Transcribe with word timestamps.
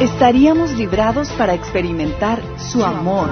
Estaríamos 0.00 0.72
librados 0.72 1.28
para 1.30 1.54
experimentar 1.54 2.40
su 2.56 2.84
amor, 2.84 3.28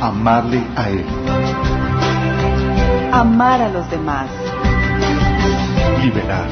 Amarle 0.00 0.62
a 0.76 0.88
Él, 0.88 1.04
amar 3.12 3.60
a 3.60 3.68
los 3.68 3.90
demás, 3.90 4.28
liberar, 6.02 6.48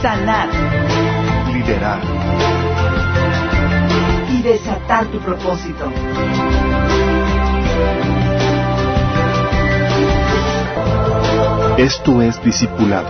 sanar 0.00 0.48
liderar. 1.52 2.00
y 4.30 4.42
desatar 4.42 5.06
tu 5.06 5.18
propósito. 5.18 5.92
Esto 11.76 12.22
es 12.22 12.42
discipulado. 12.42 13.08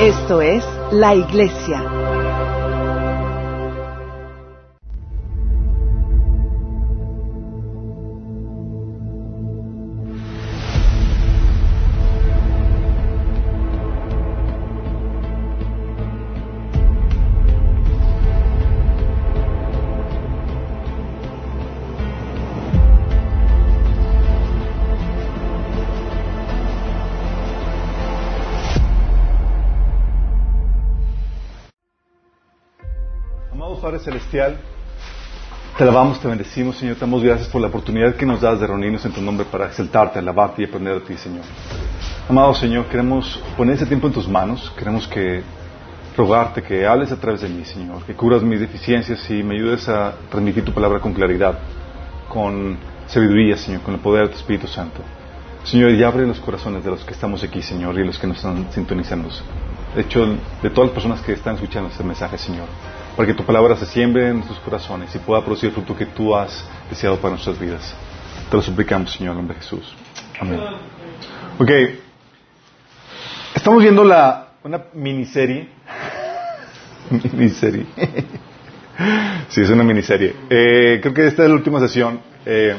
Esto 0.00 0.40
es 0.40 0.64
la 0.92 1.14
iglesia. 1.14 1.99
Celestial, 34.00 34.56
te 35.76 35.84
alabamos, 35.84 36.20
te 36.20 36.28
bendecimos, 36.28 36.76
Señor. 36.76 36.96
Te 36.96 37.00
damos 37.00 37.22
gracias 37.22 37.48
por 37.48 37.60
la 37.60 37.68
oportunidad 37.68 38.14
que 38.14 38.26
nos 38.26 38.40
das 38.40 38.60
de 38.60 38.66
reunirnos 38.66 39.04
en 39.06 39.12
tu 39.12 39.22
nombre 39.22 39.46
para 39.50 39.66
exaltarte, 39.66 40.18
alabarte 40.18 40.62
y 40.62 40.64
aprender 40.66 40.94
de 40.94 41.00
ti, 41.00 41.16
Señor. 41.16 41.42
Amado 42.28 42.52
Señor, 42.54 42.86
queremos 42.86 43.42
poner 43.56 43.76
ese 43.76 43.86
tiempo 43.86 44.06
en 44.06 44.12
tus 44.12 44.28
manos. 44.28 44.72
Queremos 44.76 45.08
que 45.08 45.42
rogarte 46.16 46.62
que 46.62 46.86
hables 46.86 47.10
a 47.12 47.16
través 47.16 47.40
de 47.40 47.48
mí, 47.48 47.64
Señor. 47.64 48.04
Que 48.04 48.14
cubras 48.14 48.42
mis 48.42 48.60
deficiencias 48.60 49.28
y 49.30 49.42
me 49.42 49.54
ayudes 49.54 49.88
a 49.88 50.14
transmitir 50.28 50.64
tu 50.64 50.72
palabra 50.72 51.00
con 51.00 51.14
claridad, 51.14 51.58
con 52.28 52.76
sabiduría, 53.06 53.56
Señor, 53.56 53.80
con 53.80 53.94
el 53.94 54.00
poder 54.00 54.24
de 54.24 54.28
tu 54.34 54.36
Espíritu 54.36 54.66
Santo. 54.66 55.00
Señor, 55.64 55.92
y 55.92 56.02
abre 56.02 56.26
los 56.26 56.40
corazones 56.40 56.84
de 56.84 56.90
los 56.90 57.04
que 57.04 57.12
estamos 57.12 57.42
aquí, 57.42 57.62
Señor, 57.62 57.98
y 57.98 58.04
los 58.04 58.18
que 58.18 58.26
nos 58.26 58.36
están 58.36 58.70
sintonizando. 58.72 59.28
De 59.94 60.02
hecho, 60.02 60.26
de 60.62 60.70
todas 60.70 60.90
las 60.90 60.94
personas 60.94 61.20
que 61.22 61.32
están 61.32 61.54
escuchando 61.54 61.88
este 61.88 62.04
mensaje, 62.04 62.38
Señor, 62.38 62.66
para 63.16 63.26
que 63.26 63.34
tu 63.34 63.44
palabra 63.44 63.76
se 63.76 63.86
siembre 63.86 64.28
en 64.28 64.36
nuestros 64.36 64.58
corazones 64.60 65.14
y 65.14 65.18
pueda 65.18 65.44
producir 65.44 65.68
el 65.68 65.74
fruto 65.74 65.96
que 65.96 66.06
tú 66.06 66.34
has 66.34 66.64
deseado 66.88 67.16
para 67.16 67.30
nuestras 67.30 67.58
vidas. 67.58 67.94
Te 68.50 68.56
lo 68.56 68.62
suplicamos, 68.62 69.12
Señor, 69.12 69.32
en 69.32 69.38
nombre 69.38 69.56
de 69.56 69.62
Jesús. 69.62 69.94
Amén. 70.40 70.60
Ok. 71.58 71.70
Estamos 73.54 73.82
viendo 73.82 74.04
la, 74.04 74.48
una 74.64 74.84
miniserie. 74.94 75.68
miniserie. 77.32 77.86
sí, 79.48 79.60
es 79.60 79.70
una 79.70 79.82
miniserie. 79.84 80.34
Eh, 80.48 80.98
creo 81.02 81.14
que 81.14 81.26
esta 81.26 81.42
es 81.42 81.48
la 81.48 81.54
última 81.54 81.80
sesión. 81.80 82.20
Eh, 82.46 82.76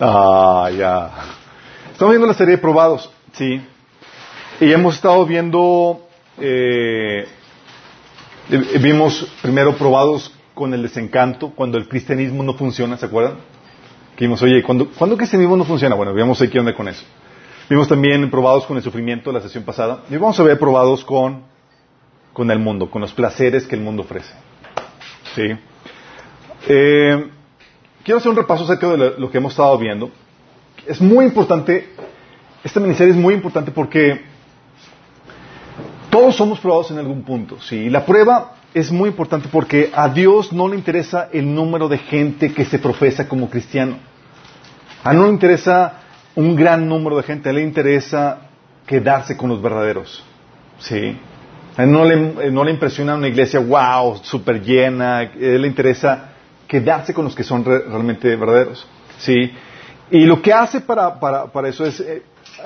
ah, 0.00 0.70
ya. 0.76 1.10
Estamos 1.92 2.12
viendo 2.12 2.26
la 2.26 2.34
serie 2.34 2.56
de 2.56 2.58
probados, 2.58 3.10
sí. 3.32 3.60
Y 4.60 4.72
hemos 4.72 4.94
estado 4.94 5.24
viendo, 5.26 6.08
eh, 6.38 7.26
vimos 8.48 9.26
primero 9.42 9.76
probados 9.76 10.32
con 10.54 10.72
el 10.72 10.82
desencanto, 10.82 11.50
cuando 11.50 11.78
el 11.78 11.88
cristianismo 11.88 12.42
no 12.42 12.54
funciona, 12.54 12.96
¿se 12.96 13.06
acuerdan? 13.06 13.34
Que 14.16 14.24
vimos, 14.24 14.40
oye, 14.42 14.62
¿cuándo, 14.62 14.88
¿cuándo 14.96 15.14
el 15.14 15.18
cristianismo 15.18 15.56
no 15.56 15.64
funciona? 15.64 15.94
Bueno, 15.94 16.14
vimos 16.14 16.40
ahí 16.40 16.48
qué 16.48 16.58
onda 16.58 16.74
con 16.74 16.88
eso. 16.88 17.04
Vimos 17.68 17.88
también 17.88 18.30
probados 18.30 18.64
con 18.64 18.76
el 18.76 18.82
sufrimiento 18.82 19.32
la 19.32 19.40
sesión 19.40 19.64
pasada. 19.64 20.04
Y 20.08 20.16
vamos 20.16 20.38
a 20.38 20.44
ver 20.44 20.58
probados 20.58 21.04
con, 21.04 21.42
con 22.32 22.50
el 22.50 22.58
mundo, 22.58 22.90
con 22.90 23.02
los 23.02 23.12
placeres 23.12 23.66
que 23.66 23.74
el 23.74 23.82
mundo 23.82 24.02
ofrece. 24.02 24.32
¿Sí? 25.34 25.42
Eh, 26.68 27.28
quiero 28.04 28.18
hacer 28.18 28.30
un 28.30 28.36
repaso 28.36 28.64
acerca 28.64 28.88
de 28.88 29.18
lo 29.18 29.30
que 29.30 29.38
hemos 29.38 29.52
estado 29.52 29.76
viendo. 29.78 30.10
Es 30.86 31.00
muy 31.00 31.24
importante, 31.24 31.88
esta 32.62 32.80
miniserie 32.80 33.12
es 33.12 33.18
muy 33.18 33.34
importante 33.34 33.72
porque 33.72 34.22
todos 36.16 36.34
somos 36.34 36.58
probados 36.60 36.90
en 36.90 36.96
algún 36.98 37.24
punto, 37.24 37.60
¿sí? 37.60 37.90
La 37.90 38.06
prueba 38.06 38.52
es 38.72 38.90
muy 38.90 39.10
importante 39.10 39.50
porque 39.52 39.90
a 39.94 40.08
Dios 40.08 40.50
no 40.50 40.66
le 40.66 40.74
interesa 40.74 41.28
el 41.30 41.54
número 41.54 41.88
de 41.88 41.98
gente 41.98 42.54
que 42.54 42.64
se 42.64 42.78
profesa 42.78 43.28
como 43.28 43.50
cristiano. 43.50 43.98
A 45.04 45.12
no 45.12 45.24
le 45.24 45.28
interesa 45.32 46.00
un 46.34 46.56
gran 46.56 46.88
número 46.88 47.18
de 47.18 47.22
gente, 47.22 47.48
a 47.48 47.50
Él 47.50 47.56
le 47.56 47.64
interesa 47.64 48.38
quedarse 48.86 49.36
con 49.36 49.50
los 49.50 49.60
verdaderos, 49.60 50.24
¿sí? 50.78 51.18
A 51.76 51.82
Él 51.82 51.92
no 51.92 52.06
le, 52.06 52.50
no 52.50 52.64
le 52.64 52.70
impresiona 52.70 53.14
una 53.14 53.28
iglesia, 53.28 53.60
wow, 53.60 54.16
súper 54.22 54.62
llena, 54.62 55.18
a 55.18 55.22
Él 55.24 55.60
le 55.60 55.68
interesa 55.68 56.30
quedarse 56.66 57.12
con 57.12 57.26
los 57.26 57.34
que 57.34 57.44
son 57.44 57.62
re- 57.62 57.80
realmente 57.86 58.34
verdaderos, 58.36 58.86
¿sí? 59.18 59.52
Y 60.10 60.24
lo 60.24 60.40
que 60.40 60.54
hace 60.54 60.80
para, 60.80 61.20
para, 61.20 61.44
para 61.52 61.68
eso 61.68 61.84
es, 61.84 62.00
eh, 62.00 62.22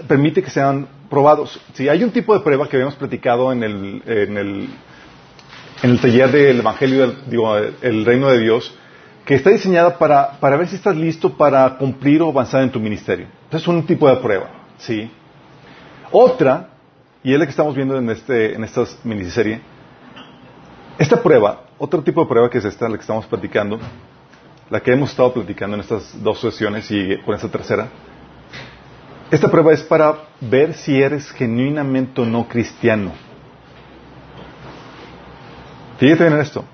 permite 0.06 0.43
que 0.43 0.51
sean 0.51 0.87
probados. 1.09 1.61
Si 1.75 1.89
hay 1.89 2.03
un 2.05 2.11
tipo 2.11 2.34
de 2.34 2.41
prueba 2.41 2.69
que 2.69 2.77
habíamos 2.77 2.95
platicado 2.97 3.53
en 3.53 3.62
el, 3.62 4.03
en 4.06 4.37
el, 4.39 6.01
taller 6.01 6.31
del 6.31 6.61
Evangelio, 6.61 7.09
del- 7.09 7.75
el 7.83 8.05
reino 8.05 8.28
de 8.28 8.39
Dios, 8.41 8.75
que 9.25 9.34
está 9.34 9.51
diseñada 9.51 9.99
para, 9.99 10.33
para 10.41 10.56
ver 10.56 10.69
si 10.69 10.77
estás 10.77 10.97
listo 10.97 11.33
para 11.37 11.77
cumplir 11.77 12.23
o 12.23 12.28
avanzar 12.31 12.62
en 12.62 12.71
tu 12.71 12.81
ministerio. 12.81 13.27
Entonces 13.45 13.62
es 13.62 13.69
un 13.69 13.84
tipo 13.87 14.09
de 14.09 14.17
prueba, 14.17 14.51
¿sí? 14.78 15.11
Otra, 16.11 16.69
y 17.22 17.33
es 17.33 17.39
la 17.39 17.45
que 17.47 17.51
estamos 17.51 17.75
viendo 17.75 17.97
en, 17.97 18.11
este, 18.11 18.55
en 18.55 18.65
esta 18.65 18.84
miniserie, 19.05 19.61
esta 20.99 21.22
prueba, 21.22 21.62
otro 21.78 22.03
tipo 22.03 22.21
de 22.22 22.27
prueba 22.28 22.51
que 22.51 22.59
es 22.59 22.65
esta, 22.65 22.89
la 22.89 22.97
que 22.97 23.03
estamos 23.03 23.27
platicando, 23.27 23.78
la 24.69 24.81
que 24.81 24.93
hemos 24.93 25.11
estado 25.11 25.33
platicando 25.33 25.75
en 25.77 25.81
estas 25.83 26.22
dos 26.22 26.41
sesiones 26.41 26.91
y 26.91 27.17
con 27.19 27.34
esta 27.34 27.49
tercera, 27.49 27.89
esta 29.30 29.50
prueba 29.50 29.72
es 29.72 29.82
para 29.82 30.14
ver 30.41 30.74
si 30.74 31.00
eres 31.00 31.30
genuinamente 31.30 32.20
o 32.20 32.24
no 32.24 32.48
cristiano. 32.48 33.12
Fíjate 35.98 36.24
bien 36.24 36.34
en 36.34 36.41
esto. 36.41 36.64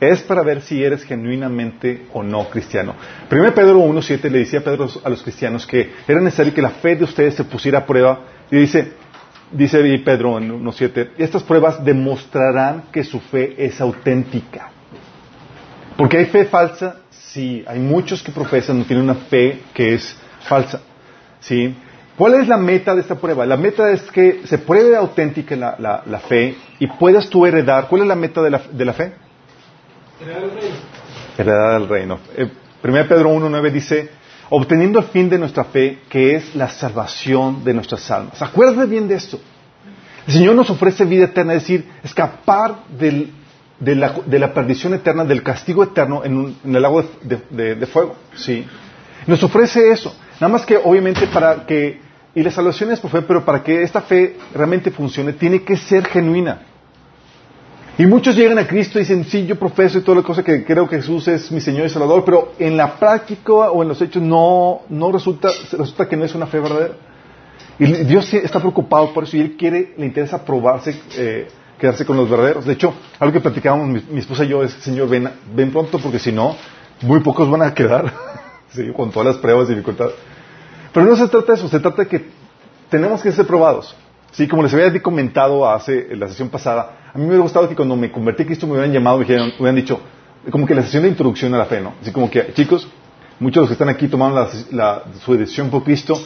Es 0.00 0.20
para 0.22 0.42
ver 0.42 0.62
si 0.62 0.82
eres 0.82 1.04
genuinamente 1.04 2.06
o 2.12 2.22
no 2.24 2.50
cristiano. 2.50 2.94
1 3.30 3.54
Pedro 3.54 3.78
1.7 3.78 4.28
le 4.28 4.40
decía 4.40 4.58
a 4.58 4.62
Pedro 4.62 4.88
a 5.04 5.08
los 5.08 5.22
cristianos 5.22 5.64
que 5.64 5.92
era 6.08 6.20
necesario 6.20 6.52
que 6.52 6.60
la 6.60 6.70
fe 6.70 6.96
de 6.96 7.04
ustedes 7.04 7.36
se 7.36 7.44
pusiera 7.44 7.78
a 7.78 7.86
prueba. 7.86 8.20
Y 8.50 8.56
dice, 8.56 8.94
dice 9.52 9.78
Pedro 10.04 10.38
en 10.38 10.50
1.7, 10.50 11.10
estas 11.18 11.44
pruebas 11.44 11.84
demostrarán 11.84 12.84
que 12.92 13.04
su 13.04 13.20
fe 13.20 13.54
es 13.64 13.80
auténtica. 13.80 14.70
Porque 15.96 16.18
hay 16.18 16.24
fe 16.24 16.46
falsa, 16.46 16.96
sí. 17.10 17.64
Hay 17.66 17.78
muchos 17.78 18.22
que 18.22 18.32
profesan, 18.32 18.80
no 18.80 18.84
tienen 18.84 19.04
una 19.04 19.14
fe 19.14 19.60
que 19.72 19.94
es 19.94 20.16
falsa. 20.40 20.80
¿Sí? 21.38 21.74
¿Cuál 22.22 22.34
es 22.34 22.46
la 22.46 22.56
meta 22.56 22.94
de 22.94 23.00
esta 23.00 23.16
prueba? 23.16 23.44
La 23.44 23.56
meta 23.56 23.90
es 23.90 24.00
que 24.02 24.42
se 24.44 24.56
pruebe 24.58 24.94
auténtica 24.94 25.56
la, 25.56 25.74
la- 25.76 26.04
la 26.06 26.20
fe 26.20 26.54
y 26.78 26.86
puedas 26.86 27.28
tú 27.28 27.44
heredar. 27.46 27.88
¿Cuál 27.88 28.02
es 28.02 28.06
la 28.06 28.14
meta 28.14 28.40
de 28.42 28.48
la, 28.50 28.62
de 28.70 28.84
la 28.84 28.92
fe? 28.92 29.12
Heredar 31.36 31.80
el 31.80 31.88
reino. 31.88 32.20
Eh, 32.36 32.48
1 32.84 33.08
Pedro 33.08 33.28
1.9 33.34 33.72
dice, 33.72 34.08
obteniendo 34.50 35.00
el 35.00 35.06
fin 35.06 35.28
de 35.28 35.36
nuestra 35.36 35.64
fe, 35.64 35.98
que 36.08 36.36
es 36.36 36.54
la 36.54 36.68
salvación 36.68 37.64
de 37.64 37.74
nuestras 37.74 38.08
almas. 38.12 38.40
Acuérdate 38.40 38.86
bien 38.88 39.08
de 39.08 39.16
esto. 39.16 39.40
El 40.28 40.32
Señor 40.32 40.54
nos 40.54 40.70
ofrece 40.70 41.04
vida 41.04 41.24
eterna, 41.24 41.54
es 41.54 41.62
decir, 41.62 41.90
escapar 42.04 42.84
del- 42.96 43.32
de, 43.80 43.96
la, 43.96 44.14
de 44.24 44.38
la 44.38 44.54
perdición 44.54 44.94
eterna, 44.94 45.24
del 45.24 45.42
castigo 45.42 45.82
eterno 45.82 46.22
en, 46.24 46.36
un- 46.36 46.56
en 46.64 46.76
el 46.76 46.82
lago 46.82 47.02
de, 47.22 47.42
de- 47.50 47.74
de 47.74 47.86
fuego. 47.86 48.14
¿sí? 48.36 48.64
Nos 49.26 49.42
ofrece 49.42 49.90
eso. 49.90 50.14
Nada 50.34 50.52
más 50.52 50.64
que, 50.64 50.76
obviamente, 50.76 51.26
para 51.26 51.66
que, 51.66 52.11
y 52.34 52.42
la 52.42 52.50
salvación 52.50 52.90
es 52.92 53.00
por 53.00 53.10
fe, 53.10 53.22
pero 53.22 53.44
para 53.44 53.62
que 53.62 53.82
esta 53.82 54.00
fe 54.00 54.36
realmente 54.54 54.90
funcione, 54.90 55.34
tiene 55.34 55.62
que 55.62 55.76
ser 55.76 56.06
genuina. 56.06 56.62
Y 57.98 58.06
muchos 58.06 58.34
llegan 58.34 58.58
a 58.58 58.66
Cristo 58.66 58.98
y 58.98 59.02
dicen, 59.02 59.24
sí, 59.24 59.44
yo 59.44 59.56
profeso 59.58 59.98
y 59.98 60.00
toda 60.00 60.18
la 60.18 60.22
cosa 60.22 60.42
que 60.42 60.64
creo 60.64 60.88
que 60.88 60.96
Jesús 60.96 61.28
es 61.28 61.52
mi 61.52 61.60
Señor 61.60 61.86
y 61.86 61.90
Salvador, 61.90 62.24
pero 62.24 62.52
en 62.58 62.76
la 62.76 62.98
práctica 62.98 63.52
o 63.52 63.82
en 63.82 63.88
los 63.88 64.00
hechos 64.00 64.22
no, 64.22 64.80
no 64.88 65.12
resulta, 65.12 65.50
resulta 65.72 66.08
que 66.08 66.16
no 66.16 66.24
es 66.24 66.34
una 66.34 66.46
fe 66.46 66.58
verdadera. 66.58 66.94
Y 67.78 67.84
Dios 68.04 68.32
está 68.32 68.60
preocupado 68.60 69.12
por 69.12 69.24
eso 69.24 69.36
y 69.36 69.40
Él 69.40 69.56
quiere, 69.58 69.92
le 69.98 70.06
interesa 70.06 70.42
probarse, 70.42 70.98
eh, 71.16 71.48
quedarse 71.78 72.06
con 72.06 72.16
los 72.16 72.30
verdaderos. 72.30 72.64
De 72.64 72.72
hecho, 72.72 72.94
algo 73.18 73.32
que 73.32 73.40
platicábamos 73.40 74.02
mi, 74.08 74.18
esposa 74.20 74.44
y 74.44 74.48
yo 74.48 74.62
es, 74.62 74.72
Señor, 74.72 75.10
ven, 75.10 75.28
ven 75.54 75.70
pronto 75.70 75.98
porque 75.98 76.18
si 76.18 76.32
no, 76.32 76.56
muy 77.02 77.20
pocos 77.20 77.50
van 77.50 77.62
a 77.62 77.74
quedar, 77.74 78.10
con 78.96 79.10
todas 79.10 79.34
las 79.34 79.36
pruebas 79.36 79.68
y 79.68 79.72
dificultades. 79.72 80.14
Pero 80.92 81.06
no 81.06 81.16
se 81.16 81.28
trata 81.28 81.52
de 81.52 81.58
eso, 81.58 81.68
se 81.68 81.80
trata 81.80 82.02
de 82.02 82.08
que 82.08 82.24
tenemos 82.90 83.22
que 83.22 83.32
ser 83.32 83.46
probados. 83.46 83.96
Sí, 84.32 84.48
como 84.48 84.62
les 84.62 84.72
había 84.72 85.02
comentado 85.02 85.68
hace 85.68 86.14
la 86.16 86.28
sesión 86.28 86.48
pasada, 86.48 87.10
a 87.12 87.18
mí 87.18 87.22
me 87.24 87.28
hubiera 87.28 87.42
gustado 87.42 87.68
que 87.68 87.76
cuando 87.76 87.96
me 87.96 88.10
convertí 88.10 88.42
a 88.42 88.46
Cristo 88.46 88.66
me 88.66 88.72
hubieran 88.72 88.92
llamado, 88.92 89.18
me, 89.18 89.24
dijeron, 89.24 89.48
me 89.48 89.56
hubieran 89.56 89.76
dicho, 89.76 90.00
como 90.50 90.66
que 90.66 90.74
la 90.74 90.82
sesión 90.82 91.02
de 91.02 91.10
introducción 91.10 91.54
a 91.54 91.58
la 91.58 91.66
fe, 91.66 91.80
¿no? 91.80 91.94
Así 92.00 92.12
como 92.12 92.30
que, 92.30 92.52
chicos, 92.54 92.88
muchos 93.38 93.56
de 93.56 93.60
los 93.60 93.68
que 93.68 93.74
están 93.74 93.88
aquí 93.88 94.08
tomando 94.08 94.48
la, 94.70 95.02
su 95.22 95.36
decisión 95.36 95.70
por 95.70 95.84
Cristo, 95.84 96.18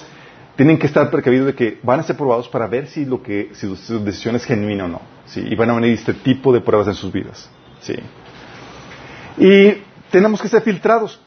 tienen 0.55 0.79
que 0.79 0.87
estar 0.87 1.11
precavidos 1.11 1.47
de 1.47 1.55
que 1.55 1.79
van 1.83 2.01
a 2.01 2.03
ser 2.03 2.17
probados 2.17 2.49
para 2.49 2.67
ver 2.67 2.87
si 2.87 3.05
lo 3.05 3.23
que, 3.23 3.51
si 3.53 3.75
su 3.77 4.05
decisión 4.05 4.37
es 4.37 4.45
genuina 4.45 4.85
o 4.85 4.89
no. 4.89 5.01
¿sí? 5.27 5.45
Y 5.49 5.55
van 5.55 5.71
a 5.71 5.75
venir 5.75 5.93
este 5.93 6.15
tipo 6.15 6.53
de 6.53 6.61
pruebas 6.61 6.89
en 6.89 6.95
sus 6.95 7.13
vidas. 7.13 7.51
¿sí? 7.81 7.95
Y 9.39 9.83
tenemos 10.11 10.41
que 10.41 10.49
ser 10.49 10.63
filtrados, 10.63 11.21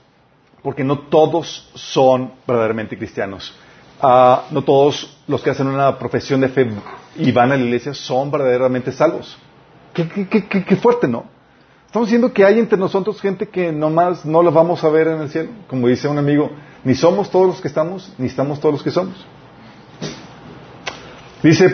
porque 0.61 0.83
no 0.83 0.99
todos 0.99 1.69
son 1.73 2.33
verdaderamente 2.47 2.97
cristianos. 2.97 3.53
Uh, 4.01 4.53
no 4.53 4.63
todos 4.63 5.17
los 5.27 5.41
que 5.41 5.49
hacen 5.49 5.67
una 5.67 5.97
profesión 5.99 6.39
de 6.39 6.47
fe 6.47 6.69
y 7.17 7.31
van 7.31 7.51
a 7.51 7.57
la 7.57 7.63
iglesia 7.63 7.93
son 7.93 8.31
verdaderamente 8.31 8.91
salvos. 8.91 9.37
Qué, 9.93 10.07
qué, 10.07 10.27
qué, 10.27 10.63
qué, 10.63 10.75
fuerte, 10.77 11.07
¿no? 11.07 11.25
Estamos 11.85 12.07
diciendo 12.07 12.31
que 12.31 12.45
hay 12.45 12.59
entre 12.59 12.77
nosotros 12.77 13.19
gente 13.19 13.49
que 13.49 13.71
nomás 13.71 14.25
no 14.25 14.41
los 14.41 14.53
vamos 14.53 14.83
a 14.83 14.89
ver 14.89 15.07
en 15.07 15.21
el 15.21 15.29
cielo. 15.29 15.49
Como 15.67 15.87
dice 15.87 16.07
un 16.07 16.17
amigo, 16.17 16.51
ni 16.83 16.95
somos 16.95 17.29
todos 17.29 17.47
los 17.47 17.61
que 17.61 17.67
estamos, 17.67 18.13
ni 18.17 18.27
estamos 18.27 18.59
todos 18.59 18.73
los 18.73 18.83
que 18.83 18.91
somos. 18.91 19.15
Dice, 21.43 21.73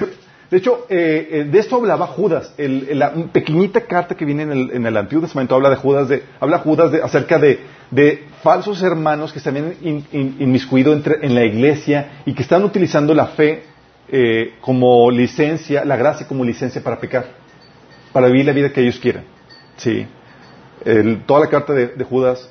de 0.50 0.58
hecho, 0.58 0.86
eh, 0.90 1.28
eh, 1.32 1.44
de 1.46 1.60
esto 1.60 1.78
hablaba 1.78 2.08
Judas. 2.08 2.54
El, 2.58 3.00
la 3.00 3.14
pequeñita 3.32 3.82
carta 3.82 4.16
que 4.16 4.26
viene 4.26 4.44
en 4.44 4.86
el, 4.86 4.98
Antiguo 4.98 5.24
Testamento 5.24 5.56
habla 5.56 5.72
de 5.72 5.76
Judas, 5.78 6.08
de, 6.08 6.24
habla 6.40 6.60
Judas 6.60 6.92
de, 6.92 7.02
acerca 7.02 7.40
de, 7.40 7.60
falsos 8.44 8.84
hermanos 8.84 9.34
que 9.34 9.40
se 9.40 9.50
habían 9.50 9.74
in, 9.82 10.06
in, 10.12 10.36
inmiscuido 10.40 10.94
entre, 10.94 11.26
en 11.26 11.34
la 11.34 11.44
iglesia 11.44 12.22
y 12.26 12.34
que 12.34 12.44
están 12.44 12.64
utilizando 12.64 13.14
la 13.16 13.28
fe 13.28 13.64
eh, 14.08 14.54
como 14.62 15.10
licencia, 15.10 15.84
la 15.84 15.96
gracia 15.96 16.28
como 16.28 16.44
licencia 16.44 16.84
para 16.84 17.00
pecar, 17.00 17.26
para 18.14 18.28
vivir 18.28 18.46
la 18.46 18.54
vida 18.54 18.72
que 18.72 18.82
ellos 18.82 19.00
quieren. 19.00 19.24
Sí. 19.78 20.06
Toda 21.26 21.40
la 21.40 21.48
carta 21.48 21.74
de, 21.74 21.88
de, 21.88 22.04
Judas 22.04 22.48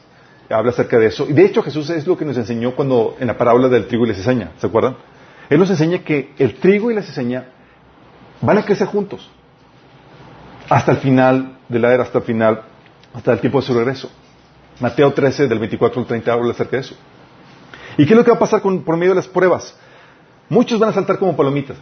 habla 0.51 0.73
acerca 0.73 0.99
de 0.99 1.07
eso. 1.07 1.29
Y 1.29 1.33
de 1.33 1.45
hecho 1.45 1.63
Jesús 1.63 1.89
es 1.91 2.05
lo 2.09 2.19
que 2.19 2.25
nos 2.25 2.37
enseñó 2.37 2.75
cuando 2.75 3.17
en 3.21 3.29
la 3.29 3.39
parábola 3.39 3.69
del 3.69 3.87
trigo 3.87 4.05
y 4.05 4.09
la 4.09 4.15
cizaña, 4.15 4.51
¿se 4.59 4.67
acuerdan? 4.67 4.97
Él 5.49 5.61
nos 5.61 5.71
enseña 5.71 5.99
que 5.99 6.33
el 6.39 6.55
trigo 6.55 6.91
y 6.91 6.95
la 6.95 7.03
cizaña 7.03 7.54
van 8.41 8.59
a 8.59 8.65
crecer 8.65 8.87
juntos 8.87 9.31
hasta 10.69 10.93
el 10.93 10.99
final 10.99 11.59
de 11.69 11.79
la 11.79 11.93
era, 11.93 12.03
hasta 12.03 12.19
el 12.19 12.25
final, 12.25 12.63
hasta 13.13 13.33
el 13.33 13.41
tiempo 13.41 13.61
de 13.61 13.67
su 13.67 13.75
regreso. 13.75 14.11
Mateo 14.81 15.13
13, 15.13 15.47
del 15.47 15.59
24 15.59 16.01
al 16.01 16.07
30, 16.07 16.33
habla 16.33 16.53
acerca 16.53 16.77
de 16.77 16.83
eso. 16.83 16.97
¿Y 17.97 18.07
qué 18.07 18.13
es 18.13 18.17
lo 18.17 18.25
que 18.25 18.31
va 18.31 18.37
a 18.37 18.41
pasar 18.41 18.61
con, 18.61 18.83
por 18.83 18.97
medio 18.97 19.13
de 19.13 19.17
las 19.17 19.29
pruebas? 19.29 19.77
Muchos 20.49 20.79
van 20.79 20.91
a 20.91 20.93
saltar 20.93 21.19
como 21.19 21.37
palomitas. 21.37 21.77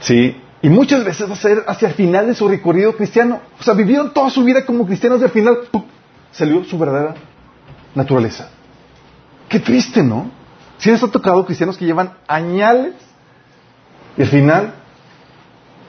Sí, 0.00 0.36
y 0.62 0.68
muchas 0.68 1.04
veces 1.04 1.28
va 1.28 1.32
a 1.32 1.36
ser 1.36 1.64
hacia 1.66 1.88
el 1.88 1.94
final 1.94 2.26
de 2.26 2.34
su 2.34 2.46
recorrido 2.48 2.96
cristiano. 2.96 3.40
O 3.58 3.62
sea, 3.62 3.74
vivieron 3.74 4.12
toda 4.12 4.30
su 4.30 4.44
vida 4.44 4.64
como 4.64 4.86
cristianos 4.86 5.20
y 5.20 5.24
al 5.24 5.30
final 5.30 5.58
salió 6.30 6.62
su 6.64 6.78
verdadera 6.78 7.14
naturaleza. 7.94 8.50
Qué 9.48 9.60
triste, 9.60 10.02
¿no? 10.02 10.30
Si 10.78 10.90
les 10.90 11.02
ha 11.02 11.08
tocado 11.08 11.44
cristianos 11.46 11.76
que 11.78 11.86
llevan 11.86 12.12
añales 12.28 12.94
y 14.16 14.22
al 14.22 14.28
final 14.28 14.74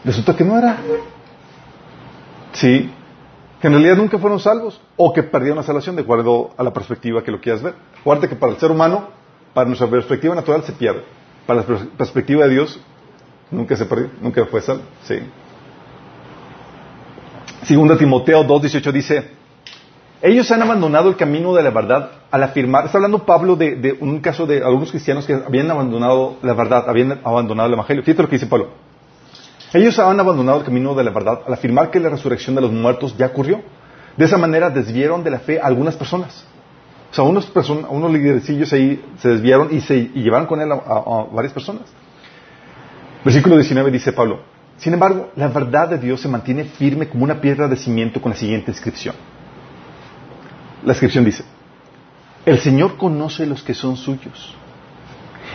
resulta 0.03 0.35
que 0.35 0.43
no 0.43 0.57
era. 0.57 0.77
Sí, 2.53 2.91
que 3.61 3.67
en 3.67 3.73
realidad 3.73 3.95
nunca 3.97 4.17
fueron 4.17 4.39
salvos 4.39 4.81
o 4.95 5.13
que 5.13 5.23
perdieron 5.23 5.57
la 5.57 5.63
salvación 5.63 5.95
de 5.95 6.01
acuerdo 6.01 6.51
a 6.57 6.63
la 6.63 6.73
perspectiva 6.73 7.23
que 7.23 7.31
lo 7.31 7.39
quieras 7.39 7.61
ver. 7.61 7.75
Acuérdate 7.99 8.29
que 8.29 8.35
para 8.35 8.53
el 8.53 8.59
ser 8.59 8.71
humano, 8.71 9.09
para 9.53 9.67
nuestra 9.67 9.87
perspectiva 9.87 10.35
natural 10.35 10.63
se 10.63 10.73
pierde. 10.73 11.03
Para 11.45 11.61
la 11.61 11.65
perspectiva 11.97 12.45
de 12.45 12.53
Dios, 12.53 12.79
nunca 13.51 13.75
se 13.75 13.85
perdió, 13.85 14.09
nunca 14.21 14.45
fue 14.45 14.61
salvo. 14.61 14.83
Sí. 15.03 15.19
Segunda 17.63 17.97
Timoteo 17.97 18.43
2.18 18.43 18.91
dice, 18.91 19.31
ellos 20.21 20.49
han 20.51 20.61
abandonado 20.61 21.09
el 21.09 21.15
camino 21.15 21.53
de 21.53 21.61
la 21.61 21.69
verdad 21.69 22.09
al 22.31 22.43
afirmar, 22.43 22.85
está 22.85 22.97
hablando 22.97 23.25
Pablo 23.25 23.55
de, 23.55 23.97
un 23.99 24.19
caso 24.19 24.47
de 24.47 24.63
algunos 24.63 24.89
cristianos 24.89 25.25
que 25.25 25.33
habían 25.33 25.69
abandonado 25.69 26.37
la 26.41 26.53
verdad, 26.53 26.89
habían 26.89 27.19
abandonado 27.23 27.67
el 27.67 27.73
Evangelio. 27.73 28.03
Fíjate 28.03 28.23
lo 28.23 28.29
que 28.29 28.35
dice 28.35 28.47
Pablo. 28.47 28.69
Ellos 29.73 29.99
han 29.99 30.19
abandonado 30.19 30.59
el 30.59 30.65
camino 30.65 30.95
de 30.95 31.03
la 31.03 31.11
verdad 31.11 31.41
al 31.45 31.53
afirmar 31.53 31.91
que 31.91 31.99
la 31.99 32.09
resurrección 32.09 32.55
de 32.55 32.61
los 32.61 32.71
muertos 32.71 33.15
ya 33.17 33.27
ocurrió. 33.27 33.61
De 34.15 34.25
esa 34.25 34.37
manera 34.37 34.71
desviaron 34.71 35.23
de 35.23 35.29
la 35.29 35.39
fe 35.39 35.59
a 35.59 35.65
algunas 35.65 35.95
personas. 35.95 36.45
O 37.11 37.13
sea, 37.13 37.23
unos, 37.23 37.45
person 37.45 37.85
unos 37.87 38.11
liderecillos 38.11 38.73
ahí 38.73 39.03
se 39.19 39.29
desviaron 39.29 39.69
y, 39.71 39.81
se, 39.81 40.09
llevaron 40.09 40.47
con 40.47 40.59
él 40.61 40.71
a, 40.71 40.75
a 40.75 41.27
varias 41.31 41.53
personas. 41.53 41.83
Versículo 43.23 43.55
19 43.55 43.91
dice 43.91 44.11
Pablo, 44.13 44.39
sin 44.77 44.93
embargo, 44.93 45.29
la 45.35 45.47
verdad 45.47 45.89
de 45.89 45.97
Dios 45.97 46.21
se 46.21 46.27
mantiene 46.27 46.63
firme 46.63 47.07
como 47.07 47.23
una 47.23 47.39
piedra 47.39 47.67
de 47.67 47.75
cimiento 47.75 48.21
con 48.21 48.31
la 48.31 48.37
siguiente 48.37 48.71
inscripción. 48.71 49.15
La 50.83 50.93
inscripción 50.93 51.25
dice, 51.25 51.43
el 52.45 52.59
Señor 52.59 52.97
conoce 52.97 53.45
los 53.45 53.63
que 53.63 53.73
son 53.73 53.97
suyos. 53.97 54.55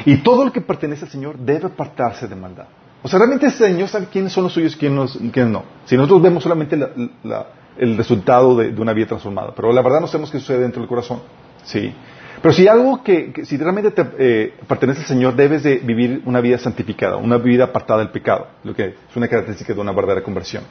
Y 0.05 0.19
todo 0.19 0.43
el 0.43 0.53
que 0.53 0.61
pertenece 0.61 1.05
al 1.05 1.11
Señor 1.11 1.39
debe 1.39 1.67
apartarse 1.67 2.27
de 2.27 2.35
maldad. 2.35 2.67
O 3.03 3.09
sea, 3.09 3.19
realmente 3.19 3.47
el 3.47 3.53
Señor 3.53 3.89
sabe 3.89 4.07
quiénes 4.07 4.33
son 4.33 4.45
los 4.45 4.53
suyos 4.53 4.75
y 4.75 4.79
quiénes, 4.79 5.19
quiénes 5.33 5.53
no. 5.53 5.65
Si 5.85 5.97
nosotros 5.97 6.23
vemos 6.23 6.43
solamente 6.43 6.77
la, 6.77 6.91
la, 7.25 7.47
el 7.77 7.97
resultado 7.97 8.57
de, 8.57 8.69
una 8.81 8.93
vida 8.93 9.07
transformada, 9.07 9.53
pero 9.55 9.73
la 9.73 9.83
verdad 9.83 10.01
no 10.01 10.07
sabemos 10.07 10.31
qué 10.31 10.39
sucede 10.39 10.61
dentro 10.61 10.81
del 10.81 10.89
corazón. 10.89 11.21
Sí. 11.65 11.93
Pero 12.41 12.53
si 12.55 12.67
algo 12.69 13.03
que, 13.03 13.33
que 13.33 13.45
si 13.45 13.57
realmente 13.57 13.91
te 13.91 14.07
eh, 14.19 14.55
pertenece 14.67 15.01
al 15.01 15.07
Señor, 15.07 15.35
debes 15.35 15.63
de 15.63 15.79
vivir 15.79 16.23
una 16.27 16.41
vida 16.41 16.59
santificada, 16.59 17.17
una 17.17 17.39
vida 17.39 17.65
apartada 17.65 18.01
del 18.01 18.11
pecado, 18.11 18.49
lo 18.65 18.75
que 18.75 18.87
es 19.09 19.17
una 19.17 19.29
característica 19.29 19.73
de 19.75 19.81
una 19.81 19.93
verdadera 19.93 20.23
conversión. 20.23 20.65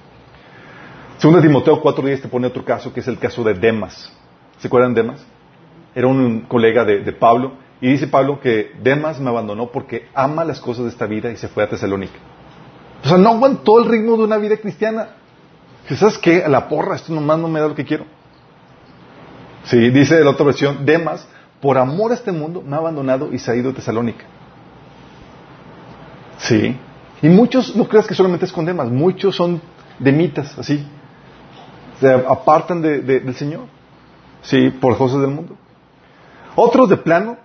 Segundo 1.18 1.42
Timoteo 1.42 1.82
4.10 1.82 2.24
te 2.24 2.28
pone 2.28 2.48
otro 2.48 2.66
caso, 2.66 2.94
que 2.94 3.00
es 3.00 3.08
el 3.08 3.18
caso 3.20 3.44
de 3.44 3.54
Demas. 3.54 4.12
¿Se 4.62 4.68
acuerdan 4.68 4.94
de 4.94 5.01
Demas? 5.01 5.20
Era 5.96 6.08
un 6.08 6.41
colega 6.41 6.86
de, 6.86 7.12
Pablo. 7.12 7.53
Y 7.82 7.89
dice 7.89 8.08
Pablo 8.08 8.39
que 8.39 8.72
Demas 8.82 9.20
me 9.20 9.30
abandonó 9.30 9.72
porque 9.72 10.08
ama 10.13 10.46
las 10.46 10.60
cosas 10.60 10.84
de 10.84 10.91
esta 10.91 11.08
vida 11.08 11.32
y 11.32 11.38
se 11.38 11.48
fue 11.48 11.63
a 11.63 11.70
Tesalónica. 11.70 12.20
O 13.03 13.08
sea, 13.08 13.18
no 13.18 13.32
aguantó 13.32 13.80
el 13.80 13.89
ritmo 13.89 14.15
de 14.18 14.24
una 14.24 14.38
vida 14.38 14.58
cristiana. 14.58 15.15
¿Sabes 15.89 16.20
qué? 16.20 16.44
A 16.44 16.48
la 16.48 16.70
porra, 16.70 16.96
esto 16.96 17.12
nomás 17.12 17.39
no 17.39 17.48
me 17.48 17.60
da 17.60 17.68
lo 17.68 17.75
que 17.75 17.84
quiero. 17.84 18.06
Sí, 19.63 19.89
dice 19.89 20.24
la 20.24 20.30
otra 20.30 20.46
versión, 20.46 20.86
Demas, 20.86 21.27
por 21.60 21.80
amor 21.80 22.12
a 22.12 22.13
este 22.13 22.32
mundo, 22.32 22.62
me 22.62 22.75
ha 22.75 22.80
abandonado 22.80 23.34
y 23.34 23.39
se 23.39 23.51
ha 23.51 23.56
ido 23.56 23.72
a 23.72 23.74
Tesalónica. 23.74 24.25
Sí. 26.38 26.77
Y 27.24 27.30
muchos, 27.30 27.75
no 27.75 27.88
creas 27.88 28.06
que 28.06 28.13
solamente 28.13 28.46
es 28.46 28.51
con 28.51 28.65
Demas, 28.65 28.89
muchos 28.89 29.36
son 29.36 29.60
demitas, 29.98 30.58
así. 30.58 30.86
Se 32.00 32.12
apartan 32.12 32.82
de, 32.82 33.01
del 33.01 33.36
Señor. 33.36 33.81
Sí, 34.42 34.70
por 34.70 34.98
cosas 34.98 35.22
del 35.22 35.30
mundo. 35.30 35.56
Otros 36.56 36.90
de 36.90 36.98
plano, 36.98 37.38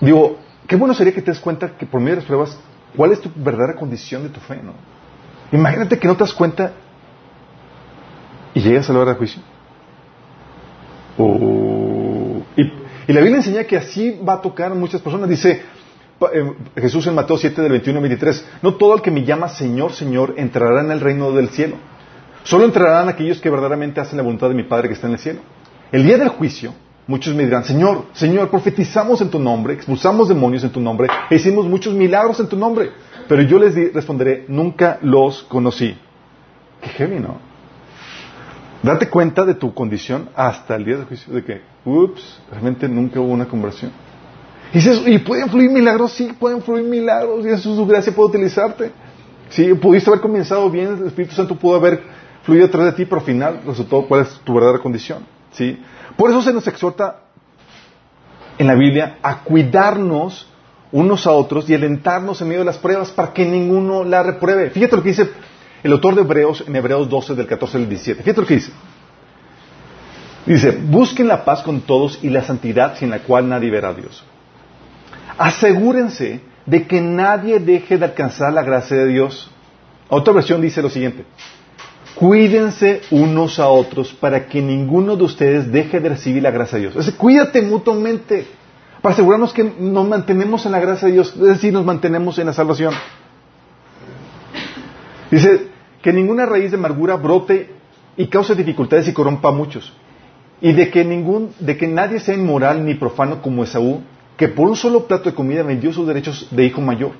digo, 0.00 0.38
qué 0.66 0.76
bueno 0.76 0.94
sería 0.94 1.12
que 1.12 1.22
te 1.22 1.30
des 1.30 1.40
cuenta 1.40 1.76
que 1.76 1.86
por 1.86 2.00
medio 2.00 2.16
de 2.16 2.20
las 2.20 2.26
pruebas, 2.26 2.58
cuál 2.96 3.12
es 3.12 3.20
tu 3.20 3.30
verdadera 3.34 3.74
condición 3.74 4.22
de 4.22 4.28
tu 4.30 4.40
fe, 4.40 4.60
¿no? 4.62 4.72
Imagínate 5.52 5.98
que 5.98 6.06
no 6.06 6.14
te 6.14 6.20
das 6.20 6.32
cuenta 6.32 6.72
y 8.54 8.60
llegas 8.60 8.88
a 8.88 8.92
la 8.92 9.00
hora 9.00 9.12
de 9.12 9.18
juicio. 9.18 9.42
Oh, 11.18 12.42
y, 12.56 12.62
y, 12.62 13.12
la 13.12 13.20
Biblia 13.20 13.38
enseña 13.38 13.64
que 13.64 13.76
así 13.76 14.20
va 14.26 14.34
a 14.34 14.40
tocar 14.40 14.72
a 14.72 14.74
muchas 14.74 15.02
personas. 15.02 15.28
Dice 15.28 15.62
eh, 16.32 16.52
Jesús 16.76 17.06
en 17.06 17.14
Mateo 17.14 17.38
7 17.38 17.62
del 17.62 17.72
21 17.72 17.98
al 17.98 18.02
23, 18.02 18.48
no 18.62 18.74
todo 18.74 18.94
el 18.94 19.02
que 19.02 19.10
me 19.10 19.24
llama 19.24 19.48
Señor, 19.48 19.92
Señor 19.92 20.34
entrará 20.36 20.82
en 20.82 20.90
el 20.90 21.00
reino 21.00 21.32
del 21.32 21.48
cielo. 21.48 21.76
Solo 22.42 22.64
entrarán 22.64 23.08
aquellos 23.08 23.40
que 23.40 23.50
verdaderamente 23.50 24.00
hacen 24.00 24.16
la 24.16 24.22
voluntad 24.22 24.48
de 24.48 24.54
mi 24.54 24.62
Padre 24.62 24.88
que 24.88 24.94
está 24.94 25.06
en 25.06 25.12
el 25.14 25.18
cielo. 25.18 25.40
El 25.92 26.04
día 26.04 26.16
del 26.16 26.28
juicio, 26.28 26.72
muchos 27.06 27.34
me 27.34 27.44
dirán, 27.44 27.64
Señor, 27.64 28.06
Señor, 28.12 28.48
profetizamos 28.48 29.20
en 29.20 29.30
tu 29.30 29.38
nombre, 29.38 29.74
expulsamos 29.74 30.28
demonios 30.28 30.64
en 30.64 30.70
tu 30.70 30.80
nombre, 30.80 31.08
e 31.28 31.34
hicimos 31.34 31.66
muchos 31.66 31.94
milagros 31.94 32.40
en 32.40 32.48
tu 32.48 32.56
nombre. 32.56 32.90
Pero 33.28 33.42
yo 33.42 33.58
les 33.58 33.74
responderé, 33.92 34.44
nunca 34.48 34.98
los 35.02 35.42
conocí. 35.44 35.96
Qué 36.80 36.88
heavy, 36.90 37.20
¿no? 37.20 37.38
Date 38.82 39.08
cuenta 39.10 39.44
de 39.44 39.54
tu 39.54 39.74
condición 39.74 40.30
hasta 40.34 40.74
el 40.76 40.84
día 40.84 40.96
del 40.96 41.04
juicio, 41.04 41.34
de 41.34 41.44
que, 41.44 41.60
ups, 41.84 42.40
realmente 42.50 42.88
nunca 42.88 43.20
hubo 43.20 43.32
una 43.32 43.46
conversión. 43.46 43.92
Y 44.72 44.78
dices, 44.78 45.02
¿y 45.06 45.18
pueden 45.18 45.50
fluir 45.50 45.70
milagros? 45.70 46.12
Sí, 46.12 46.32
pueden 46.38 46.62
fluir 46.62 46.84
milagros, 46.84 47.44
y 47.44 47.48
en 47.48 47.58
su 47.58 47.86
gracia 47.86 48.14
puede 48.14 48.30
utilizarte. 48.30 48.90
Sí, 49.50 49.74
pudiste 49.74 50.08
haber 50.08 50.22
comenzado 50.22 50.70
bien, 50.70 50.96
el 51.00 51.06
Espíritu 51.08 51.34
Santo 51.34 51.56
pudo 51.56 51.76
haber 51.76 52.00
fluido 52.42 52.66
atrás 52.66 52.86
de 52.86 52.92
ti, 52.92 53.04
pero 53.04 53.20
al 53.20 53.26
final 53.26 53.60
resultó 53.66 54.06
cuál 54.06 54.22
es 54.22 54.40
tu 54.44 54.54
verdadera 54.54 54.78
condición. 54.78 55.24
¿sí? 55.52 55.78
Por 56.16 56.30
eso 56.30 56.42
se 56.42 56.52
nos 56.52 56.66
exhorta 56.66 57.20
en 58.58 58.66
la 58.66 58.74
Biblia 58.74 59.18
a 59.22 59.40
cuidarnos 59.40 60.46
unos 60.92 61.26
a 61.26 61.32
otros 61.32 61.68
y 61.70 61.74
alentarnos 61.74 62.40
en 62.40 62.48
medio 62.48 62.60
de 62.60 62.66
las 62.66 62.78
pruebas 62.78 63.10
para 63.10 63.32
que 63.32 63.44
ninguno 63.44 64.04
la 64.04 64.22
repruebe. 64.22 64.70
Fíjate 64.70 64.96
lo 64.96 65.02
que 65.02 65.10
dice 65.10 65.30
el 65.82 65.92
autor 65.92 66.14
de 66.14 66.22
Hebreos 66.22 66.64
en 66.66 66.76
Hebreos 66.76 67.08
12 67.08 67.34
del 67.34 67.46
14 67.46 67.76
al 67.78 67.88
17. 67.88 68.22
Fíjate 68.22 68.40
lo 68.40 68.46
que 68.46 68.54
dice. 68.54 68.72
Dice, 70.46 70.72
busquen 70.72 71.28
la 71.28 71.44
paz 71.44 71.62
con 71.62 71.82
todos 71.82 72.18
y 72.22 72.30
la 72.30 72.42
santidad 72.42 72.96
sin 72.96 73.10
la 73.10 73.20
cual 73.20 73.48
nadie 73.48 73.70
verá 73.70 73.90
a 73.90 73.94
Dios. 73.94 74.24
Asegúrense 75.38 76.40
de 76.66 76.86
que 76.86 77.00
nadie 77.00 77.58
deje 77.60 77.98
de 77.98 78.04
alcanzar 78.04 78.52
la 78.52 78.62
gracia 78.62 78.96
de 78.96 79.06
Dios. 79.06 79.50
Otra 80.08 80.34
versión 80.34 80.60
dice 80.60 80.82
lo 80.82 80.90
siguiente, 80.90 81.24
cuídense 82.20 83.00
unos 83.10 83.58
a 83.58 83.68
otros 83.68 84.12
para 84.12 84.44
que 84.46 84.60
ninguno 84.60 85.16
de 85.16 85.24
ustedes 85.24 85.72
deje 85.72 86.00
de 86.00 86.10
recibir 86.10 86.42
la 86.42 86.50
gracia 86.50 86.78
de 86.78 86.90
Dios. 86.90 87.10
Cuídate 87.12 87.62
mutuamente 87.62 88.46
para 89.00 89.14
asegurarnos 89.14 89.54
que 89.54 89.64
nos 89.64 90.06
mantenemos 90.06 90.66
en 90.66 90.72
la 90.72 90.80
gracia 90.80 91.08
de 91.08 91.14
Dios, 91.14 91.32
es 91.34 91.40
decir, 91.40 91.72
nos 91.72 91.86
mantenemos 91.86 92.38
en 92.38 92.44
la 92.44 92.52
salvación. 92.52 92.92
Dice 95.30 95.68
que 96.02 96.12
ninguna 96.12 96.44
raíz 96.44 96.70
de 96.70 96.76
amargura 96.76 97.16
brote 97.16 97.70
y 98.18 98.26
cause 98.26 98.54
dificultades 98.54 99.08
y 99.08 99.14
corrompa 99.14 99.48
a 99.48 99.52
muchos. 99.52 99.90
Y 100.60 100.74
de 100.74 100.90
que, 100.90 101.06
ningún, 101.06 101.54
de 101.58 101.78
que 101.78 101.86
nadie 101.86 102.20
sea 102.20 102.34
inmoral 102.34 102.84
ni 102.84 102.92
profano 102.96 103.40
como 103.40 103.64
Esaú, 103.64 104.02
que 104.36 104.48
por 104.48 104.68
un 104.68 104.76
solo 104.76 105.06
plato 105.06 105.30
de 105.30 105.34
comida 105.34 105.62
vendió 105.62 105.90
sus 105.90 106.06
derechos 106.06 106.48
de 106.50 106.66
hijo 106.66 106.82
mayor. 106.82 107.12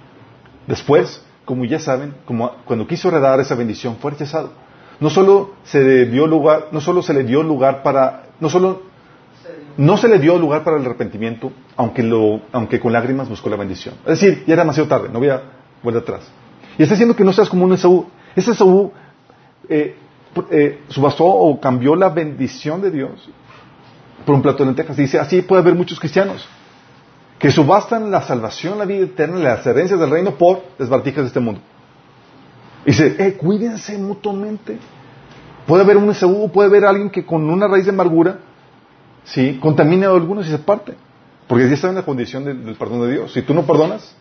Después, 0.66 1.24
como 1.46 1.64
ya 1.64 1.78
saben, 1.78 2.12
como 2.26 2.50
cuando 2.66 2.86
quiso 2.86 3.08
heredar 3.08 3.40
esa 3.40 3.54
bendición, 3.54 3.96
fue 3.96 4.10
rechazado. 4.10 4.52
No 5.00 5.10
solo 5.10 5.54
se 5.64 5.80
le 5.80 6.06
dio 6.06 6.26
lugar, 6.26 6.68
no 6.72 6.80
solo 6.80 7.02
se 7.02 7.14
le 7.14 7.24
dio 7.24 7.42
lugar 7.42 7.82
para, 7.82 8.24
no 8.38 8.48
solo 8.48 8.82
no 9.76 9.96
se 9.96 10.08
le 10.08 10.18
dio 10.18 10.38
lugar 10.38 10.62
para 10.62 10.76
el 10.76 10.84
arrepentimiento, 10.84 11.52
aunque, 11.76 12.02
lo, 12.02 12.42
aunque 12.52 12.78
con 12.78 12.92
lágrimas 12.92 13.28
buscó 13.28 13.48
la 13.48 13.56
bendición. 13.56 13.94
Es 14.04 14.20
decir, 14.20 14.44
ya 14.46 14.54
era 14.54 14.62
demasiado 14.62 14.88
tarde, 14.88 15.08
no 15.10 15.18
voy 15.18 15.30
a 15.30 15.42
volver 15.82 16.02
atrás. 16.02 16.30
Y 16.76 16.82
está 16.82 16.94
diciendo 16.94 17.16
que 17.16 17.24
no 17.24 17.32
seas 17.32 17.48
como 17.48 17.64
un 17.64 17.72
Esaú. 17.72 18.06
Ese 18.36 18.52
Esaú 18.52 18.92
eh, 19.68 19.96
eh, 20.50 20.82
subastó 20.88 21.24
o 21.24 21.60
cambió 21.60 21.96
la 21.96 22.10
bendición 22.10 22.82
de 22.82 22.90
Dios 22.90 23.28
por 24.24 24.34
un 24.34 24.42
plato 24.42 24.58
de 24.58 24.66
lentejas. 24.66 24.98
Y 24.98 25.02
dice, 25.02 25.18
así 25.18 25.42
puede 25.42 25.62
haber 25.62 25.74
muchos 25.74 25.98
cristianos 25.98 26.46
que 27.38 27.50
subastan 27.50 28.10
la 28.10 28.20
salvación, 28.20 28.78
la 28.78 28.84
vida 28.84 29.06
eterna, 29.06 29.38
las 29.38 29.66
herencias 29.66 29.98
del 29.98 30.10
reino 30.10 30.32
por 30.32 30.62
desbartijas 30.78 31.22
de 31.22 31.28
este 31.28 31.40
mundo. 31.40 31.62
Dice, 32.84 33.16
eh, 33.18 33.34
cuídense 33.34 33.98
mutuamente. 33.98 34.78
Puede 35.66 35.82
haber 35.82 35.96
un 35.96 36.10
Esaú, 36.10 36.50
puede 36.50 36.68
haber 36.68 36.84
alguien 36.84 37.10
que 37.10 37.24
con 37.24 37.48
una 37.48 37.68
raíz 37.68 37.84
de 37.84 37.90
amargura, 37.90 38.38
sí, 39.24 39.58
contamine 39.60 40.06
a 40.06 40.10
algunos 40.10 40.46
y 40.46 40.50
se 40.50 40.58
parte. 40.58 40.94
Porque 41.46 41.68
ya 41.68 41.74
está 41.74 41.88
en 41.88 41.96
la 41.96 42.04
condición 42.04 42.44
del 42.44 42.76
perdón 42.76 43.02
de 43.02 43.12
Dios. 43.12 43.32
Si 43.32 43.42
tú 43.42 43.54
no 43.54 43.62
perdonas, 43.62 44.16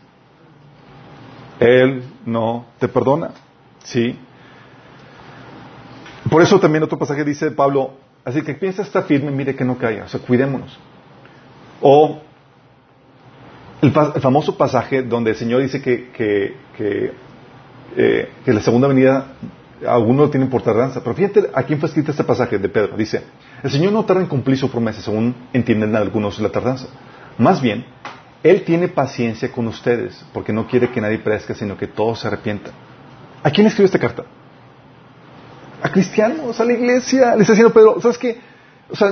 Él 1.60 2.04
no 2.26 2.66
te 2.80 2.88
perdona. 2.88 3.32
Sí. 3.84 4.18
Por 6.30 6.42
eso 6.42 6.60
también 6.60 6.84
otro 6.84 6.98
pasaje 6.98 7.24
dice 7.24 7.52
Pablo, 7.52 7.94
así 8.26 8.42
que 8.42 8.54
piensa 8.54 8.82
estar 8.82 9.04
firme, 9.04 9.32
mire 9.32 9.56
que 9.56 9.64
no 9.64 9.78
caiga, 9.78 10.06
o 10.06 10.08
sea, 10.08 10.20
cuidémonos. 10.20 10.78
O 11.82 12.20
el, 13.82 13.92
famoso 13.92 14.58
pasaje 14.58 15.02
donde 15.04 15.32
el 15.32 15.38
Señor 15.38 15.62
dice 15.62 15.82
que, 15.82 17.14
eh, 17.96 18.32
que 18.46 18.54
la 18.54 18.62
segunda 18.62 18.88
venida 18.88 19.34
algunos 19.88 20.28
lo 20.28 20.30
tienen 20.30 20.50
por 20.50 20.62
tardanza. 20.62 21.02
Pero 21.02 21.16
fíjate 21.16 21.50
a 21.54 21.64
quién 21.64 21.80
fue 21.80 21.88
escrito 21.88 22.12
este 22.12 22.24
pasaje 22.24 22.58
de 22.58 22.70
Pedro. 22.70 22.98
Dice, 22.98 23.24
el 23.64 23.72
Señor 23.72 23.94
no 23.94 24.06
tarda 24.06 24.22
en 24.22 24.28
cumplir 24.28 24.58
su 24.58 24.70
promesa, 24.70 25.02
según 25.02 25.36
entienden 25.54 25.96
algunos 25.96 26.40
la 26.40 26.50
tardanza. 26.50 26.88
Más 27.38 27.62
bien, 27.62 27.86
Él 28.44 28.64
tiene 28.64 28.88
paciencia 28.88 29.52
con 29.52 29.68
ustedes, 29.68 30.26
porque 30.34 30.52
no 30.52 30.68
quiere 30.68 30.90
que 30.90 31.02
nadie 31.02 31.20
perezca, 31.20 31.54
sino 31.54 31.78
que 31.78 31.88
todos 31.88 32.20
se 32.20 32.28
arrepientan. 32.28 32.74
¿A 33.44 33.50
quién 33.52 33.68
escribe 33.68 33.86
esta 33.86 34.00
carta? 34.00 34.26
a 35.82 35.90
cristianos, 35.90 36.60
a 36.60 36.66
la 36.66 36.74
iglesia. 36.74 37.36
Le 37.36 37.42
está 37.42 37.54
diciendo 37.54 37.74
Pedro, 37.74 38.00
¿sabes 38.02 38.18
qué? 38.18 38.40
O 38.90 38.96
sea, 38.96 39.12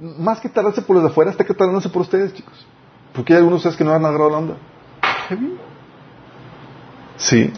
más 0.00 0.40
que 0.40 0.48
tardarse 0.48 0.82
por 0.82 0.96
los 0.96 1.04
de 1.04 1.10
afuera, 1.10 1.30
está 1.30 1.44
que 1.44 1.54
tardándose 1.54 1.88
por 1.88 2.02
ustedes, 2.02 2.32
chicos. 2.34 2.66
Porque 3.12 3.32
hay 3.32 3.38
algunos 3.38 3.62
de 3.62 3.68
ustedes 3.68 3.76
que 3.76 3.84
no 3.84 3.92
han 3.92 4.04
agarrado 4.04 4.30
la 4.30 4.38
onda. 4.38 4.54
Sí. 7.16 7.52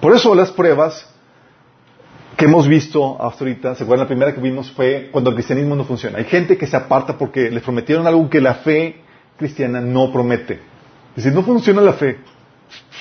Por 0.00 0.14
eso 0.14 0.34
las 0.34 0.50
pruebas 0.52 1.08
que 2.36 2.44
hemos 2.44 2.68
visto 2.68 3.16
hasta 3.20 3.44
ahorita, 3.44 3.74
¿se 3.74 3.84
acuerdan? 3.84 4.04
La 4.04 4.08
primera 4.08 4.34
que 4.34 4.40
vimos 4.40 4.70
fue 4.70 5.08
cuando 5.10 5.30
el 5.30 5.36
cristianismo 5.36 5.74
no 5.74 5.84
funciona. 5.84 6.18
Hay 6.18 6.24
gente 6.24 6.58
que 6.58 6.66
se 6.66 6.76
aparta 6.76 7.16
porque 7.16 7.50
les 7.50 7.62
prometieron 7.62 8.06
algo 8.06 8.28
que 8.28 8.40
la 8.40 8.54
fe 8.54 9.00
cristiana 9.38 9.80
no 9.80 10.12
promete. 10.12 10.60
Dice, 11.14 11.30
no 11.30 11.42
funciona 11.42 11.80
la 11.80 11.94
fe. 11.94 12.18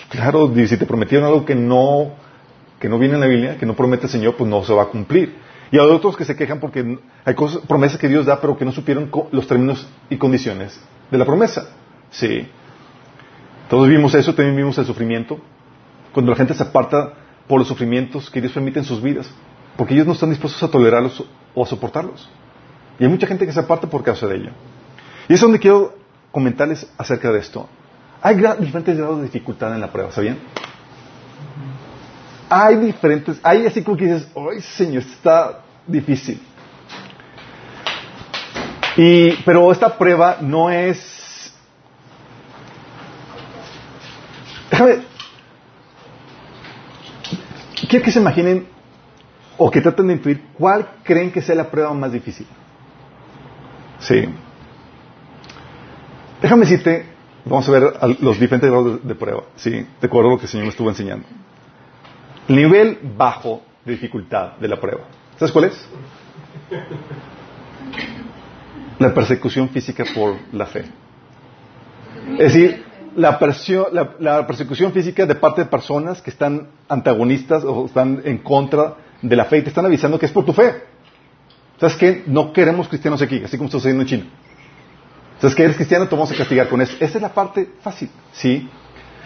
Claro, 0.10 0.54
si 0.56 0.78
te 0.78 0.86
prometieron 0.86 1.28
algo 1.28 1.44
que 1.44 1.56
no 1.56 2.14
que 2.80 2.90
no 2.90 3.00
viene 3.00 3.16
en 3.16 3.22
la 3.22 3.28
Biblia, 3.28 3.58
que 3.58 3.66
no 3.66 3.74
promete 3.74 4.06
el 4.06 4.12
Señor, 4.12 4.36
pues 4.36 4.50
no 4.50 4.64
se 4.64 4.74
va 4.74 4.84
a 4.84 4.86
cumplir. 4.88 5.36
Y 5.72 5.78
hay 5.78 5.90
otros 5.90 6.16
que 6.16 6.26
se 6.26 6.36
quejan 6.36 6.60
porque 6.60 7.00
hay 7.24 7.36
promesas 7.68 8.00
que 8.00 8.08
Dios 8.08 8.26
da, 8.26 8.40
pero 8.40 8.58
que 8.58 8.66
no 8.66 8.72
supieron 8.72 9.10
los 9.32 9.48
términos 9.48 9.88
y 10.10 10.18
condiciones 10.18 10.80
de 11.10 11.18
la 11.18 11.26
promesa. 11.26 11.70
Sí. 12.12 12.48
Todos 13.70 13.90
vimos 13.90 14.14
eso, 14.14 14.36
también 14.36 14.56
vimos 14.56 14.78
el 14.78 14.86
sufrimiento. 14.86 15.40
Cuando 16.16 16.32
la 16.32 16.38
gente 16.38 16.54
se 16.54 16.64
aparta 16.64 17.12
por 17.46 17.60
los 17.60 17.68
sufrimientos 17.68 18.30
que 18.30 18.40
Dios 18.40 18.54
permite 18.54 18.80
en 18.80 18.86
sus 18.86 19.02
vidas, 19.02 19.30
porque 19.76 19.94
ellos 19.94 20.08
no 20.08 20.14
están 20.14 20.30
dispuestos 20.30 20.64
a 20.64 20.72
tolerarlos 20.72 21.22
o 21.54 21.62
a 21.62 21.68
soportarlos. 21.68 22.30
Y 22.98 23.04
hay 23.04 23.10
mucha 23.10 23.28
gente 23.28 23.46
que 23.46 23.52
se 23.52 23.60
aparta 23.60 23.90
por 23.90 24.02
causa 24.02 24.26
de 24.26 24.38
ello. 24.38 24.52
Y 25.28 25.34
es 25.34 25.42
donde 25.42 25.60
quiero 25.60 25.94
comentarles 26.32 26.90
acerca 26.98 27.34
de 27.34 27.40
esto. 27.40 27.68
Hay 28.22 28.38
diferentes 28.62 28.98
grados 28.98 29.18
de 29.18 29.24
dificultad 29.24 29.76
en 29.76 29.82
la 29.82 29.92
prueba, 29.92 30.10
¿sabían? 30.14 30.38
hay 32.50 32.78
diferentes, 32.78 33.38
hay 33.44 33.66
así 33.66 33.84
como 33.84 33.98
que 33.98 34.06
dices, 34.06 34.30
¡ay, 34.34 34.62
Señor, 34.62 35.04
está 35.04 35.60
difícil! 35.86 36.42
Y, 38.96 39.34
pero 39.44 39.70
esta 39.70 39.98
prueba 39.98 40.38
no 40.40 40.70
es... 40.70 41.54
Déjame... 44.72 45.15
Quiero 47.76 48.06
que 48.06 48.12
se 48.12 48.20
imaginen 48.20 48.68
o 49.58 49.70
que 49.70 49.82
traten 49.82 50.08
de 50.08 50.14
intuir 50.14 50.42
cuál 50.58 50.88
creen 51.04 51.32
que 51.32 51.42
sea 51.42 51.56
la 51.56 51.70
prueba 51.70 51.94
más 51.94 52.12
difícil. 52.12 52.48
Sí. 54.00 54.26
Déjame 56.42 56.62
decirte, 56.62 57.06
vamos 57.46 57.68
a 57.68 57.72
ver 57.72 57.84
los 58.20 58.40
diferentes 58.40 58.70
grados 58.70 59.06
de, 59.06 59.16
prueba, 59.16 59.44
sí, 59.56 59.72
de 59.72 60.08
acuerdo 60.08 60.30
a 60.30 60.32
lo 60.34 60.38
que 60.38 60.46
el 60.46 60.50
Señor 60.50 60.66
me 60.66 60.72
estuvo 60.72 60.90
enseñando. 60.90 61.26
El 62.48 62.56
nivel 62.56 63.00
bajo 63.18 63.64
de 63.84 63.94
dificultad 63.94 64.58
de 64.58 64.68
la 64.68 64.80
prueba. 64.80 65.06
¿Sabes 65.38 65.52
cuál 65.52 65.66
es? 65.66 65.88
La 69.00 69.14
persecución 69.14 69.70
física 69.70 70.04
por 70.14 70.36
la 70.52 70.66
fe. 70.66 70.86
Es 72.34 72.54
decir, 72.54 72.84
la, 73.16 74.48
persecución 74.48 74.92
física 74.92 75.26
de 75.26 75.36
parte 75.36 75.62
de 75.62 75.68
personas 75.68 76.22
que 76.22 76.30
están 76.30 76.68
antagonistas 76.88 77.64
o 77.64 77.86
están 77.86 78.22
en 78.26 78.40
contra 78.40 78.96
de 79.22 79.36
la 79.36 79.46
fe 79.46 79.58
y 79.58 79.62
te 79.64 79.70
están 79.70 79.86
avisando 79.86 80.20
que 80.20 80.26
es 80.26 80.32
por 80.32 80.46
tu 80.46 80.54
fe. 80.54 80.84
¿Sabes 81.80 81.96
qué? 81.96 82.24
No 82.28 82.54
queremos 82.54 82.88
cristianos 82.88 83.22
aquí, 83.22 83.42
así 83.44 83.58
como 83.58 83.68
está 83.68 83.78
sucediendo 83.78 84.04
en 84.04 84.08
China. 84.08 84.26
¿Sabes 85.40 85.56
que 85.56 85.64
eres 85.64 85.76
cristiano? 85.76 86.08
Te 86.08 86.16
vamos 86.16 86.32
a 86.32 86.36
castigar 86.36 86.70
con 86.70 86.82
eso. 86.82 86.96
Esa 87.00 87.18
es 87.18 87.22
la 87.22 87.34
parte 87.34 87.70
fácil, 87.82 88.10
¿sí? 88.32 88.70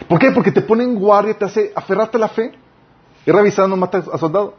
¿Por 0.07 0.17
qué? 0.17 0.31
Porque 0.31 0.51
te 0.51 0.61
ponen 0.61 0.95
guardia, 0.95 1.37
te 1.37 1.45
hace 1.45 1.71
aferrarte 1.75 2.17
a 2.17 2.19
la 2.19 2.29
fe. 2.29 2.51
Y 3.25 3.31
revisando 3.31 3.75
mata 3.75 4.03
a 4.11 4.17
soldado. 4.17 4.55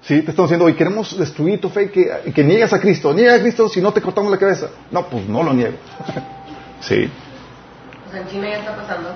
Sí, 0.00 0.22
te 0.22 0.30
estamos 0.30 0.50
diciendo, 0.50 0.64
hoy 0.64 0.74
queremos 0.74 1.16
destruir 1.16 1.60
tu 1.60 1.68
fe, 1.68 1.90
que, 1.90 2.32
que 2.34 2.42
niegas 2.42 2.72
a 2.72 2.80
Cristo. 2.80 3.14
Niega 3.14 3.34
a 3.34 3.40
Cristo 3.40 3.68
si 3.68 3.80
no 3.80 3.92
te 3.92 4.00
cortamos 4.00 4.32
la 4.32 4.38
cabeza. 4.38 4.70
No, 4.90 5.06
pues 5.06 5.28
no 5.28 5.42
lo 5.44 5.52
niego. 5.52 5.76
sí. 6.80 7.08
En 8.14 8.28
China 8.28 8.48
ya 8.48 8.58
está 8.58 8.76
pasando. 8.76 9.14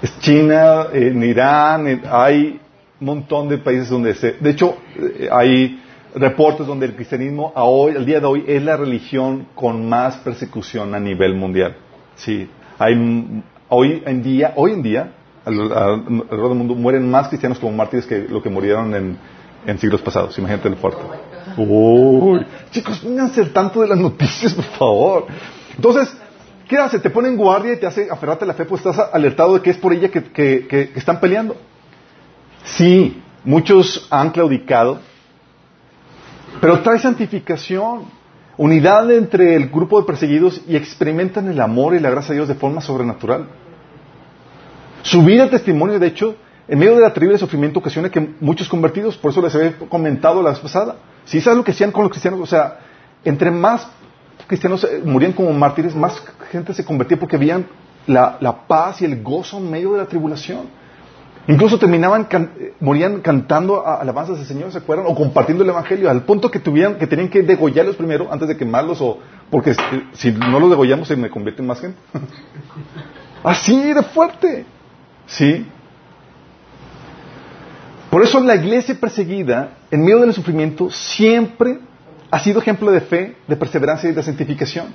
Es 0.00 0.18
China, 0.18 0.86
en 0.92 1.22
Irán, 1.22 2.02
hay 2.10 2.60
un 3.00 3.06
montón 3.06 3.48
de 3.48 3.58
países 3.58 3.88
donde 3.88 4.14
se... 4.14 4.32
De 4.32 4.50
hecho, 4.50 4.76
eh, 4.96 5.28
hay 5.30 5.80
reportes 6.14 6.66
donde 6.66 6.86
el 6.86 6.94
cristianismo 6.94 7.52
a 7.54 7.64
hoy, 7.64 7.94
al 7.96 8.04
día 8.04 8.20
de 8.20 8.26
hoy, 8.26 8.44
es 8.46 8.62
la 8.62 8.76
religión 8.76 9.46
con 9.54 9.88
más 9.88 10.16
persecución 10.18 10.94
a 10.94 11.00
nivel 11.00 11.34
mundial. 11.34 11.76
Sí, 12.16 12.48
hay 12.78 13.42
hoy 13.68 14.02
en 14.04 14.22
día, 14.22 14.52
hoy 14.56 14.72
en 14.72 14.82
día, 14.82 15.12
alrededor 15.44 16.48
del 16.48 16.58
mundo 16.58 16.74
mueren 16.74 17.08
más 17.10 17.28
cristianos 17.28 17.58
como 17.58 17.72
mártires 17.72 18.06
que 18.06 18.26
lo 18.28 18.42
que 18.42 18.50
murieron 18.50 18.94
en, 18.94 19.78
siglos 19.78 20.02
pasados. 20.02 20.36
Imagínate 20.38 20.68
el 20.68 20.76
fuerte. 20.76 21.00
Uy, 21.56 22.44
chicos, 22.70 22.98
pónganse 22.98 23.44
tanto 23.46 23.80
de 23.80 23.88
las 23.88 23.98
noticias, 23.98 24.52
por 24.52 24.64
favor. 24.64 25.26
Entonces, 25.76 26.16
¿qué 26.72 26.78
hace? 26.78 26.98
Te 26.98 27.10
pone 27.10 27.28
en 27.28 27.36
guardia 27.36 27.74
y 27.74 27.76
te 27.76 27.86
hace 27.86 28.08
aferrarte 28.10 28.44
a 28.44 28.48
la 28.48 28.54
fe, 28.54 28.64
pues 28.64 28.80
estás 28.84 29.10
alertado 29.12 29.52
de 29.52 29.60
que 29.60 29.68
es 29.68 29.76
por 29.76 29.92
ella 29.92 30.08
que, 30.08 30.90
están 30.94 31.20
peleando. 31.20 31.54
Sí, 32.64 33.22
muchos 33.44 34.06
han 34.10 34.30
claudicado, 34.30 34.98
pero 36.62 36.80
trae 36.80 36.98
santificación, 36.98 38.04
unidad 38.56 39.12
entre 39.12 39.54
el 39.54 39.68
grupo 39.68 40.00
de 40.00 40.06
perseguidos 40.06 40.62
y 40.66 40.74
experimentan 40.74 41.46
el 41.48 41.60
amor 41.60 41.94
y 41.94 42.00
la 42.00 42.08
gracia 42.08 42.30
de 42.30 42.36
Dios 42.36 42.48
de 42.48 42.54
forma 42.54 42.80
sobrenatural. 42.80 43.48
Su 45.02 45.22
vida 45.22 45.50
testimonio, 45.50 45.98
de 45.98 46.06
hecho, 46.06 46.36
en 46.68 46.78
medio 46.78 46.94
de 46.94 47.02
la 47.02 47.12
terrible 47.12 47.36
sufrimiento 47.36 47.80
ocasiona 47.80 48.08
que 48.08 48.34
muchos 48.40 48.66
convertidos, 48.66 49.18
por 49.18 49.32
eso 49.32 49.42
les 49.42 49.54
había 49.54 49.76
comentado 49.76 50.42
la 50.42 50.50
vez 50.50 50.60
pasada, 50.60 50.96
si 51.26 51.38
sabes 51.42 51.58
lo 51.58 51.64
que 51.64 51.72
hacían 51.72 51.92
con 51.92 52.04
los 52.04 52.10
cristianos, 52.10 52.40
o 52.40 52.46
sea, 52.46 52.78
entre 53.24 53.50
más 53.50 53.86
cristianos 54.46 54.84
eh, 54.84 55.02
morían 55.04 55.32
como 55.32 55.52
mártires, 55.52 55.94
más 55.94 56.22
gente 56.50 56.74
se 56.74 56.84
convertía 56.84 57.18
porque 57.18 57.36
veían 57.36 57.66
la, 58.06 58.36
la 58.40 58.66
paz 58.66 59.02
y 59.02 59.04
el 59.04 59.22
gozo 59.22 59.58
en 59.58 59.70
medio 59.70 59.92
de 59.92 59.98
la 59.98 60.06
tribulación. 60.06 60.82
Incluso 61.48 61.76
terminaban, 61.78 62.28
eh, 62.30 62.74
morían 62.78 63.20
cantando 63.20 63.86
alabanzas 63.86 64.38
del 64.38 64.46
Señor, 64.46 64.70
¿se 64.70 64.78
acuerdan? 64.78 65.06
O 65.08 65.14
compartiendo 65.14 65.64
el 65.64 65.70
Evangelio, 65.70 66.08
al 66.08 66.22
punto 66.22 66.50
que 66.50 66.60
tuvieran, 66.60 66.96
que 66.96 67.06
tenían 67.06 67.28
que 67.28 67.42
degollarlos 67.42 67.96
primero 67.96 68.28
antes 68.30 68.46
de 68.46 68.56
quemarlos, 68.56 69.00
o 69.00 69.18
porque 69.50 69.74
si 70.12 70.30
no 70.30 70.60
los 70.60 70.70
degollamos 70.70 71.08
se 71.08 71.16
me 71.16 71.30
convierte 71.30 71.62
en 71.62 71.68
más 71.68 71.80
gente. 71.80 71.98
Así 73.42 73.92
de 73.92 74.02
fuerte. 74.04 74.64
¿Sí? 75.26 75.66
Por 78.08 78.22
eso 78.22 78.38
la 78.40 78.54
iglesia 78.54 78.94
perseguida, 78.94 79.70
en 79.90 80.02
medio 80.02 80.20
del 80.20 80.32
sufrimiento, 80.32 80.90
siempre 80.90 81.80
ha 82.32 82.38
sido 82.38 82.62
ejemplo 82.62 82.90
de 82.90 83.02
fe, 83.02 83.36
de 83.46 83.56
perseverancia 83.56 84.08
y 84.08 84.14
de 84.14 84.22
santificación. 84.22 84.86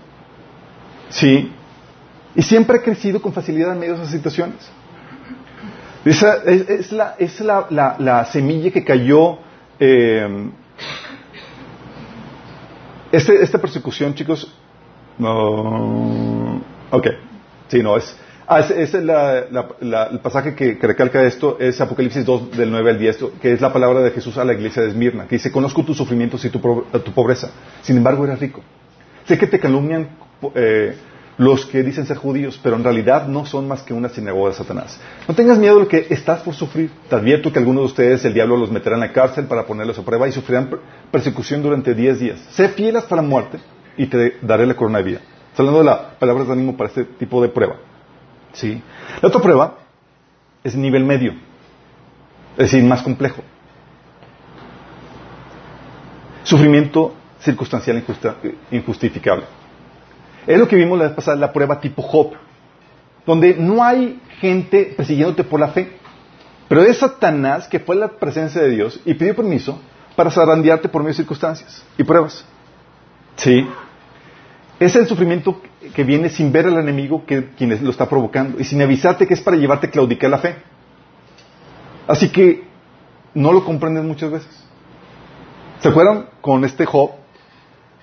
¿Sí? 1.10 1.52
Y 2.36 2.42
siempre 2.42 2.80
ha 2.80 2.82
crecido 2.82 3.22
con 3.22 3.32
facilidad 3.32 3.74
en 3.74 3.80
medio 3.80 3.94
de 3.94 4.00
esas 4.00 4.12
situaciones. 4.12 4.58
Esa 6.04 6.38
es, 6.46 6.92
la, 6.92 7.16
es 7.20 7.40
la, 7.40 7.96
la, 8.00 8.26
semilla 8.26 8.72
que 8.72 8.84
cayó. 8.84 9.38
Eh, 9.80 10.50
este, 13.12 13.44
esta 13.44 13.60
persecución, 13.60 14.16
chicos. 14.16 14.52
No. 15.20 16.60
Ok. 16.90 17.08
Sí, 17.68 17.84
no, 17.84 17.98
es. 17.98 18.18
Ah, 18.50 18.62
es, 18.62 18.94
el 18.94 20.20
pasaje 20.22 20.56
que, 20.56 20.78
recalca 20.82 21.22
esto, 21.24 21.58
es 21.60 21.82
Apocalipsis 21.82 22.24
2, 22.24 22.52
del 22.58 22.72
9 22.72 22.92
al 22.92 22.98
10, 22.98 23.26
que 23.42 23.52
es 23.52 23.60
la 23.60 23.74
palabra 23.74 24.00
de 24.00 24.12
Jesús 24.12 24.38
a 24.38 24.46
la 24.46 24.54
iglesia 24.54 24.82
de 24.84 24.88
Esmirna, 24.88 25.28
que 25.28 25.36
dice, 25.36 25.52
conozco 25.52 25.84
tus 25.84 25.98
sufrimientos 25.98 26.46
y 26.46 26.50
tu, 26.50 26.62
pobreza, 26.62 27.52
sin 27.82 27.98
embargo 27.98 28.24
eres 28.24 28.40
rico. 28.40 28.62
Sé 29.26 29.38
que 29.38 29.48
te 29.48 29.60
calumnian 29.60 30.08
eh, 30.56 30.96
los 31.38 31.66
que 31.66 31.84
dicen 31.84 32.06
ser 32.06 32.16
judíos, 32.16 32.58
pero 32.64 32.78
en 32.78 32.86
realidad 32.86 33.28
no 33.28 33.46
son 33.46 33.68
más 33.68 33.84
que 33.84 33.94
una 33.94 34.08
sinagoga 34.08 34.52
de 34.52 34.56
Satanás. 34.56 34.98
No 35.28 35.36
tengas 35.36 35.58
miedo 35.58 35.76
de 35.76 35.82
lo 35.82 35.88
que 35.90 36.08
estás 36.10 36.40
por 36.40 36.54
sufrir. 36.54 36.90
Te 37.10 37.16
advierto 37.18 37.52
que 37.52 37.60
algunos 37.60 37.82
de 37.82 37.88
ustedes 37.88 38.24
el 38.24 38.34
diablo 38.34 38.56
los 38.56 38.72
meterá 38.72 38.96
en 38.96 39.02
la 39.02 39.12
cárcel 39.12 39.44
para 39.48 39.66
ponerlos 39.66 40.00
a 40.00 40.04
prueba 40.04 40.26
y 40.26 40.32
sufrirán 40.32 40.70
persecución 41.12 41.62
durante 41.62 41.94
diez 41.94 42.22
días. 42.22 42.40
Sé 42.52 42.70
fiel 42.70 42.96
hasta 42.96 43.14
la 43.18 43.24
muerte 43.24 43.60
y 43.98 44.06
te 44.06 44.38
daré 44.42 44.66
la 44.66 44.76
corona 44.76 45.00
de 45.00 45.04
vida. 45.04 45.20
Estoy 45.50 45.68
hablando 45.68 45.80
de 45.80 45.86
la 45.98 46.12
palabra 46.18 46.46
de 46.46 46.54
ánimo 46.54 46.78
para 46.78 46.88
este 46.88 47.04
tipo 47.04 47.42
de 47.42 47.50
prueba. 47.50 47.76
¿Sí? 48.58 48.82
La 49.22 49.30
otra 49.30 49.40
prueba 49.40 49.78
es 50.64 50.76
nivel 50.76 51.04
medio, 51.04 51.34
es 52.54 52.72
decir, 52.72 52.84
más 52.84 53.04
complejo. 53.04 53.44
Sufrimiento 56.42 57.14
circunstancial 57.40 58.04
injustificable. 58.72 59.46
Es 60.48 60.58
lo 60.58 60.68
que 60.68 60.76
vimos 60.76 60.98
la 60.98 61.06
vez 61.06 61.14
pasada, 61.14 61.38
la 61.38 61.54
prueba 61.54 61.80
tipo 61.80 62.02
Job, 62.02 62.32
donde 63.28 63.54
no 63.54 63.84
hay 63.84 64.20
gente 64.40 64.92
persiguiéndote 64.98 65.44
por 65.44 65.60
la 65.60 65.68
fe, 65.68 65.92
pero 66.68 66.82
es 66.82 66.98
Satanás 66.98 67.68
que 67.68 67.80
fue 67.80 67.96
la 67.96 68.08
presencia 68.08 68.60
de 68.60 68.70
Dios 68.70 69.00
y 69.06 69.14
pidió 69.14 69.36
permiso 69.36 69.80
para 70.16 70.32
zarandearte 70.32 70.90
por 70.90 71.04
medio 71.04 71.14
de 71.14 71.18
circunstancias 71.18 71.86
y 71.96 72.04
pruebas. 72.04 72.44
Sí. 73.36 73.68
Es 74.80 74.96
el 74.96 75.06
sufrimiento 75.06 75.62
que 75.94 76.04
viene 76.04 76.30
sin 76.30 76.52
ver 76.52 76.68
al 76.68 76.78
enemigo 76.78 77.26
que 77.26 77.50
quien 77.58 77.84
lo 77.84 77.92
está 77.92 78.08
provocando 78.08 78.60
y 78.60 78.64
sin 78.64 78.82
avisarte 78.82 79.28
que 79.28 79.34
es 79.34 79.42
para 79.42 79.58
llevarte 79.58 79.88
a 79.88 79.92
claudicar 79.92 80.30
la 80.30 80.38
fe. 80.38 80.56
Así 82.08 82.30
que 82.30 82.64
no 83.34 83.52
lo 83.52 83.64
comprendes 83.64 84.04
muchas 84.04 84.32
veces. 84.32 84.64
¿Se 85.80 85.90
acuerdan 85.90 86.28
con 86.42 86.64
este 86.66 86.86
Job? 86.86 87.12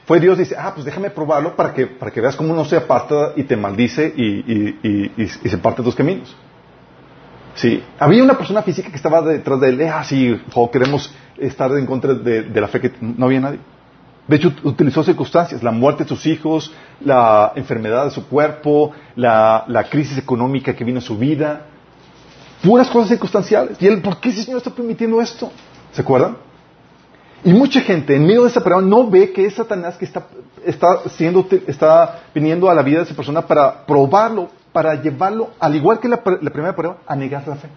Fue 0.07 0.21
Dios 0.21 0.37
dice, 0.37 0.55
ah, 0.59 0.73
pues 0.75 0.85
déjame 0.85 1.11
probarlo 1.11 1.57
para 1.57 1.73
que, 1.73 1.87
para 1.87 2.11
que 2.11 2.21
veas 2.21 2.37
cómo 2.37 2.55
no 2.55 2.65
se 2.65 2.77
aparta 2.77 3.33
y 3.37 3.45
te 3.45 3.57
maldice 3.57 4.13
y, 4.15 5.49
se 5.49 5.59
parte 5.59 5.83
dos 5.83 5.95
caminos. 5.95 6.37
Sí, 7.55 7.83
había 7.99 8.23
una 8.23 8.37
persona 8.37 8.63
física 8.63 8.91
que 8.91 8.97
estaba 8.97 9.23
detrás 9.23 9.61
de 9.61 9.69
él, 9.71 9.89
ah, 9.89 10.05
sí, 10.05 10.41
queremos 10.73 11.15
estar 11.39 11.71
en 11.79 11.87
contra 11.87 12.13
de, 12.15 12.61
la 12.61 12.69
fe 12.69 12.81
que 12.81 12.93
no 13.01 13.27
había 13.27 13.41
nadie. 13.41 13.61
De 14.27 14.37
hecho, 14.37 14.53
utilizó 14.63 15.03
circunstancias, 15.03 15.63
la 15.63 15.71
muerte 15.71 16.05
de 16.05 16.09
sus 16.09 16.27
hijos, 16.27 16.73
la 17.01 17.53
enfermedad 17.57 18.07
de 18.07 18.11
su 18.11 18.27
cuerpo, 18.27 18.93
la, 19.17 19.65
la 19.69 19.85
crisis 19.85 20.17
económica 20.17 20.75
que 20.75 20.85
vino 20.85 20.99
a 20.99 21.03
su 21.03 21.19
vida, 21.19 21.67
puras 22.63 22.89
cosas 22.89 23.11
circunstanciales. 23.11 23.81
Y 23.81 23.87
él, 23.87 24.01
¿por 24.01 24.19
qué 24.21 24.31
ese 24.31 24.45
Señor 24.45 24.59
está 24.59 24.71
permitiendo 24.71 25.21
esto? 25.21 25.51
¿Se 25.93 26.01
acuerdan? 26.01 26.37
Y 27.45 27.53
mucha 27.53 27.81
gente 27.83 28.17
en 28.17 28.27
medio 28.27 28.43
de 28.43 28.49
esa 28.49 28.65
prueba 28.65 28.81
no 28.81 29.09
ve 29.09 29.31
que 29.31 29.45
es 29.45 29.55
Satanás 29.55 29.99
que 29.99 30.07
está, 30.07 30.27
está, 30.65 31.09
siendo, 31.11 31.47
está 31.67 32.23
viniendo 32.35 32.71
a 32.71 32.75
la 32.75 32.83
vida 32.83 32.99
de 32.99 33.05
esa 33.05 33.15
persona 33.15 33.43
para 33.43 33.85
probarlo, 33.85 34.49
para 34.73 34.95
llevarlo, 34.95 35.51
al 35.61 35.77
igual 35.77 36.01
que 36.01 36.09
la, 36.09 36.23
primera 36.23 36.75
prueba, 36.75 36.97
a 37.07 37.15
negar 37.15 37.47
la 37.47 37.57
fe, 37.57 37.69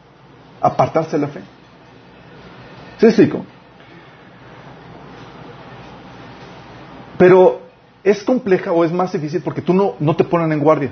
apartarse 0.62 1.18
de 1.18 1.22
la 1.22 1.28
fe. 1.28 1.42
¿Se 2.98 3.08
explico? 3.08 3.46
Pero 7.18 7.62
es 8.04 8.24
compleja 8.24 8.72
o 8.72 8.86
es 8.86 8.92
más 8.92 9.12
difícil 9.12 9.42
porque 9.42 9.62
tú 9.62 9.74
no, 9.74 9.96
no 10.00 10.16
te 10.16 10.24
ponen 10.24 10.52
en 10.52 10.60
guardia. 10.60 10.92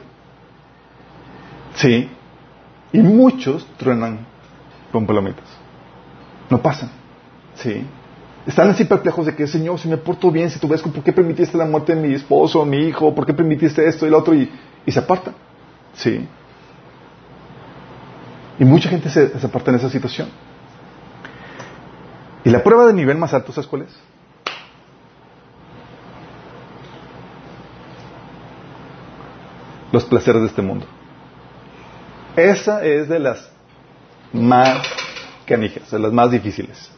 Sí. 1.76 2.10
Y 2.92 3.00
muchos 3.00 3.68
truenan 3.78 4.26
con 4.92 5.06
palomitas. 5.06 5.46
No 6.50 6.62
pasan. 6.62 6.90
Sí. 7.56 7.86
Están 8.46 8.70
así 8.70 8.86
perplejos 8.86 9.26
de 9.26 9.36
que, 9.36 9.48
Señor, 9.48 9.80
si 9.80 9.88
me 9.88 9.98
porto 9.98 10.30
bien, 10.32 10.50
si 10.50 10.60
tú 10.60 10.68
ves, 10.68 10.82
¿por 10.82 11.04
qué 11.04 11.12
permitiste 11.12 11.58
la 11.58 11.66
muerte 11.66 11.96
de 11.96 12.02
mi 12.02 12.14
esposo, 12.14 12.64
mi 12.66 12.78
hijo? 12.78 13.14
¿Por 13.14 13.26
qué 13.26 13.34
permitiste 13.34 13.88
esto 13.88 14.06
y 14.06 14.10
lo 14.10 14.20
otro? 14.20 14.36
Y, 14.36 14.50
se 14.88 15.00
apartan. 15.00 15.34
Sí. 15.94 16.28
Y 18.60 18.66
mucha 18.66 18.88
gente 18.90 19.10
se, 19.10 19.40
se, 19.40 19.48
aparta 19.48 19.72
en 19.72 19.78
esa 19.78 19.90
situación. 19.90 20.30
Y 22.44 22.50
la 22.52 22.64
prueba 22.64 22.86
de 22.86 22.94
nivel 22.94 23.18
más 23.18 23.34
alto, 23.34 23.52
¿sabes 23.52 23.68
cuál 23.68 23.82
es? 23.84 24.00
Los 29.96 30.04
placeres 30.04 30.42
de 30.42 30.48
este 30.50 30.62
mundo. 30.62 30.86
Esa 32.36 32.84
es 32.84 33.08
de 33.08 33.18
las 33.18 33.50
más 34.34 34.86
canijas, 35.46 35.90
de 35.90 36.00
las 36.00 36.12
más 36.12 36.30
difíciles. 36.30 36.92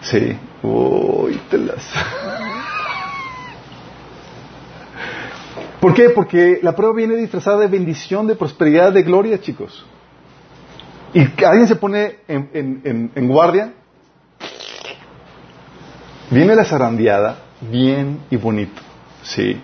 Sí. 0.00 0.34
Uy, 0.62 1.38
telas. 1.50 1.84
¿Por 5.78 5.92
qué? 5.92 6.08
Porque 6.08 6.60
la 6.62 6.74
prueba 6.74 6.94
viene 6.94 7.16
disfrazada 7.16 7.58
de 7.58 7.66
bendición, 7.66 8.26
de 8.26 8.34
prosperidad, 8.34 8.94
de 8.94 9.02
gloria, 9.02 9.38
chicos. 9.38 9.84
Y 11.12 11.20
alguien 11.44 11.68
se 11.68 11.76
pone 11.76 12.20
en, 12.28 13.28
guardia, 13.28 13.74
viene 16.30 16.54
la 16.54 16.64
zarandeada, 16.64 17.40
bien 17.60 18.20
y 18.30 18.36
bonito, 18.36 18.80
sí. 19.22 19.60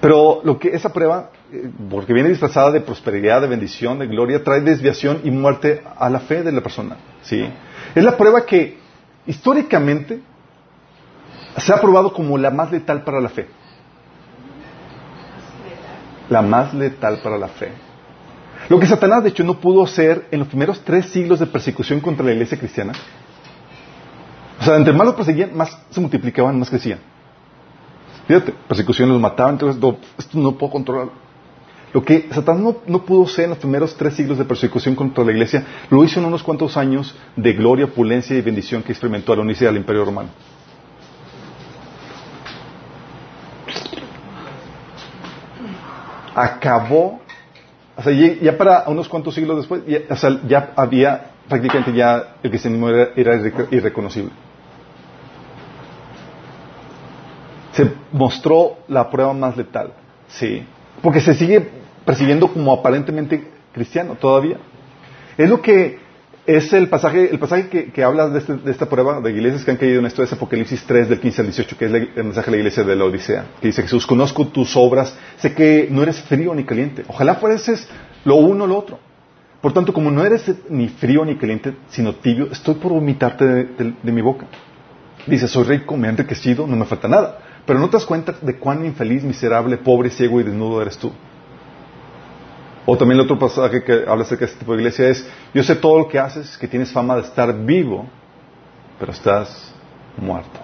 Pero 0.00 0.40
lo 0.44 0.58
que 0.58 0.68
esa 0.68 0.92
prueba, 0.92 1.30
eh, 1.52 1.70
porque 1.90 2.12
viene 2.12 2.28
disfrazada 2.28 2.70
de 2.70 2.80
prosperidad, 2.80 3.40
de 3.40 3.48
bendición, 3.48 3.98
de 3.98 4.06
gloria, 4.06 4.44
trae 4.44 4.60
desviación 4.60 5.20
y 5.24 5.30
muerte 5.30 5.82
a 5.96 6.08
la 6.08 6.20
fe 6.20 6.42
de 6.42 6.52
la 6.52 6.60
persona, 6.60 6.96
sí. 7.22 7.48
Es 7.94 8.04
la 8.04 8.16
prueba 8.16 8.46
que 8.46 8.78
históricamente 9.26 10.20
se 11.56 11.72
ha 11.72 11.80
probado 11.80 12.12
como 12.12 12.38
la 12.38 12.50
más 12.50 12.70
letal 12.70 13.02
para 13.02 13.20
la 13.20 13.28
fe. 13.28 13.48
La 16.28 16.42
más 16.42 16.74
letal 16.74 17.20
para 17.22 17.38
la 17.38 17.48
fe. 17.48 17.72
Lo 18.68 18.78
que 18.78 18.86
Satanás, 18.86 19.22
de 19.22 19.30
hecho, 19.30 19.44
no 19.44 19.58
pudo 19.60 19.82
hacer 19.82 20.26
en 20.30 20.40
los 20.40 20.48
primeros 20.48 20.82
tres 20.84 21.06
siglos 21.06 21.40
de 21.40 21.46
persecución 21.46 22.00
contra 22.00 22.24
la 22.24 22.32
iglesia 22.32 22.58
cristiana. 22.58 22.92
O 24.60 24.64
sea, 24.64 24.76
entre 24.76 24.92
más 24.92 25.06
los 25.06 25.16
perseguían, 25.16 25.56
más 25.56 25.76
se 25.90 26.00
multiplicaban, 26.00 26.58
más 26.58 26.68
crecían. 26.68 26.98
Fíjate, 28.28 28.52
persecución 28.68 29.08
los 29.08 29.18
mataban, 29.20 29.54
entonces 29.54 29.82
esto 30.18 30.38
no 30.38 30.52
puedo 30.52 30.70
controlarlo. 30.70 31.12
Lo 31.94 32.04
que 32.04 32.28
Satanás 32.30 32.74
no, 32.86 32.98
pudo 33.04 33.26
ser 33.26 33.44
en 33.44 33.50
los 33.50 33.58
primeros 33.58 33.96
tres 33.96 34.12
siglos 34.14 34.36
de 34.36 34.44
persecución 34.44 34.94
contra 34.94 35.24
la 35.24 35.32
iglesia, 35.32 35.64
lo 35.88 36.04
hizo 36.04 36.20
en 36.20 36.26
unos 36.26 36.42
cuantos 36.42 36.76
años 36.76 37.16
de 37.34 37.54
gloria, 37.54 37.86
opulencia 37.86 38.36
y 38.36 38.42
bendición 38.42 38.82
que 38.82 38.92
experimentó 38.92 39.32
al 39.32 39.38
unirse 39.40 39.66
al 39.66 39.76
imperio 39.78 40.04
romano. 40.04 40.28
Acabó, 46.34 47.20
o 47.96 48.02
sea, 48.02 48.12
ya 48.12 48.56
para 48.58 48.84
unos 48.88 49.08
cuantos 49.08 49.34
siglos 49.34 49.56
después, 49.56 49.82
ya, 49.86 50.00
ya 50.46 50.72
había 50.76 51.30
prácticamente 51.48 51.94
ya 51.94 52.36
el 52.42 52.50
cristianismo 52.50 52.90
era, 52.90 53.08
era 53.16 53.34
irre- 53.36 53.68
irreconocible. 53.70 54.30
Se 57.78 57.86
mostró 58.10 58.78
la 58.88 59.08
prueba 59.08 59.32
más 59.32 59.56
letal, 59.56 59.92
sí, 60.26 60.64
porque 61.00 61.20
se 61.20 61.32
sigue 61.34 61.64
persiguiendo 62.04 62.48
como 62.52 62.72
aparentemente 62.72 63.46
cristiano 63.72 64.16
todavía. 64.16 64.56
Es 65.36 65.48
lo 65.48 65.62
que 65.62 66.00
es 66.44 66.72
el 66.72 66.88
pasaje, 66.88 67.30
el 67.30 67.38
pasaje 67.38 67.68
que, 67.94 68.02
habla 68.02 68.28
de, 68.30 68.40
este- 68.40 68.56
de 68.56 68.70
esta 68.72 68.86
prueba 68.88 69.20
de 69.20 69.30
iglesias 69.30 69.64
que 69.64 69.70
han 69.70 69.76
caído 69.76 70.00
en 70.00 70.06
esto 70.06 70.24
es 70.24 70.32
Apocalipsis 70.32 70.82
3 70.88 71.08
del 71.08 71.20
15 71.20 71.40
al 71.42 71.46
18, 71.46 71.76
que 71.78 71.84
es 71.84 71.92
el 72.16 72.24
mensaje 72.24 72.46
de 72.50 72.56
la 72.56 72.60
iglesia 72.62 72.82
de 72.82 72.96
la 72.96 73.04
Odisea, 73.04 73.44
que 73.60 73.68
dice 73.68 73.82
Jesús, 73.82 74.08
conozco 74.08 74.48
tus 74.48 74.74
obras, 74.76 75.16
sé 75.36 75.54
que 75.54 75.86
no 75.88 76.02
eres 76.02 76.20
frío 76.22 76.52
ni 76.56 76.64
caliente, 76.64 77.04
ojalá 77.06 77.36
fueses 77.36 77.88
lo 78.24 78.34
uno 78.36 78.64
o 78.64 78.66
lo 78.66 78.76
otro. 78.76 78.98
Por 79.60 79.72
tanto, 79.72 79.92
como 79.92 80.10
no 80.10 80.24
eres 80.24 80.50
ni 80.68 80.88
frío 80.88 81.24
ni 81.24 81.36
caliente, 81.36 81.74
sino 81.90 82.12
tibio, 82.16 82.48
estoy 82.50 82.74
por 82.74 82.90
vomitarte 82.92 83.44
de, 83.46 83.64
de- 83.64 83.94
de 84.02 84.10
mi 84.12 84.20
boca. 84.22 84.46
Dice, 85.28 85.46
soy 85.46 85.62
rico, 85.62 85.96
me 85.96 86.08
he 86.08 86.10
enriquecido, 86.10 86.66
no 86.66 86.74
me 86.74 86.84
falta 86.84 87.06
nada. 87.06 87.38
Pero 87.68 87.78
no 87.80 87.90
te 87.90 87.98
das 87.98 88.06
cuenta 88.06 88.34
de 88.40 88.56
cuán 88.56 88.84
infeliz, 88.86 89.22
miserable, 89.22 89.76
pobre, 89.76 90.08
ciego 90.08 90.40
y 90.40 90.42
desnudo 90.42 90.80
eres 90.80 90.96
tú. 90.96 91.12
O 92.86 92.96
también 92.96 93.20
el 93.20 93.24
otro 93.26 93.38
pasaje 93.38 93.84
que 93.84 94.04
habla 94.08 94.24
acerca 94.24 94.46
de 94.46 94.52
este 94.52 94.60
tipo 94.60 94.72
de 94.72 94.78
iglesia 94.78 95.06
es, 95.10 95.28
yo 95.52 95.62
sé 95.62 95.76
todo 95.76 95.98
lo 95.98 96.08
que 96.08 96.18
haces, 96.18 96.56
que 96.56 96.66
tienes 96.66 96.90
fama 96.90 97.16
de 97.16 97.20
estar 97.20 97.52
vivo, 97.54 98.06
pero 98.98 99.12
estás 99.12 99.70
muerto. 100.16 100.58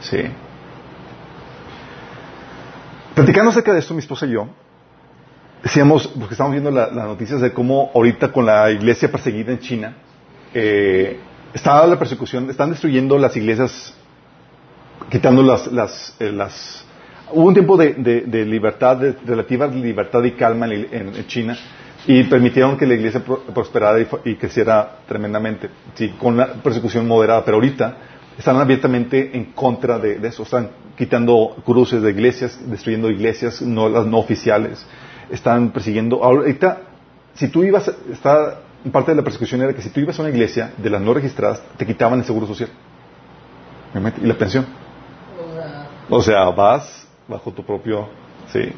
Sí. 0.00 0.18
Platicando 3.14 3.50
acerca 3.50 3.72
de 3.72 3.78
esto, 3.78 3.94
mi 3.94 4.00
esposa 4.00 4.26
y 4.26 4.32
yo, 4.32 4.46
decíamos, 5.62 6.06
porque 6.08 6.34
estamos 6.34 6.52
viendo 6.52 6.70
la- 6.70 6.88
las 6.90 7.06
noticias 7.06 7.40
de 7.40 7.54
cómo 7.54 7.90
ahorita 7.94 8.32
con 8.32 8.44
la 8.44 8.70
iglesia 8.70 9.10
perseguida 9.10 9.50
en 9.50 9.60
China, 9.60 9.94
eh, 10.52 11.18
está 11.54 11.86
la 11.86 11.98
persecución, 11.98 12.50
están 12.50 12.68
destruyendo 12.68 13.16
las 13.16 13.34
iglesias, 13.34 13.94
quitando 15.14 15.44
las, 15.44 15.68
las, 15.70 16.16
eh, 16.18 16.32
las 16.32 16.84
hubo 17.30 17.46
un 17.46 17.54
tiempo 17.54 17.76
de, 17.76 17.94
de- 17.94 18.44
libertad, 18.44 18.96
de 18.96 19.12
relativa 19.24 19.68
libertad 19.68 20.24
y 20.24 20.32
calma 20.32 20.66
en, 20.66 21.24
China 21.28 21.56
y 22.04 22.24
permitieron 22.24 22.76
que 22.76 22.84
la 22.84 22.94
iglesia 22.94 23.20
pro- 23.24 23.38
prosperara 23.54 24.00
y, 24.00 24.08
y 24.24 24.34
creciera 24.34 24.96
tremendamente, 25.06 25.70
sí, 25.94 26.08
con 26.18 26.36
la 26.36 26.54
persecución 26.54 27.06
moderada, 27.06 27.44
pero 27.44 27.58
ahorita 27.58 27.96
están 28.36 28.56
abiertamente 28.56 29.30
en 29.36 29.52
contra 29.52 30.00
de, 30.00 30.18
de 30.18 30.26
eso, 30.26 30.42
están 30.42 30.70
quitando 30.98 31.58
cruces 31.64 32.02
de 32.02 32.10
iglesias, 32.10 32.58
destruyendo 32.68 33.08
iglesias, 33.08 33.62
no 33.62 33.88
las 33.88 34.06
no 34.06 34.18
oficiales, 34.18 34.84
están 35.30 35.70
persiguiendo, 35.70 36.24
ahorita, 36.24 36.80
si 37.34 37.46
tú 37.46 37.62
ibas, 37.62 37.88
está, 38.12 38.58
parte 38.90 39.12
de 39.12 39.16
la 39.18 39.22
persecución 39.22 39.62
era 39.62 39.72
que 39.74 39.80
si 39.80 39.90
tú 39.90 40.00
ibas 40.00 40.18
a 40.18 40.22
una 40.22 40.30
iglesia 40.32 40.72
de 40.76 40.90
las 40.90 41.00
no 41.00 41.14
registradas, 41.14 41.62
te 41.76 41.86
quitaban 41.86 42.18
el 42.18 42.24
seguro 42.24 42.48
social 42.48 42.68
y 44.20 44.26
la 44.26 44.34
pensión. 44.34 44.82
O 46.08 46.20
sea, 46.22 46.44
vas 46.50 47.06
bajo 47.28 47.52
tu 47.52 47.64
propio, 47.64 48.08
sí. 48.52 48.72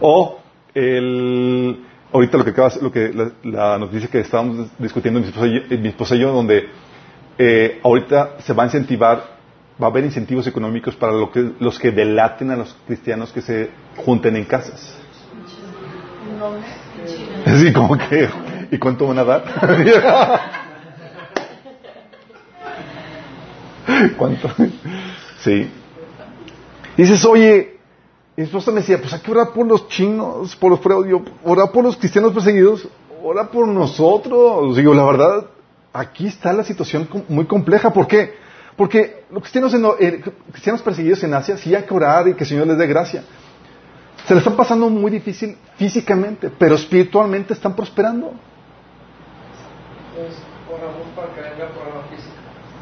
O 0.00 0.38
el, 0.74 1.84
ahorita 2.12 2.38
lo 2.38 2.44
que 2.44 2.50
acabas, 2.50 2.80
lo 2.80 2.92
que 2.92 3.12
la, 3.12 3.30
la 3.42 3.78
noticia 3.78 4.08
que 4.08 4.20
estábamos 4.20 4.68
discutiendo 4.78 5.20
mi 5.20 5.26
esposa 5.26 5.46
y 5.46 5.54
yo, 5.54 5.78
mi 5.78 5.88
esposa 5.88 6.14
y 6.14 6.20
yo, 6.20 6.32
donde 6.32 6.68
eh, 7.38 7.80
ahorita 7.82 8.36
se 8.40 8.52
va 8.52 8.62
a 8.64 8.66
incentivar, 8.66 9.24
va 9.80 9.86
a 9.86 9.90
haber 9.90 10.04
incentivos 10.04 10.46
económicos 10.46 10.94
para 10.96 11.12
lo 11.12 11.30
que, 11.30 11.52
los 11.58 11.78
que 11.78 11.90
delaten 11.90 12.50
a 12.50 12.56
los 12.56 12.76
cristianos 12.86 13.32
que 13.32 13.42
se 13.42 13.70
junten 13.96 14.36
en 14.36 14.44
casas. 14.44 14.96
Así 17.44 17.72
como 17.72 17.96
que, 17.96 18.28
¿y 18.70 18.78
cuánto 18.78 19.08
van 19.08 19.18
a 19.18 19.24
dar? 19.24 19.42
¿Cuánto? 24.16 24.48
Sí. 25.40 25.68
Dices, 26.98 27.24
oye, 27.24 27.78
mi 28.36 28.42
esposa 28.42 28.72
me 28.72 28.80
decía, 28.80 28.98
pues 29.00 29.12
hay 29.12 29.20
que 29.20 29.30
orar 29.30 29.50
por 29.52 29.64
los 29.66 29.86
chinos, 29.88 30.56
por 30.56 30.70
los 30.72 31.08
yo, 31.08 31.22
orar 31.44 31.70
por 31.70 31.84
los 31.84 31.96
cristianos 31.96 32.32
perseguidos, 32.32 32.88
ora 33.22 33.48
por 33.50 33.68
nosotros. 33.68 34.76
Digo, 34.76 34.92
la 34.94 35.04
verdad, 35.04 35.46
aquí 35.92 36.26
está 36.26 36.52
la 36.52 36.64
situación 36.64 37.08
muy 37.28 37.46
compleja. 37.46 37.92
¿Por 37.92 38.08
qué? 38.08 38.34
Porque 38.76 39.22
los 39.30 39.42
cristianos, 39.42 39.72
en- 39.74 39.86
eh, 40.00 40.22
cristianos 40.50 40.82
perseguidos 40.82 41.22
en 41.22 41.34
Asia, 41.34 41.56
sí 41.56 41.72
hay 41.72 41.84
que 41.84 41.94
orar 41.94 42.26
y 42.26 42.34
que 42.34 42.42
el 42.42 42.48
Señor 42.48 42.66
les 42.66 42.76
dé 42.78 42.86
gracia. 42.88 43.22
Se 44.26 44.34
le 44.34 44.38
están 44.40 44.56
pasando 44.56 44.90
muy 44.90 45.12
difícil 45.12 45.56
físicamente, 45.76 46.50
pero 46.50 46.74
espiritualmente 46.74 47.52
están 47.54 47.76
prosperando. 47.76 48.32
Pues 50.16 50.34
oramos 50.68 51.06
para 51.14 51.32
que 51.32 51.40
venga. 51.42 51.68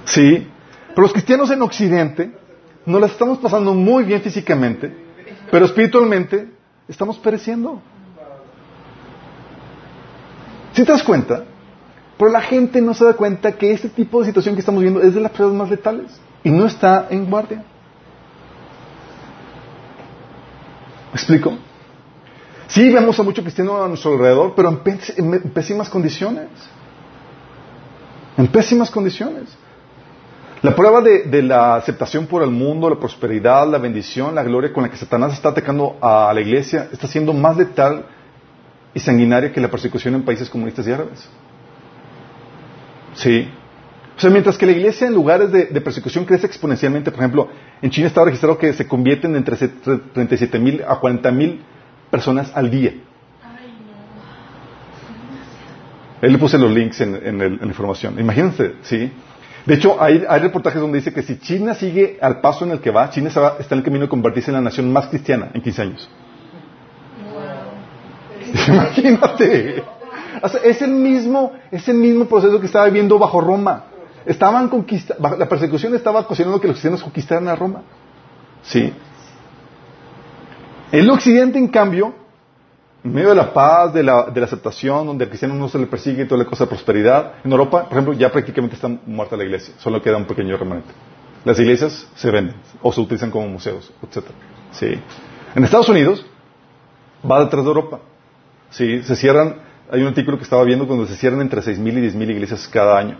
Sí, 0.06 0.48
pero 0.88 1.02
los 1.02 1.12
cristianos 1.12 1.50
en 1.50 1.60
Occidente 1.60 2.45
nos 2.86 3.00
las 3.00 3.10
estamos 3.10 3.38
pasando 3.38 3.74
muy 3.74 4.04
bien 4.04 4.22
físicamente, 4.22 4.94
pero 5.50 5.66
espiritualmente 5.66 6.48
estamos 6.88 7.18
pereciendo. 7.18 7.82
¿Sí 10.72 10.84
te 10.84 10.92
das 10.92 11.02
cuenta? 11.02 11.44
Pero 12.16 12.30
la 12.30 12.40
gente 12.40 12.80
no 12.80 12.94
se 12.94 13.04
da 13.04 13.14
cuenta 13.14 13.52
que 13.52 13.72
este 13.72 13.88
tipo 13.88 14.20
de 14.20 14.26
situación 14.26 14.54
que 14.54 14.60
estamos 14.60 14.80
viendo 14.82 15.02
es 15.02 15.14
de 15.14 15.20
las 15.20 15.32
pruebas 15.32 15.56
más 15.56 15.68
letales 15.68 16.18
y 16.44 16.50
no 16.50 16.66
está 16.66 17.08
en 17.10 17.28
guardia. 17.28 17.64
¿Me 21.12 21.14
explico? 21.14 21.58
Sí, 22.68 22.90
vemos 22.90 23.18
a 23.18 23.22
mucho 23.22 23.42
cristiano 23.42 23.82
a 23.82 23.88
nuestro 23.88 24.12
alrededor, 24.12 24.54
pero 24.54 24.68
en 24.68 25.50
pésimas 25.50 25.88
condiciones. 25.88 26.48
En 28.36 28.46
pésimas 28.48 28.90
condiciones. 28.90 29.56
La 30.62 30.74
prueba 30.74 31.00
de, 31.02 31.24
de 31.24 31.42
la 31.42 31.76
aceptación 31.76 32.26
por 32.26 32.42
el 32.42 32.50
mundo, 32.50 32.88
la 32.90 32.96
prosperidad, 32.98 33.68
la 33.70 33.78
bendición, 33.78 34.34
la 34.34 34.42
gloria 34.42 34.72
con 34.72 34.82
la 34.84 34.90
que 34.90 34.96
Satanás 34.96 35.32
está 35.34 35.50
atacando 35.50 35.96
a 36.00 36.32
la 36.34 36.40
iglesia 36.40 36.88
está 36.92 37.06
siendo 37.06 37.32
más 37.32 37.56
letal 37.56 38.06
y 38.94 39.00
sanguinaria 39.00 39.52
que 39.52 39.60
la 39.60 39.70
persecución 39.70 40.14
en 40.14 40.22
países 40.24 40.48
comunistas 40.48 40.86
y 40.88 40.92
árabes. 40.92 41.28
Sí. 43.14 43.48
O 44.16 44.20
sea, 44.20 44.30
mientras 44.30 44.56
que 44.56 44.64
la 44.64 44.72
iglesia 44.72 45.06
en 45.06 45.14
lugares 45.14 45.52
de, 45.52 45.66
de 45.66 45.80
persecución 45.82 46.24
crece 46.24 46.46
exponencialmente, 46.46 47.10
por 47.10 47.20
ejemplo, 47.20 47.48
en 47.82 47.90
China 47.90 48.06
está 48.06 48.24
registrado 48.24 48.56
que 48.56 48.72
se 48.72 48.88
convierten 48.88 49.36
entre 49.36 49.56
37 49.56 50.58
mil 50.58 50.82
a 50.88 50.96
40 50.98 51.30
mil 51.32 51.60
personas 52.10 52.50
al 52.56 52.70
día. 52.70 52.94
Él 56.22 56.32
le 56.32 56.38
puse 56.38 56.56
los 56.56 56.70
links 56.70 56.98
en, 57.02 57.14
en 57.16 57.40
el- 57.42 57.52
en 57.54 57.58
la 57.60 57.66
información. 57.66 58.18
Imagínense, 58.18 58.76
¿sí? 58.82 59.12
De 59.66 59.74
hecho, 59.74 60.00
hay, 60.00 60.24
hay 60.28 60.40
reportajes 60.40 60.80
donde 60.80 60.98
dice 60.98 61.12
que 61.12 61.22
si 61.22 61.38
China 61.38 61.74
sigue 61.74 62.18
al 62.22 62.40
paso 62.40 62.64
en 62.64 62.70
el 62.70 62.80
que 62.80 62.90
va, 62.92 63.10
China 63.10 63.30
se 63.30 63.40
va- 63.40 63.56
está 63.58 63.74
en 63.74 63.80
el 63.80 63.84
camino 63.84 64.04
de 64.04 64.08
convertirse 64.08 64.50
en 64.50 64.54
la 64.54 64.60
nación 64.60 64.92
más 64.92 65.08
cristiana 65.08 65.50
en 65.52 65.60
15 65.60 65.82
años. 65.82 66.08
Imagínate. 68.68 69.82
O 70.42 70.48
sea, 70.48 70.60
es 70.62 70.82
el 70.82 70.90
mismo, 70.92 71.52
es 71.70 71.88
el 71.88 71.96
mismo 71.96 72.26
proceso 72.26 72.60
que 72.60 72.66
estaba 72.66 72.84
viviendo 72.86 73.18
bajo 73.18 73.40
Roma. 73.40 73.84
Estaban 74.24 74.68
conquista, 74.68 75.14
la 75.18 75.48
persecución 75.48 75.94
estaba 75.94 76.20
ocasionando 76.20 76.60
que 76.60 76.66
los 76.66 76.74
cristianos 76.76 77.02
conquistaran 77.02 77.48
a 77.48 77.54
Roma. 77.56 77.82
Sí. 78.62 78.92
El 80.92 81.08
occidente, 81.10 81.58
en 81.58 81.68
cambio, 81.68 82.14
en 83.04 83.12
medio 83.12 83.28
de 83.30 83.34
la 83.36 83.52
paz, 83.52 83.92
de 83.94 84.02
la, 84.02 84.24
de 84.24 84.40
la 84.40 84.46
aceptación, 84.46 85.06
donde 85.06 85.24
al 85.24 85.28
cristiano 85.30 85.54
no 85.54 85.68
se 85.68 85.78
le 85.78 85.86
persigue 85.86 86.24
y 86.24 86.26
toda 86.26 86.42
la 86.42 86.48
cosa 86.48 86.64
de 86.64 86.68
prosperidad, 86.70 87.34
en 87.44 87.52
Europa, 87.52 87.84
por 87.84 87.92
ejemplo, 87.92 88.12
ya 88.14 88.30
prácticamente 88.32 88.74
está 88.74 88.88
muerta 89.06 89.36
la 89.36 89.44
iglesia, 89.44 89.74
solo 89.78 90.02
queda 90.02 90.16
un 90.16 90.24
pequeño 90.26 90.56
remanente. 90.56 90.90
Las 91.44 91.58
iglesias 91.60 92.08
se 92.16 92.30
venden 92.30 92.56
o 92.82 92.92
se 92.92 93.00
utilizan 93.00 93.30
como 93.30 93.46
museos, 93.46 93.92
etc. 94.02 94.24
Sí. 94.72 94.98
En 95.54 95.62
Estados 95.64 95.88
Unidos 95.88 96.26
va 97.28 97.44
detrás 97.44 97.62
de 97.64 97.68
Europa. 97.68 98.00
Sí, 98.70 99.02
se 99.04 99.14
cierran, 99.14 99.56
hay 99.90 100.00
un 100.02 100.08
artículo 100.08 100.36
que 100.38 100.42
estaba 100.44 100.64
viendo 100.64 100.84
donde 100.86 101.06
se 101.06 101.14
cierran 101.16 101.40
entre 101.40 101.60
6.000 101.62 101.98
y 101.98 102.10
10.000 102.10 102.30
iglesias 102.30 102.66
cada 102.66 102.98
año. 102.98 103.16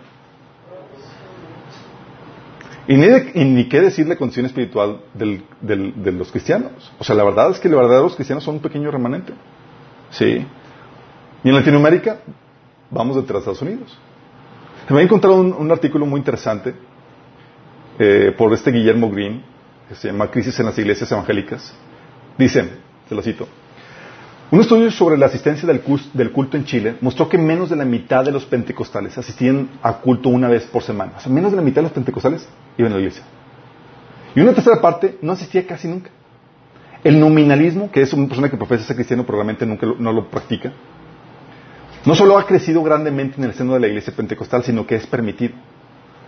Y 2.88 2.96
ni, 2.96 3.06
de- 3.06 3.32
y 3.34 3.44
ni 3.44 3.68
qué 3.68 3.80
decir 3.80 4.06
la 4.06 4.16
condición 4.16 4.46
espiritual 4.46 5.00
del- 5.14 5.44
del- 5.60 5.92
de 6.02 6.12
los 6.12 6.30
cristianos. 6.30 6.92
O 6.98 7.04
sea, 7.04 7.14
la 7.16 7.24
verdad 7.24 7.50
es 7.50 7.58
que 7.60 7.68
los 7.68 8.14
cristianos 8.16 8.44
son 8.44 8.56
un 8.56 8.60
pequeño 8.60 8.90
remanente. 8.90 9.32
Sí. 10.18 10.46
Y 11.44 11.48
en 11.48 11.54
Latinoamérica 11.54 12.20
vamos 12.90 13.16
detrás 13.16 13.44
de 13.44 13.52
Estados 13.52 13.62
Unidos. 13.62 13.98
Me 14.88 15.00
ha 15.00 15.02
encontrado 15.02 15.40
un, 15.40 15.70
artículo 15.70 16.06
muy 16.06 16.18
interesante 16.18 16.74
eh, 17.98 18.34
por 18.36 18.52
este 18.54 18.70
Guillermo 18.70 19.10
Green, 19.10 19.42
que 19.88 19.94
se 19.94 20.08
llama 20.08 20.30
Crisis 20.30 20.58
en 20.60 20.66
las 20.66 20.78
Iglesias 20.78 21.10
Evangélicas. 21.10 21.74
Dice, 22.38 22.68
se 23.08 23.14
lo 23.14 23.20
cito, 23.20 23.46
un 24.50 24.60
estudio 24.60 24.90
sobre 24.90 25.18
la 25.18 25.26
asistencia 25.26 25.66
del 25.66 25.82
del 26.14 26.32
culto 26.32 26.56
en 26.56 26.64
Chile 26.64 26.96
mostró 27.00 27.28
que 27.28 27.36
menos 27.36 27.68
de 27.68 27.76
la 27.76 27.84
mitad 27.84 28.24
de 28.24 28.30
los 28.30 28.44
pentecostales 28.44 29.18
asistían 29.18 29.68
a 29.82 29.94
culto 29.98 30.28
una 30.28 30.48
vez 30.48 30.64
por 30.64 30.82
semana. 30.82 31.14
O 31.16 31.20
sea, 31.20 31.32
menos 31.32 31.50
de 31.50 31.56
la 31.56 31.62
mitad 31.62 31.76
de 31.76 31.88
los 31.88 31.92
pentecostales 31.92 32.48
iban 32.78 32.92
a 32.92 32.94
la 32.94 33.00
iglesia. 33.00 33.24
Y 34.34 34.40
una 34.40 34.54
tercera 34.54 34.80
parte 34.80 35.18
no 35.20 35.32
asistía 35.32 35.66
casi 35.66 35.88
nunca. 35.88 36.10
El 37.08 37.20
nominalismo, 37.20 37.90
que 37.92 38.00
es 38.02 38.12
una 38.12 38.26
persona 38.26 38.48
que 38.50 38.56
profesa 38.56 38.84
ser 38.84 38.96
cristiano 38.96 39.22
pero 39.24 39.38
realmente 39.38 39.64
nunca 39.64 39.86
lo- 39.86 39.96
no 39.96 40.12
lo 40.12 40.28
practica, 40.28 40.72
No 42.04 42.14
solo 42.14 42.38
ha 42.38 42.46
crecido 42.46 42.82
grandemente 42.84 43.34
en 43.38 43.44
el 43.44 43.54
seno 43.54 43.74
de 43.74 43.80
la 43.80 43.88
iglesia 43.88 44.12
pentecostal, 44.14 44.62
sino 44.62 44.86
que 44.86 44.94
es 44.94 45.06
permitido. 45.08 45.54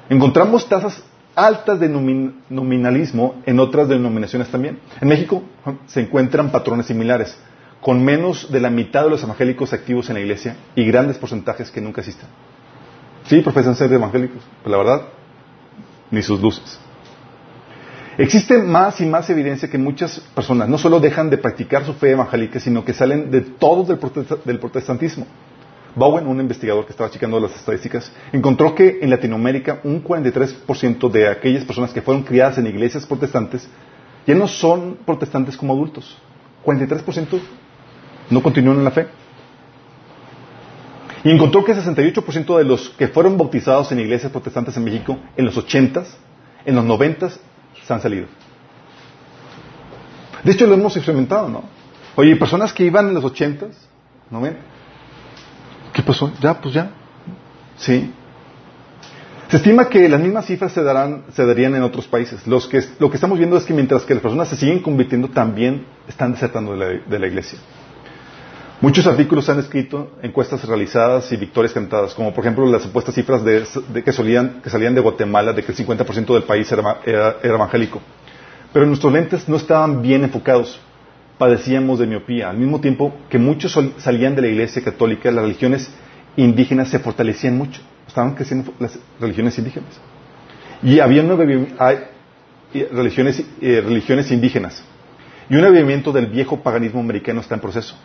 Encontramos 0.09 0.69
tasas 0.69 1.05
altas 1.37 1.79
de 1.79 1.89
nominalismo 1.89 3.37
en 3.47 3.61
otras 3.61 3.89
denominaciones 3.89 4.49
también. 4.49 4.81
En 5.01 5.07
México 5.09 5.45
se 5.87 6.01
encuentran 6.01 6.51
patrones 6.51 6.87
similares, 6.87 7.39
con 7.81 8.05
menos 8.05 8.51
de 8.51 8.59
la 8.61 8.71
mitad 8.71 9.05
de 9.05 9.11
los 9.11 9.23
evangélicos 9.23 9.73
activos 9.73 10.09
en 10.11 10.15
la 10.15 10.21
iglesia 10.21 10.57
y 10.75 10.85
grandes 10.85 11.17
porcentajes 11.17 11.71
que 11.71 11.81
nunca 11.81 12.01
asisten. 12.01 12.29
Sí, 13.29 13.41
profesan 13.41 13.77
ser 13.77 13.93
evangélicos, 13.93 14.43
pero 14.65 14.73
la 14.77 14.83
verdad, 14.83 15.03
ni 16.11 16.23
sus 16.23 16.41
luces. 16.41 16.81
Existe 18.19 18.59
más 18.59 19.01
y 19.01 19.07
más 19.07 19.31
evidencia 19.31 19.71
que 19.71 19.79
muchas 19.79 20.19
personas 20.35 20.69
no 20.69 20.77
solo 20.77 20.99
dejan 20.99 21.31
de 21.31 21.39
practicar 21.39 21.85
su 21.87 21.95
fe 21.95 22.11
evangélica, 22.11 22.59
sino 22.59 22.85
que 22.85 22.93
salen 22.93 23.31
de 23.31 23.43
todos 23.43 23.87
del 23.87 24.59
protestantismo. 24.59 25.25
Bowen, 25.95 26.27
un 26.27 26.41
investigador 26.41 26.85
que 26.85 26.91
estaba 26.91 27.11
checando 27.13 27.39
las 27.39 27.55
estadísticas, 27.55 28.11
encontró 28.33 28.75
que 28.75 28.99
en 29.01 29.11
Latinoamérica 29.11 29.79
un 29.85 30.03
43% 30.03 31.09
de 31.13 31.29
aquellas 31.29 31.65
personas 31.65 31.93
que 31.93 32.03
fueron 32.03 32.25
criadas 32.25 32.59
en 32.59 32.67
iglesias 32.67 33.07
protestantes 33.07 33.69
ya 34.27 34.35
no 34.35 34.49
son 34.49 34.99
protestantes 35.07 35.57
como 35.57 35.73
adultos. 35.73 36.19
43% 36.65 37.41
no 38.31 38.43
continúan 38.43 38.79
en 38.79 38.85
la 38.85 38.91
fe. 38.91 39.07
Y 41.23 41.31
encontró 41.31 41.65
que 41.65 41.73
68% 41.73 42.59
de 42.59 42.65
los 42.65 42.91
que 42.91 43.07
fueron 43.07 43.39
bautizados 43.39 43.93
en 43.93 44.01
iglesias 44.01 44.33
protestantes 44.33 44.77
en 44.77 44.83
México 44.83 45.17
en 45.37 45.45
los 45.45 45.57
80s, 45.57 46.07
en 46.67 46.75
los 46.75 46.85
90s 46.85 47.39
se 47.89 47.95
han 47.95 48.03
salido. 48.03 48.27
De 50.45 50.53
hecho, 50.53 50.67
lo 50.67 50.75
hemos 50.75 50.95
experimentado, 50.95 51.49
¿no? 51.49 51.65
Oye, 52.17 52.37
personas 52.37 52.73
que 52.75 52.85
iban 52.85 53.09
en 53.09 53.15
los 53.15 53.25
ochentas, 53.25 53.71
¿no 54.31 54.43
ven? 54.43 54.59
¿Qué 55.95 56.03
pasó? 56.03 56.31
Ya, 56.41 56.61
pues 56.61 56.75
ya. 56.75 56.91
Sí. 57.79 58.13
Se 59.49 59.57
estima 59.57 59.89
que 59.89 60.07
las 60.07 60.21
mismas 60.21 60.45
cifras 60.45 60.73
se, 60.73 60.83
darán, 60.83 61.25
se 61.33 61.47
darían 61.47 61.75
en 61.75 61.83
otros 61.83 62.07
países. 62.07 62.47
Los 62.47 62.67
que, 62.67 62.85
lo 62.99 63.09
que 63.09 63.17
estamos 63.17 63.39
viendo 63.39 63.57
es 63.57 63.65
que 63.65 63.73
mientras 63.73 64.03
que 64.03 64.13
las 64.13 64.23
personas 64.23 64.49
se 64.49 64.57
siguen 64.57 64.81
convirtiendo, 64.81 65.29
también 65.29 65.87
están 66.07 66.33
desertando 66.33 66.73
de 66.73 66.79
la, 66.79 66.87
de 67.07 67.19
la 67.19 67.27
iglesia. 67.27 67.59
Muchos 68.81 69.09
artículos 69.09 69.49
han 69.49 69.59
escrito, 69.59 70.13
encuestas 70.23 70.65
realizadas 70.65 71.33
y 71.33 71.37
victorias 71.37 71.73
cantadas, 71.73 72.15
como 72.15 72.33
por 72.33 72.45
ejemplo 72.45 72.65
las 72.65 72.83
supuestas 72.83 73.13
cifras 73.13 73.43
de, 73.45 73.65
que, 74.05 74.13
solían, 74.13 74.61
que, 74.63 74.71
salían 74.71 74.95
de 74.95 75.01
Guatemala, 75.01 75.53
de 75.53 75.65
que 75.65 75.73
el 75.73 75.79
50% 75.79 76.33
del 76.33 76.45
país 76.45 76.71
era, 76.71 77.39
evangélico. 77.43 78.01
Pero 78.73 78.87
nuestros 78.87 79.13
lentes 79.13 79.49
no 79.49 79.57
estaban 79.57 80.01
bien 80.01 80.23
enfocados, 80.23 80.81
padecíamos 81.39 81.99
de 81.99 82.07
miopía. 82.07 82.51
Al 82.51 82.57
mismo 82.57 82.81
tiempo 82.81 83.13
que 83.29 83.37
muchos 83.37 83.77
salían 83.97 84.37
de 84.37 84.43
la 84.43 84.49
iglesia 84.49 84.81
católica, 84.81 85.29
las 85.33 85.43
religiones 85.43 85.91
indígenas 86.37 86.89
se 86.89 87.01
fortalecían 87.01 87.59
mucho. 87.59 87.81
Estaban 88.07 88.37
creciendo 88.37 88.73
las 88.79 88.97
religiones 89.19 89.59
indígenas. 89.59 89.91
Y 90.85 91.01
había 91.01 91.25
nueve 91.25 91.67
religiones, 92.93 93.43
eh, 93.61 93.83
religiones 93.85 94.31
indígenas. 94.31 94.85
Y 95.51 95.57
un 95.57 95.65
avivamiento 95.65 96.13
del 96.13 96.27
viejo 96.27 96.63
paganismo 96.63 97.01
americano 97.01 97.41
está 97.41 97.57
en 97.57 97.61
proceso. 97.61 97.97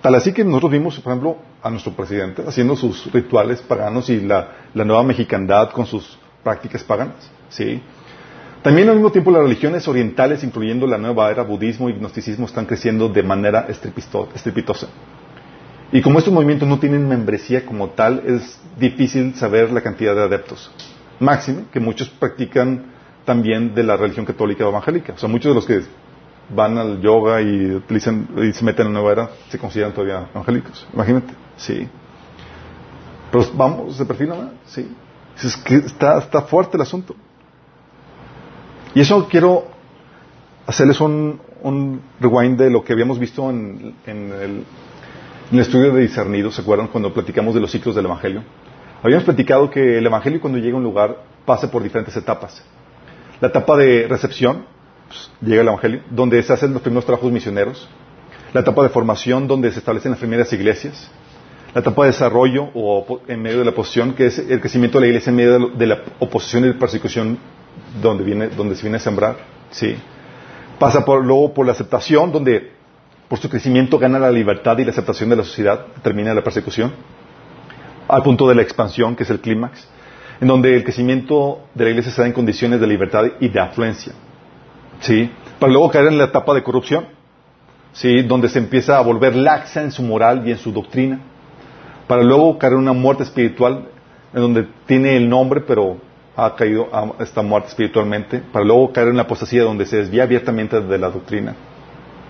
Tal 0.00 0.14
así 0.14 0.32
que 0.32 0.44
nosotros 0.44 0.72
vimos, 0.72 1.00
por 1.00 1.12
ejemplo, 1.12 1.36
a 1.62 1.70
nuestro 1.70 1.92
presidente 1.92 2.42
haciendo 2.46 2.76
sus 2.76 3.10
rituales 3.12 3.60
paganos 3.62 4.08
y 4.10 4.20
la, 4.20 4.52
nueva 4.74 5.02
mexicandad 5.02 5.70
con 5.70 5.86
sus 5.86 6.18
prácticas 6.44 6.84
paganas. 6.84 7.30
¿sí? 7.48 7.82
También 8.62 8.88
al 8.88 8.94
mismo 8.94 9.10
tiempo 9.10 9.30
las 9.30 9.42
religiones 9.42 9.88
orientales, 9.88 10.44
incluyendo 10.44 10.86
la 10.86 10.98
nueva 10.98 11.30
era, 11.30 11.42
budismo 11.42 11.88
y 11.88 11.94
gnosticismo, 11.94 12.46
están 12.46 12.66
creciendo 12.66 13.08
de 13.08 13.22
manera 13.22 13.66
estrepitosa. 13.68 14.88
Y 15.90 16.00
como 16.00 16.18
estos 16.18 16.34
movimientos 16.34 16.68
no 16.68 16.78
tienen 16.78 17.08
membresía 17.08 17.64
como 17.64 17.90
tal, 17.90 18.22
es 18.26 18.60
difícil 18.78 19.34
saber 19.34 19.72
la 19.72 19.80
cantidad 19.80 20.14
de 20.14 20.22
adeptos. 20.22 20.70
Máxime, 21.18 21.64
que 21.72 21.80
muchos 21.80 22.08
practican 22.08 22.92
también 23.24 23.74
de 23.74 23.82
la 23.82 23.96
religión 23.96 24.26
católica 24.26 24.64
o 24.64 24.68
evangélica. 24.68 25.14
O 25.14 25.18
sea, 25.18 25.28
muchos 25.28 25.50
de 25.50 25.54
los 25.54 25.66
que 25.66 25.82
van 26.50 26.78
al 26.78 27.00
yoga 27.00 27.40
y 27.42 27.74
utilizan 27.74 28.28
y 28.36 28.52
se 28.52 28.64
meten 28.64 28.86
en 28.86 28.94
la 28.94 29.00
nueva 29.00 29.12
era, 29.12 29.30
se 29.48 29.58
consideran 29.58 29.92
todavía 29.92 30.28
evangélicos. 30.32 30.86
Imagínate, 30.92 31.34
sí. 31.56 31.88
Pero 33.30 33.44
vamos 33.54 33.98
de 33.98 34.04
perfil 34.04 34.28
¿no? 34.28 34.50
sí. 34.66 34.90
Es 35.42 35.56
que 35.56 35.76
está, 35.76 36.18
está 36.18 36.42
fuerte 36.42 36.76
el 36.76 36.82
asunto. 36.82 37.14
Y 38.94 39.00
eso 39.00 39.28
quiero 39.28 39.68
hacerles 40.66 41.00
un, 41.00 41.40
un 41.62 42.00
rewind 42.20 42.58
de 42.58 42.70
lo 42.70 42.82
que 42.82 42.92
habíamos 42.92 43.18
visto 43.18 43.48
en, 43.48 43.94
en, 44.06 44.32
el, 44.32 44.42
en, 44.42 44.64
el, 45.52 45.60
estudio 45.60 45.92
de 45.92 46.02
discernido, 46.02 46.50
¿se 46.50 46.62
acuerdan? 46.62 46.88
Cuando 46.88 47.12
platicamos 47.12 47.54
de 47.54 47.60
los 47.60 47.70
ciclos 47.70 47.94
del 47.94 48.06
Evangelio. 48.06 48.42
Habíamos 49.02 49.24
platicado 49.24 49.70
que 49.70 49.98
el 49.98 50.06
Evangelio 50.06 50.40
cuando 50.40 50.58
llega 50.58 50.74
a 50.74 50.78
un 50.78 50.82
lugar 50.82 51.16
pasa 51.44 51.70
por 51.70 51.82
diferentes 51.82 52.16
etapas. 52.16 52.64
La 53.40 53.48
etapa 53.48 53.76
de 53.76 54.08
recepción, 54.08 54.64
pues, 55.08 55.30
llega 55.40 55.62
el 55.62 55.68
Evangelio, 55.68 56.02
donde 56.10 56.42
se 56.42 56.52
hacen 56.52 56.72
los 56.72 56.82
primeros 56.82 57.04
trabajos 57.04 57.32
misioneros, 57.32 57.88
la 58.52 58.60
etapa 58.60 58.82
de 58.82 58.88
formación, 58.88 59.46
donde 59.46 59.70
se 59.72 59.78
establecen 59.78 60.12
las 60.12 60.20
primeras 60.20 60.52
iglesias, 60.52 61.10
la 61.74 61.80
etapa 61.80 62.02
de 62.02 62.08
desarrollo 62.08 62.70
o 62.74 63.20
en 63.28 63.42
medio 63.42 63.58
de 63.58 63.64
la 63.64 63.70
oposición, 63.70 64.14
que 64.14 64.26
es 64.26 64.38
el 64.38 64.60
crecimiento 64.60 64.98
de 64.98 65.02
la 65.02 65.08
iglesia 65.08 65.30
en 65.30 65.36
medio 65.36 65.68
de 65.68 65.86
la 65.86 66.02
oposición 66.18 66.68
y 66.68 66.72
persecución 66.72 67.38
donde, 68.00 68.24
viene, 68.24 68.48
donde 68.48 68.74
se 68.74 68.82
viene 68.82 68.96
a 68.96 69.00
sembrar. 69.00 69.36
¿sí? 69.70 69.96
Pasa 70.78 71.04
por, 71.04 71.24
luego 71.24 71.52
por 71.52 71.66
la 71.66 71.72
aceptación, 71.72 72.32
donde 72.32 72.72
por 73.28 73.38
su 73.38 73.50
crecimiento 73.50 73.98
gana 73.98 74.18
la 74.18 74.30
libertad 74.30 74.78
y 74.78 74.84
la 74.84 74.90
aceptación 74.90 75.28
de 75.28 75.36
la 75.36 75.44
sociedad, 75.44 75.86
termina 76.02 76.32
la 76.32 76.42
persecución, 76.42 76.92
al 78.08 78.22
punto 78.22 78.48
de 78.48 78.54
la 78.54 78.62
expansión, 78.62 79.14
que 79.14 79.24
es 79.24 79.30
el 79.30 79.40
clímax, 79.40 79.86
en 80.40 80.48
donde 80.48 80.74
el 80.74 80.84
crecimiento 80.84 81.60
de 81.74 81.84
la 81.84 81.90
iglesia 81.90 82.12
se 82.12 82.22
da 82.22 82.26
en 82.26 82.32
condiciones 82.32 82.80
de 82.80 82.86
libertad 82.86 83.24
y 83.40 83.48
de 83.48 83.60
afluencia. 83.60 84.14
¿Sí? 85.00 85.30
Para 85.58 85.72
luego 85.72 85.90
caer 85.90 86.06
en 86.06 86.18
la 86.18 86.24
etapa 86.24 86.54
de 86.54 86.62
corrupción, 86.62 87.06
¿sí? 87.92 88.22
Donde 88.22 88.48
se 88.48 88.58
empieza 88.58 88.98
a 88.98 89.00
volver 89.00 89.36
laxa 89.36 89.82
en 89.82 89.92
su 89.92 90.02
moral 90.02 90.46
y 90.46 90.52
en 90.52 90.58
su 90.58 90.72
doctrina, 90.72 91.20
para 92.06 92.22
luego 92.22 92.58
caer 92.58 92.74
en 92.74 92.80
una 92.80 92.92
muerte 92.92 93.22
espiritual, 93.22 93.88
en 94.32 94.40
donde 94.40 94.68
tiene 94.86 95.16
el 95.16 95.28
nombre, 95.28 95.60
pero 95.60 95.98
ha 96.36 96.54
caído, 96.54 96.88
está 97.18 97.42
muerta 97.42 97.68
espiritualmente, 97.68 98.40
para 98.52 98.64
luego 98.64 98.92
caer 98.92 99.08
en 99.08 99.16
la 99.16 99.22
apostasía, 99.22 99.64
donde 99.64 99.86
se 99.86 99.96
desvía 99.96 100.22
abiertamente 100.22 100.80
de 100.80 100.98
la 100.98 101.10
doctrina, 101.10 101.54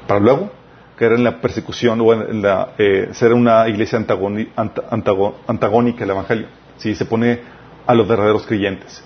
para 0.07 0.21
luego 0.21 0.51
caer 0.97 1.13
en 1.13 1.25
la 1.25 1.41
persecución 1.41 2.01
o 2.01 2.13
en 2.13 2.43
la, 2.43 2.71
eh, 2.79 3.11
ser 3.13 3.33
una 3.33 3.69
iglesia 3.69 3.99
antagónica 3.99 6.05
al 6.05 6.11
Evangelio, 6.11 6.47
¿sí? 6.79 6.95
Se 6.95 7.05
pone 7.05 7.41
a 7.87 7.95
los 7.95 8.09
verdaderos 8.09 8.47
creyentes. 8.47 9.05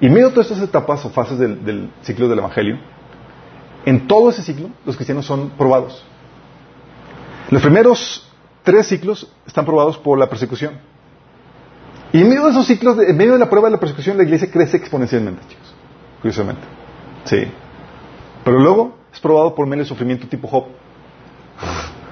Y 0.00 0.06
en 0.06 0.12
medio 0.12 0.28
de 0.28 0.34
todas 0.34 0.50
estas 0.50 0.68
etapas 0.68 1.04
o 1.04 1.10
fases 1.10 1.38
del, 1.38 1.90
ciclo 2.02 2.28
del 2.28 2.38
Evangelio, 2.38 2.78
en 3.84 4.06
todo 4.06 4.30
ese 4.30 4.42
ciclo 4.42 4.70
los 4.84 4.96
cristianos 4.96 5.24
son 5.24 5.50
probados. 5.50 6.04
Los 7.50 7.62
primeros 7.62 8.30
tres 8.62 8.88
ciclos 8.88 9.30
están 9.46 9.64
probados 9.64 9.96
por 9.96 10.18
la 10.18 10.28
persecución. 10.28 10.78
Y 12.12 12.20
en 12.20 12.28
medio 12.28 12.44
de 12.44 12.50
esos 12.50 12.66
ciclos, 12.66 12.98
en 12.98 13.16
medio 13.16 13.32
de 13.32 13.38
la 13.38 13.48
prueba 13.48 13.68
de 13.68 13.72
la 13.72 13.80
persecución, 13.80 14.16
la 14.16 14.24
iglesia 14.24 14.50
crece 14.50 14.76
exponencialmente, 14.76 15.42
chicos. 15.48 15.74
Curiosamente. 16.20 16.62
Sí. 17.24 17.44
Pero 18.44 18.58
luego 18.60 18.96
es 19.12 19.20
probado 19.20 19.54
por 19.54 19.66
medio 19.66 19.82
del 19.82 19.88
sufrimiento 19.88 20.26
tipo 20.28 20.48
Job. 20.48 20.66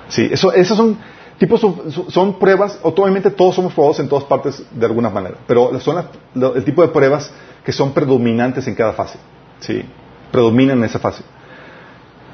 Sí, 0.08 0.28
eso, 0.30 0.52
esos 0.52 0.76
son 0.76 0.96
tipos, 1.38 1.60
son, 2.08 2.38
pruebas, 2.38 2.78
obviamente 2.82 3.30
todos 3.30 3.54
somos 3.54 3.72
probados 3.72 4.00
en 4.00 4.08
todas 4.08 4.24
partes 4.24 4.64
de 4.70 4.86
alguna 4.86 5.10
manera, 5.10 5.36
pero 5.46 5.78
son 5.80 6.04
el 6.34 6.64
tipo 6.64 6.82
de 6.82 6.88
pruebas 6.88 7.32
que 7.64 7.72
son 7.72 7.92
predominantes 7.92 8.66
en 8.66 8.74
cada 8.74 8.92
fase. 8.92 9.18
¿sí? 9.60 9.82
Predominan 10.30 10.78
en 10.78 10.84
esa 10.84 10.98
fase. 10.98 11.22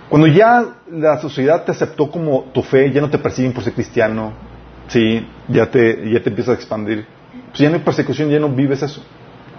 Cuando 0.09 0.27
ya 0.27 0.65
la 0.91 1.19
sociedad 1.21 1.65
te 1.65 1.71
aceptó 1.71 2.11
como 2.11 2.45
tu 2.53 2.63
fe, 2.63 2.91
ya 2.91 3.01
no 3.01 3.09
te 3.09 3.19
persiguen 3.19 3.53
por 3.53 3.63
ser 3.63 3.73
cristiano, 3.75 4.33
¿sí? 4.89 5.25
ya, 5.49 5.71
te, 5.71 6.11
ya 6.11 6.21
te 6.21 6.31
empiezas 6.31 6.57
a 6.57 6.57
expandir, 6.57 7.07
pues 7.49 7.61
ya 7.61 7.69
no 7.69 7.77
hay 7.77 7.83
persecución, 7.83 8.29
ya 8.29 8.41
no 8.41 8.49
vives 8.49 8.83
eso. 8.83 9.03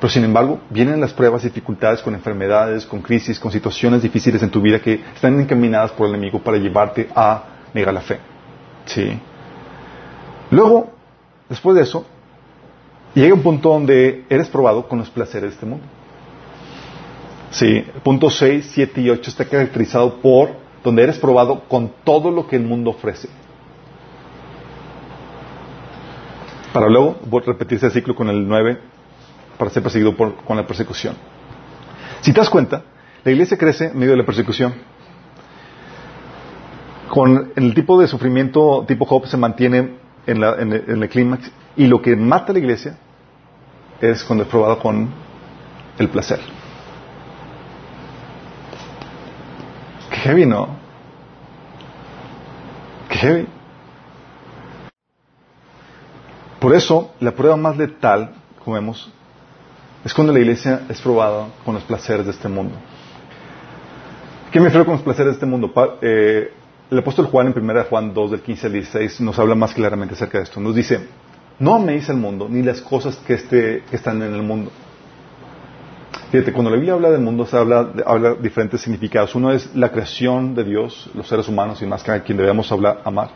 Pero 0.02 0.12
sin 0.12 0.24
embargo, 0.24 0.60
vienen 0.70 1.00
las 1.00 1.14
pruebas, 1.14 1.44
dificultades 1.44 2.02
con 2.02 2.16
enfermedades, 2.16 2.86
con 2.86 3.02
crisis, 3.02 3.40
con 3.40 3.52
situaciones 3.52 4.02
difíciles 4.02 4.42
en 4.42 4.50
tu 4.50 4.60
vida 4.60 4.80
que 4.80 5.00
están 5.16 5.40
encaminadas 5.40 5.92
por 5.92 6.08
el 6.08 6.16
enemigo 6.16 6.40
para 6.40 6.58
llevarte 6.58 7.08
a 7.16 7.44
negar 7.74 7.94
la 7.94 8.02
fe. 8.02 8.20
¿Sí? 8.86 9.20
Luego, 10.52 10.92
después 11.50 11.76
de 11.78 11.84
eso, 11.84 12.06
llega 13.16 13.34
un 13.34 13.42
punto 13.42 13.70
donde 13.70 14.26
eres 14.30 14.50
probado 14.50 14.88
con 14.88 15.00
los 15.00 15.10
placeres 15.10 15.52
de 15.52 15.56
este 15.56 15.66
mundo. 15.66 15.86
Sí, 17.52 17.86
punto 18.04 18.30
6, 18.30 18.70
7 18.72 19.02
y 19.02 19.10
8 19.10 19.30
está 19.30 19.46
caracterizado 19.46 20.22
por 20.22 20.52
donde 20.84 21.04
eres 21.04 21.18
probado 21.18 21.64
con 21.68 21.92
todo 22.04 22.32
lo 22.32 22.48
que 22.48 22.58
el 22.58 22.64
mundo 22.64 22.92
ofrece. 22.92 23.30
Para 26.74 26.88
luego 26.88 27.18
repetirse 27.46 27.88
el 27.88 27.92
ciclo 27.92 28.16
con 28.16 28.30
el 28.30 28.48
9 28.48 28.80
para 29.58 29.72
ser 29.72 29.84
perseguido 29.84 30.16
por, 30.16 30.36
con 30.36 30.58
la 30.58 30.66
persecución. 30.66 31.16
Si 32.22 32.34
te 32.34 32.40
das 32.40 32.50
cuenta, 32.50 32.84
la 33.24 33.32
iglesia 33.32 33.58
crece 33.58 33.88
en 33.88 34.00
medio 34.00 34.12
de 34.12 34.18
la 34.18 34.26
persecución. 34.26 34.74
Con 37.10 37.52
el 37.56 37.74
tipo 37.74 38.00
de 38.00 38.08
sufrimiento 38.08 38.86
tipo 38.88 39.06
Job 39.06 39.28
se 39.28 39.38
mantiene 39.38 40.01
en, 40.28 40.40
la- 40.42 40.56
en 40.62 40.74
el, 40.74 41.04
el 41.04 41.10
clímax 41.10 41.52
y 41.76 41.88
lo 41.88 42.02
que 42.02 42.16
mata 42.16 42.52
a 42.52 42.54
la 42.54 42.60
iglesia 42.60 42.98
es 44.02 44.24
cuando 44.24 44.44
es 44.44 44.50
probado 44.50 44.80
con 44.80 45.10
el 45.98 46.10
placer. 46.10 46.40
Qué 50.10 50.16
heavy, 50.18 50.46
¿no? 50.46 50.68
Qué 53.10 53.18
heavy. 53.18 53.48
Por 56.60 56.76
eso, 56.76 57.14
la 57.20 57.32
prueba 57.32 57.58
más 57.58 57.78
letal, 57.78 58.34
como 58.64 58.76
vemos, 58.76 59.12
es 60.06 60.14
cuando 60.14 60.32
la 60.34 60.40
iglesia 60.40 60.82
es 60.90 61.02
probada 61.02 61.48
con 61.66 61.74
los 61.76 61.84
placeres 61.84 62.26
de 62.26 62.32
este 62.32 62.48
mundo. 62.48 62.76
¿Qué 64.52 64.60
me 64.60 64.66
refiero 64.66 64.86
con 64.86 64.96
los 64.96 65.04
placeres 65.04 65.32
de 65.32 65.34
este 65.34 65.46
mundo? 65.46 65.72
Eh, 66.02 66.54
el 66.92 67.00
apóstol 67.00 67.28
Juan 67.28 67.48
en 67.48 67.58
1 67.70 67.84
Juan 67.90 68.14
2 68.14 68.32
del 68.32 68.42
15 68.42 68.68
al 68.68 68.74
16 68.74 69.22
nos 69.22 69.40
habla 69.40 69.56
más 69.56 69.74
claramente 69.74 70.14
acerca 70.14 70.38
de 70.40 70.44
esto. 70.44 70.60
Nos 70.60 70.76
dice, 70.76 71.00
no 71.60 71.76
améis 71.76 72.10
al 72.10 72.18
mundo 72.18 72.48
ni 72.50 72.62
las 72.64 72.82
cosas 72.82 73.16
que, 73.26 73.34
este, 73.36 73.84
que 73.90 73.96
están 73.96 74.22
en 74.22 74.34
el 74.34 74.44
mundo. 74.44 74.72
Fíjate, 76.32 76.52
cuando 76.52 76.70
la 76.70 76.76
Biblia 76.76 76.94
habla 76.94 77.10
del 77.12 77.22
mundo, 77.22 77.46
se 77.46 77.58
habla, 77.58 77.84
de- 77.86 78.04
habla 78.06 78.34
diferentes 78.36 78.82
significados. 78.82 79.36
Uno 79.36 79.52
es 79.54 79.74
la 79.76 79.90
creación 79.90 80.54
de 80.54 80.64
Dios, 80.66 81.10
los 81.14 81.28
seres 81.28 81.48
humanos 81.48 81.82
y 81.82 81.86
más 81.86 82.04
que 82.04 82.12
a 82.12 82.22
quien 82.24 82.38
debemos 82.38 82.72
hablar, 82.72 83.02
amar. 83.06 83.30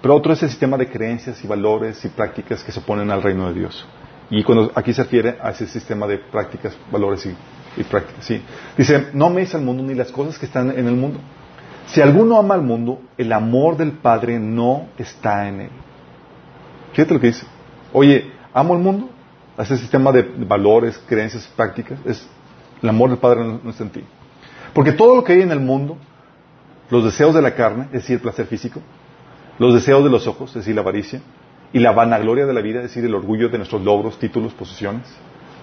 Pero 0.00 0.14
otro 0.16 0.32
es 0.32 0.42
el 0.42 0.50
sistema 0.50 0.76
de 0.76 0.88
creencias 0.88 1.42
y 1.44 1.48
valores 1.48 2.04
y 2.04 2.08
prácticas 2.08 2.62
que 2.64 2.72
se 2.72 2.80
oponen 2.80 3.10
al 3.10 3.22
reino 3.22 3.48
de 3.48 3.54
Dios. 3.60 3.84
Y 4.30 4.42
cuando 4.44 4.70
aquí 4.74 4.92
se 4.92 5.02
refiere 5.02 5.36
a 5.40 5.50
ese 5.50 5.66
sistema 5.66 6.06
de 6.06 6.18
prácticas, 6.18 6.76
valores 6.90 7.26
y, 7.26 7.34
y 7.80 7.84
prácticas, 7.84 8.24
sí. 8.24 8.42
Dice, 8.76 9.08
no 9.12 9.26
améis 9.26 9.54
al 9.54 9.62
mundo 9.62 9.82
ni 9.82 9.94
las 9.94 10.10
cosas 10.10 10.38
que 10.38 10.46
están 10.46 10.70
en 10.70 10.86
el 10.86 10.94
mundo. 10.94 11.18
Si 11.86 12.00
alguno 12.00 12.38
ama 12.38 12.54
al 12.54 12.62
mundo, 12.62 13.00
el 13.18 13.32
amor 13.32 13.76
del 13.76 13.92
Padre 13.92 14.38
no 14.38 14.86
está 14.98 15.48
en 15.48 15.62
él. 15.62 15.70
Fíjate 16.92 17.14
lo 17.14 17.20
que 17.20 17.28
dice. 17.28 17.46
Oye, 17.92 18.32
amo 18.54 18.74
el 18.74 18.80
mundo. 18.80 19.10
Ese 19.58 19.76
sistema 19.76 20.12
de 20.12 20.22
valores, 20.22 20.98
creencias, 21.06 21.46
prácticas, 21.54 21.98
es 22.06 22.26
el 22.82 22.88
amor 22.88 23.10
del 23.10 23.18
Padre 23.18 23.44
no, 23.44 23.60
no 23.62 23.70
está 23.70 23.84
en 23.84 23.90
ti. 23.90 24.04
Porque 24.72 24.92
todo 24.92 25.14
lo 25.14 25.24
que 25.24 25.34
hay 25.34 25.42
en 25.42 25.50
el 25.50 25.60
mundo, 25.60 25.98
los 26.90 27.04
deseos 27.04 27.34
de 27.34 27.42
la 27.42 27.54
carne, 27.54 27.84
es 27.86 28.02
decir, 28.02 28.16
el 28.16 28.22
placer 28.22 28.46
físico, 28.46 28.80
los 29.58 29.74
deseos 29.74 30.02
de 30.02 30.10
los 30.10 30.26
ojos, 30.26 30.50
es 30.50 30.56
decir, 30.56 30.74
la 30.74 30.80
avaricia, 30.80 31.20
y 31.72 31.78
la 31.78 31.92
vanagloria 31.92 32.46
de 32.46 32.52
la 32.52 32.60
vida, 32.60 32.78
es 32.78 32.84
decir, 32.84 33.04
el 33.04 33.14
orgullo 33.14 33.48
de 33.48 33.58
nuestros 33.58 33.82
logros, 33.82 34.18
títulos, 34.18 34.52
posiciones, 34.52 35.02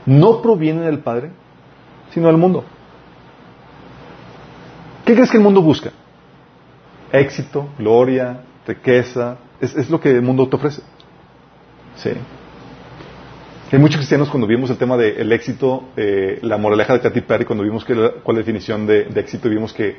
no 0.06 0.42
provienen 0.42 0.86
del 0.86 1.00
Padre, 1.00 1.32
sino 2.12 2.28
del 2.28 2.38
mundo. 2.38 2.64
¿Qué 5.06 5.14
crees 5.14 5.30
que 5.30 5.38
el 5.38 5.44
mundo 5.44 5.62
busca? 5.62 5.92
Éxito, 7.12 7.70
gloria, 7.78 8.42
riqueza, 8.68 9.38
es, 9.60 9.76
es 9.76 9.90
lo 9.90 10.00
que 10.00 10.10
el 10.12 10.22
mundo 10.22 10.48
te 10.48 10.56
ofrece. 10.56 10.82
Sí. 11.96 12.12
Hay 13.72 13.78
muchos 13.80 13.98
cristianos 13.98 14.30
cuando 14.30 14.48
vimos 14.48 14.70
el 14.70 14.78
tema 14.78 14.98
del 14.98 15.32
éxito, 15.32 15.90
eh, 15.96 16.40
la 16.42 16.58
moraleja 16.58 16.94
de 16.94 17.02
Katy 17.02 17.22
Perry, 17.22 17.46
cuando 17.46 17.64
vimos 17.64 17.86
que 17.86 17.94
cuál 17.96 18.10
es 18.10 18.26
la 18.28 18.34
definición 18.46 18.88
de, 18.88 19.06
de 19.06 19.20
éxito, 19.20 19.50
vimos 19.50 19.74
que, 19.74 19.98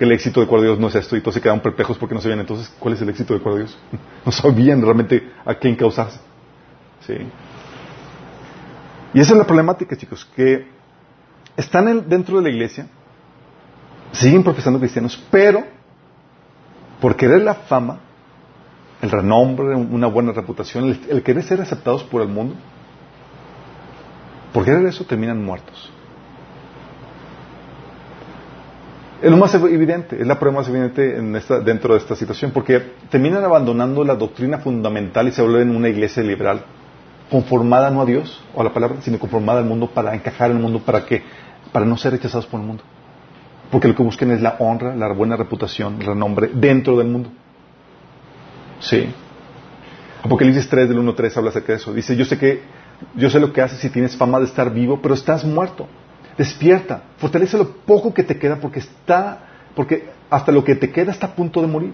el 0.00 0.10
éxito 0.10 0.40
de 0.40 0.46
acuerdo 0.46 0.64
a 0.64 0.68
Dios 0.70 0.80
no 0.80 0.88
es 0.88 0.96
esto, 0.96 1.16
y 1.16 1.20
todos 1.20 1.34
se 1.34 1.40
quedaron 1.40 1.60
perplejos 1.60 1.96
porque 1.98 2.16
no 2.16 2.20
sabían 2.20 2.40
entonces 2.40 2.68
cuál 2.80 2.94
es 2.94 3.02
el 3.02 3.08
éxito 3.10 3.32
de 3.34 3.38
acuerdo 3.38 3.58
a 3.58 3.60
Dios. 3.62 3.78
No 4.26 4.32
sabían 4.32 4.82
realmente 4.82 5.30
a 5.44 5.54
quién 5.54 5.76
causarse. 5.76 6.18
Sí. 7.06 7.14
Y 9.12 9.20
esa 9.20 9.32
es 9.34 9.38
la 9.38 9.44
problemática, 9.44 9.96
chicos, 9.96 10.24
que 10.34 10.66
están 11.56 11.86
en- 11.86 12.08
dentro 12.08 12.38
de 12.38 12.42
la 12.42 12.48
iglesia, 12.50 12.88
siguen 14.10 14.42
profesando 14.42 14.80
cristianos, 14.80 15.22
pero 15.30 15.64
por 17.04 17.16
querer 17.16 17.42
la 17.42 17.52
fama, 17.52 17.98
el 19.02 19.10
renombre, 19.10 19.74
una 19.74 20.06
buena 20.06 20.32
reputación, 20.32 20.98
el, 21.10 21.22
querer 21.22 21.42
ser 21.42 21.60
aceptados 21.60 22.02
por 22.02 22.22
el 22.22 22.28
mundo, 22.28 22.54
por 24.54 24.64
querer 24.64 24.86
eso 24.86 25.04
terminan 25.04 25.44
muertos. 25.44 25.92
Es 29.20 29.30
lo 29.30 29.36
más 29.36 29.54
evidente, 29.54 30.18
es 30.18 30.26
la 30.26 30.38
prueba 30.38 30.60
más 30.60 30.68
evidente 30.70 31.18
en 31.18 31.36
esta- 31.36 31.60
dentro 31.60 31.92
de 31.92 32.00
esta 32.00 32.16
situación, 32.16 32.52
porque 32.52 32.80
terminan 33.10 33.44
abandonando 33.44 34.02
la 34.02 34.14
doctrina 34.14 34.56
fundamental 34.56 35.28
y 35.28 35.32
se 35.32 35.42
vuelven 35.42 35.76
una 35.76 35.90
iglesia 35.90 36.22
liberal, 36.22 36.62
conformada 37.30 37.90
no 37.90 38.00
a 38.00 38.06
Dios 38.06 38.42
o 38.54 38.62
a 38.62 38.64
la 38.64 38.72
palabra, 38.72 39.02
sino 39.02 39.18
conformada 39.18 39.58
al 39.58 39.66
mundo 39.66 39.90
para 39.90 40.14
encajar 40.14 40.50
en 40.52 40.56
el 40.56 40.62
mundo, 40.62 40.78
para 40.80 41.04
que, 41.04 41.22
para 41.70 41.84
no 41.84 41.98
ser 41.98 42.12
rechazados 42.12 42.46
por 42.46 42.60
el 42.60 42.66
mundo. 42.66 42.82
Porque 43.70 43.88
lo 43.88 43.94
que 43.94 44.02
buscan 44.02 44.30
es 44.30 44.40
la 44.40 44.56
honra, 44.58 44.94
la 44.94 45.12
buena 45.12 45.36
reputación, 45.36 45.96
el 46.00 46.06
renombre 46.06 46.50
dentro 46.52 46.96
del 46.96 47.08
mundo. 47.08 47.30
Sí. 48.80 49.08
Apocalipsis 50.22 50.68
3 50.68 50.88
del 50.88 50.98
1 50.98 51.10
al 51.10 51.16
3 51.16 51.36
habla 51.36 51.50
acerca 51.50 51.72
de 51.72 51.78
eso. 51.78 51.92
Dice, 51.92 52.16
yo 52.16 52.24
sé 52.24 52.38
que, 52.38 52.62
yo 53.14 53.28
sé 53.30 53.40
lo 53.40 53.52
que 53.52 53.60
haces 53.60 53.78
si 53.78 53.90
tienes 53.90 54.16
fama 54.16 54.38
de 54.38 54.46
estar 54.46 54.72
vivo, 54.72 55.00
pero 55.02 55.14
estás 55.14 55.44
muerto. 55.44 55.86
Despierta, 56.38 57.02
fortalece 57.18 57.58
lo 57.58 57.68
poco 57.68 58.12
que 58.12 58.22
te 58.22 58.38
queda 58.38 58.56
porque 58.56 58.80
está, 58.80 59.40
porque 59.74 60.08
hasta 60.30 60.50
lo 60.50 60.64
que 60.64 60.74
te 60.74 60.90
queda 60.90 61.12
está 61.12 61.28
a 61.28 61.34
punto 61.34 61.60
de 61.60 61.66
morir. 61.66 61.92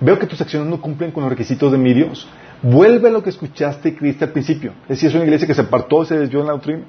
Veo 0.00 0.18
que 0.18 0.26
tus 0.26 0.40
acciones 0.40 0.68
no 0.68 0.80
cumplen 0.80 1.12
con 1.12 1.22
los 1.22 1.30
requisitos 1.30 1.70
de 1.70 1.78
mi 1.78 1.92
Dios. 1.92 2.28
Vuelve 2.62 3.08
a 3.08 3.12
lo 3.12 3.22
que 3.22 3.30
escuchaste 3.30 3.90
y 3.90 3.92
creíste 3.92 4.24
al 4.24 4.32
principio. 4.32 4.72
Es 4.84 4.90
decir, 4.90 5.08
es 5.08 5.14
una 5.14 5.24
iglesia 5.24 5.46
que 5.46 5.54
se 5.54 5.60
apartó 5.60 6.04
se 6.04 6.18
desvió 6.18 6.40
en 6.40 6.46
la 6.46 6.52
doctrina, 6.52 6.84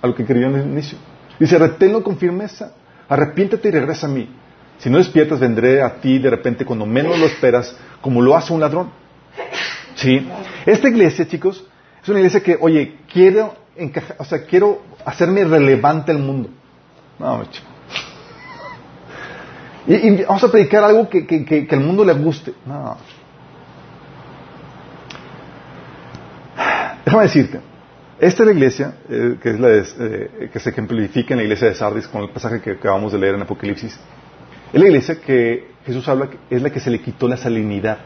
a 0.00 0.06
lo 0.06 0.14
que 0.14 0.24
creyó 0.24 0.46
en 0.46 0.56
el 0.56 0.66
inicio. 0.66 0.98
Dice, 1.38 1.58
reténlo 1.58 2.02
con 2.02 2.16
firmeza, 2.16 2.72
arrepiéntete 3.12 3.68
y 3.68 3.70
regresa 3.70 4.06
a 4.06 4.10
mí. 4.10 4.28
Si 4.78 4.90
no 4.90 4.98
despiertas, 4.98 5.38
vendré 5.38 5.82
a 5.82 6.00
ti 6.00 6.18
de 6.18 6.30
repente 6.30 6.64
cuando 6.64 6.86
menos 6.86 7.18
lo 7.18 7.26
esperas, 7.26 7.76
como 8.00 8.20
lo 8.20 8.36
hace 8.36 8.52
un 8.52 8.60
ladrón. 8.60 8.90
Sí. 9.94 10.26
Esta 10.66 10.88
iglesia, 10.88 11.26
chicos, 11.28 11.64
es 12.02 12.08
una 12.08 12.18
iglesia 12.18 12.42
que, 12.42 12.56
oye, 12.60 12.98
quiero 13.12 13.54
encajar, 13.76 14.16
o 14.18 14.24
sea, 14.24 14.44
quiero 14.44 14.82
hacerme 15.04 15.44
relevante 15.44 16.10
al 16.10 16.18
mundo. 16.18 16.48
No, 17.18 17.44
chico. 17.50 17.66
Y, 19.86 19.94
y 19.94 20.24
vamos 20.24 20.42
a 20.42 20.50
predicar 20.50 20.82
algo 20.84 21.08
que, 21.08 21.26
que, 21.26 21.44
que, 21.44 21.74
al 21.74 21.80
mundo 21.80 22.04
le 22.04 22.12
guste. 22.14 22.54
No. 22.64 22.96
Déjame 27.04 27.24
decirte, 27.24 27.60
esta 28.22 28.42
es 28.44 28.46
la 28.46 28.52
iglesia 28.52 28.94
eh, 29.10 29.36
que, 29.42 29.50
es 29.50 29.58
la 29.60 29.68
de- 29.68 29.84
eh, 29.98 30.50
que 30.52 30.60
se 30.60 30.70
ejemplifica 30.70 31.34
en 31.34 31.38
la 31.38 31.42
iglesia 31.42 31.68
de 31.68 31.74
Sardis 31.74 32.06
con 32.06 32.22
el 32.22 32.30
pasaje 32.30 32.60
que 32.60 32.70
acabamos 32.70 33.12
de 33.12 33.18
leer 33.18 33.34
en 33.34 33.42
Apocalipsis. 33.42 33.98
Es 34.72 34.80
la 34.80 34.86
iglesia 34.86 35.20
que 35.20 35.72
Jesús 35.84 36.06
habla, 36.08 36.28
es 36.48 36.62
la 36.62 36.70
que 36.70 36.78
se 36.78 36.88
le 36.88 37.00
quitó 37.00 37.26
la 37.26 37.36
salinidad. 37.36 37.98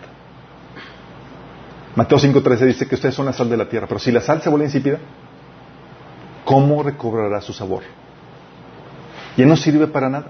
Mateo 1.95 2.19
5.13 2.19 2.59
dice 2.67 2.87
que 2.89 2.95
ustedes 2.95 3.15
son 3.15 3.27
la 3.27 3.33
sal 3.35 3.49
de 3.51 3.57
la 3.59 3.69
tierra, 3.69 3.87
pero 3.87 4.01
si 4.01 4.11
la 4.11 4.21
sal 4.23 4.41
se 4.41 4.49
vuelve 4.49 4.67
insípida, 4.67 4.99
¿cómo 6.45 6.83
recobrará 6.83 7.41
su 7.43 7.53
sabor? 7.53 7.83
Ya 9.37 9.45
no 9.45 9.55
sirve 9.57 9.87
para 9.87 10.09
nada, 10.09 10.29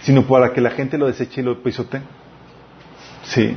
sino 0.00 0.26
para 0.26 0.52
que 0.52 0.60
la 0.60 0.70
gente 0.70 0.98
lo 0.98 1.06
deseche 1.06 1.40
y 1.40 1.44
lo 1.44 1.62
pisotee. 1.62 2.02
Sí. 3.24 3.56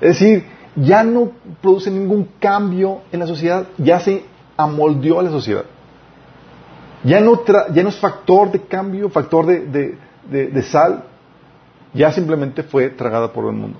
Es 0.00 0.18
decir, 0.18 0.44
ya 0.74 1.02
no 1.04 1.30
produce 1.62 1.90
ningún 1.90 2.28
cambio 2.40 3.02
en 3.12 3.20
la 3.20 3.26
sociedad, 3.26 3.66
ya 3.78 3.98
se 4.00 4.24
amoldeó 4.56 5.20
a 5.20 5.22
la 5.22 5.30
sociedad. 5.30 5.64
Ya 7.04 7.20
no, 7.20 7.32
tra- 7.44 7.72
ya 7.72 7.82
no 7.82 7.90
es 7.90 7.96
factor 7.96 8.50
de 8.50 8.62
cambio, 8.62 9.08
factor 9.10 9.46
de, 9.46 10.62
sal, 10.62 11.04
ya 11.94 12.10
simplemente 12.10 12.62
fue 12.62 12.90
tragada 12.90 13.32
por 13.32 13.46
el 13.46 13.52
mundo. 13.52 13.78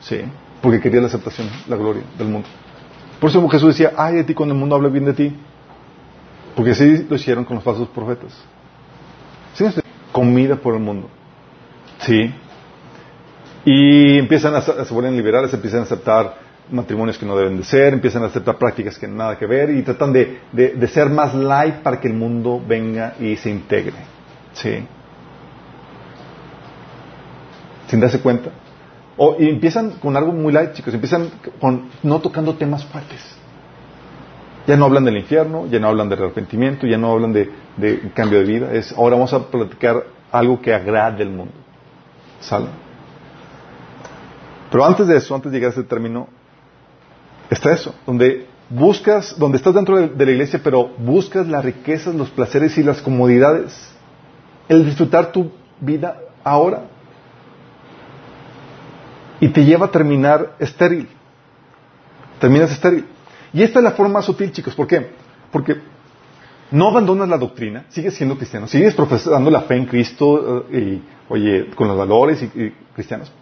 Sí, 0.00 0.20
porque 0.62 0.80
quería 0.80 1.00
la 1.00 1.08
aceptación, 1.08 1.48
la 1.68 1.76
gloria 1.76 2.02
del 2.16 2.28
mundo. 2.28 2.48
Por 3.20 3.30
eso 3.30 3.46
Jesús 3.48 3.68
decía, 3.76 3.92
ay 3.96 4.14
de 4.16 4.24
ti 4.24 4.34
cuando 4.34 4.54
el 4.54 4.60
mundo 4.60 4.76
hable 4.76 4.88
bien 4.88 5.04
de 5.04 5.12
ti. 5.12 5.36
Porque 6.54 6.70
así 6.72 7.06
lo 7.08 7.16
hicieron 7.16 7.44
con 7.44 7.56
los 7.56 7.64
falsos 7.64 7.88
profetas. 7.88 8.32
¿Sí? 9.54 9.64
Comida 10.12 10.56
por 10.56 10.74
el 10.74 10.80
mundo. 10.80 11.08
Sí. 11.98 12.32
Y 13.64 14.18
empiezan 14.18 14.54
a, 14.54 14.60
se 14.62 14.94
vuelven 14.94 15.16
liberales, 15.16 15.52
empiezan 15.52 15.80
a 15.80 15.82
aceptar 15.82 16.34
matrimonios 16.70 17.18
que 17.18 17.26
no 17.26 17.36
deben 17.36 17.56
de 17.56 17.64
ser, 17.64 17.92
empiezan 17.92 18.22
a 18.22 18.26
aceptar 18.26 18.56
prácticas 18.58 18.98
que 18.98 19.06
nada 19.08 19.38
que 19.38 19.46
ver 19.46 19.70
y 19.70 19.82
tratan 19.82 20.12
de, 20.12 20.40
de- 20.52 20.74
de 20.74 20.88
ser 20.88 21.08
más 21.10 21.34
light 21.34 21.76
para 21.76 22.00
que 22.00 22.08
el 22.08 22.14
mundo 22.14 22.62
venga 22.66 23.14
y 23.20 23.36
se 23.36 23.50
integre. 23.50 23.96
Sí. 24.52 24.86
Sin 27.88 28.00
darse 28.00 28.20
cuenta. 28.20 28.50
O, 29.16 29.36
y 29.38 29.48
empiezan 29.48 29.90
con 29.92 30.16
algo 30.16 30.32
muy 30.32 30.52
light, 30.52 30.72
chicos, 30.72 30.94
empiezan 30.94 31.28
con 31.60 31.90
no 32.02 32.20
tocando 32.20 32.54
temas 32.54 32.84
fuertes. 32.84 33.20
Ya 34.66 34.76
no 34.76 34.84
hablan 34.84 35.04
del 35.04 35.16
infierno, 35.16 35.66
ya 35.66 35.80
no 35.80 35.88
hablan 35.88 36.08
del 36.08 36.20
arrepentimiento, 36.22 36.86
ya 36.86 36.96
no 36.96 37.12
hablan 37.12 37.32
de, 37.32 37.50
de 37.76 38.10
cambio 38.14 38.38
de 38.38 38.44
vida. 38.44 38.72
Es, 38.72 38.92
ahora 38.92 39.16
vamos 39.16 39.32
a 39.32 39.46
platicar 39.50 40.04
algo 40.30 40.60
que 40.60 40.72
agrade 40.72 41.22
al 41.24 41.30
mundo. 41.30 41.52
¿Sale? 42.40 42.66
Pero 44.70 44.84
antes 44.84 45.06
de 45.08 45.16
eso, 45.16 45.34
antes 45.34 45.50
de 45.50 45.58
llegar 45.58 45.70
a 45.70 45.72
ese 45.72 45.82
término, 45.82 46.28
está 47.50 47.72
eso, 47.72 47.94
donde 48.06 48.46
buscas, 48.70 49.36
donde 49.36 49.58
estás 49.58 49.74
dentro 49.74 49.98
de, 49.98 50.24
la 50.24 50.30
iglesia, 50.30 50.60
pero 50.62 50.88
buscas 50.98 51.46
las 51.48 51.64
riquezas, 51.64 52.14
los 52.14 52.30
placeres 52.30 52.78
y 52.78 52.82
las 52.82 53.02
comodidades, 53.02 53.92
el 54.68 54.86
disfrutar 54.86 55.32
tu 55.32 55.50
vida 55.80 56.18
ahora. 56.44 56.84
Y 59.40 59.48
te 59.48 59.64
lleva 59.64 59.86
a 59.86 59.90
terminar 59.90 60.54
estéril. 60.58 61.08
Terminas 62.38 62.70
estéril. 62.70 63.06
Y 63.52 63.62
esta 63.62 63.80
es 63.80 63.84
la 63.84 63.92
forma 63.92 64.14
más 64.14 64.26
sutil, 64.26 64.52
chicos. 64.52 64.74
¿Por 64.74 64.86
qué? 64.86 65.10
Porque 65.50 65.78
no 66.70 66.88
abandonas 66.88 67.28
la 67.28 67.38
doctrina, 67.38 67.86
sigues 67.88 68.14
siendo 68.14 68.36
cristiano, 68.36 68.68
sigues 68.68 68.94
profesando 68.94 69.50
la 69.50 69.62
fe 69.62 69.76
en 69.76 69.86
Cristo 69.86 70.66
eh, 70.70 70.78
y, 70.78 71.32
oye, 71.32 71.70
con 71.74 71.88
los 71.88 71.96
valores 71.96 72.42
y, 72.42 72.70
cristianos. 72.94 73.32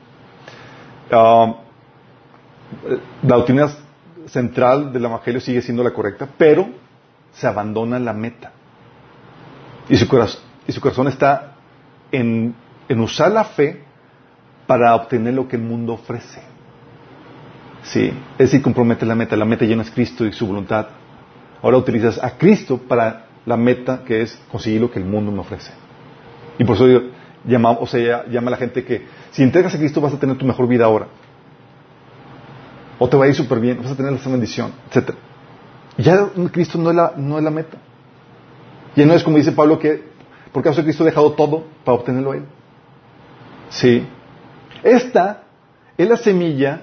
Ah, 1.10 1.56
la 3.22 3.36
doctrina 3.36 3.68
central 4.28 4.92
del 4.92 5.04
Evangelio 5.04 5.40
sigue 5.40 5.62
siendo 5.62 5.82
la 5.82 5.92
correcta, 5.92 6.28
pero 6.36 6.68
se 7.32 7.46
abandona 7.46 7.98
la 7.98 8.12
meta. 8.12 8.52
Y 9.88 9.96
su 9.96 10.08
corazón, 10.08 10.42
y 10.66 10.72
su 10.72 10.80
corazón 10.80 11.08
está 11.08 11.54
en, 12.12 12.54
usar 12.90 13.32
la 13.32 13.44
fe 13.44 13.82
para 14.66 14.94
obtener 14.94 15.34
lo 15.34 15.48
que 15.48 15.56
el 15.56 15.62
mundo 15.62 15.94
ofrece. 15.94 16.42
Sí, 17.82 18.12
es 18.32 18.38
decir, 18.38 18.60
compromete 18.60 19.06
la 19.06 19.14
meta. 19.14 19.36
La 19.36 19.44
meta 19.44 19.64
ya 19.64 19.76
no 19.76 19.82
es 19.82 19.90
Cristo 19.90 20.26
y 20.26 20.32
su 20.32 20.46
voluntad. 20.46 20.88
Ahora 21.62 21.78
utilizas 21.78 22.22
a 22.22 22.36
Cristo 22.36 22.78
para 22.78 23.26
la 23.46 23.56
meta 23.56 24.04
que 24.04 24.22
es 24.22 24.38
conseguir 24.50 24.80
lo 24.80 24.90
que 24.90 24.98
el 24.98 25.06
mundo 25.06 25.32
me 25.32 25.40
ofrece. 25.40 25.72
Y 26.58 26.64
por 26.64 26.76
eso 26.76 26.86
llama, 27.44 27.70
o 27.70 27.86
sea, 27.86 28.26
llama 28.26 28.48
a 28.48 28.50
la 28.52 28.56
gente 28.58 28.84
que 28.84 29.06
si 29.30 29.42
entregas 29.42 29.74
a 29.74 29.78
Cristo 29.78 30.00
vas 30.00 30.12
a 30.12 30.18
tener 30.18 30.36
tu 30.36 30.44
mejor 30.44 30.68
vida 30.68 30.84
ahora. 30.84 31.06
O 32.98 33.08
te 33.08 33.16
va 33.16 33.26
a 33.26 33.28
ir 33.28 33.34
súper 33.34 33.60
bien, 33.60 33.78
vas 33.82 33.92
a 33.92 33.96
tener 33.96 34.12
esa 34.12 34.30
bendición, 34.30 34.72
etc. 34.90 35.14
Ya 35.96 36.28
Cristo 36.52 36.78
no 36.78 36.90
es, 36.90 36.96
la, 36.96 37.12
no 37.16 37.38
es 37.38 37.44
la 37.44 37.50
meta. 37.50 37.76
Ya 38.96 39.06
no 39.06 39.14
es 39.14 39.22
como 39.22 39.36
dice 39.36 39.52
Pablo 39.52 39.78
que 39.78 40.02
por 40.52 40.62
causa 40.62 40.82
Cristo 40.82 41.04
ha 41.04 41.06
dejado 41.06 41.32
todo 41.32 41.64
para 41.84 41.98
obtenerlo 41.98 42.32
a 42.32 42.36
Él. 42.36 42.44
Sí. 43.70 44.06
Esta 44.82 45.44
es 45.96 46.08
la 46.08 46.16
semilla 46.16 46.82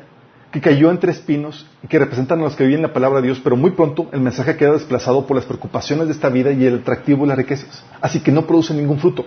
que 0.51 0.61
cayó 0.61 0.89
entre 0.89 1.11
espinos 1.11 1.65
y 1.83 1.87
que 1.87 1.99
representan 1.99 2.39
a 2.39 2.43
los 2.43 2.55
que 2.55 2.65
viven 2.65 2.81
la 2.81 2.93
palabra 2.93 3.19
de 3.19 3.27
Dios, 3.27 3.41
pero 3.43 3.57
muy 3.57 3.71
pronto 3.71 4.07
el 4.13 4.21
mensaje 4.21 4.55
queda 4.55 4.71
desplazado 4.71 5.27
por 5.27 5.35
las 5.35 5.45
preocupaciones 5.45 6.07
de 6.07 6.13
esta 6.13 6.29
vida 6.29 6.51
y 6.51 6.65
el 6.65 6.79
atractivo 6.79 7.23
de 7.23 7.27
las 7.27 7.37
riquezas. 7.37 7.83
Así 7.99 8.21
que 8.21 8.31
no 8.31 8.45
produce 8.47 8.73
ningún 8.73 8.99
fruto. 8.99 9.25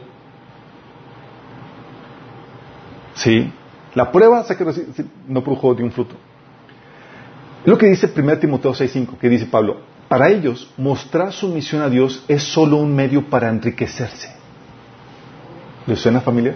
Sí. 3.14 3.53
La 3.95 4.11
prueba 4.11 4.47
que 4.47 4.64
no 5.26 5.43
produjo 5.43 5.68
un 5.68 5.93
fruto. 5.93 6.14
Es 7.63 7.67
lo 7.67 7.77
que 7.77 7.87
dice 7.87 8.11
1 8.15 8.39
Timoteo 8.39 8.73
6.5, 8.73 9.19
que 9.19 9.29
dice 9.29 9.47
Pablo, 9.47 9.81
para 10.09 10.31
ellos 10.31 10.71
mostrar 10.77 11.33
su 11.33 11.49
misión 11.49 11.83
a 11.83 11.91
Dios 11.91 12.25
es 12.29 12.43
solo 12.43 12.77
un 12.77 12.95
medio 12.95 13.29
para 13.29 13.49
enriquecerse. 13.49 14.31
¿Les 15.87 15.99
suena 15.99 16.21
familia? 16.21 16.55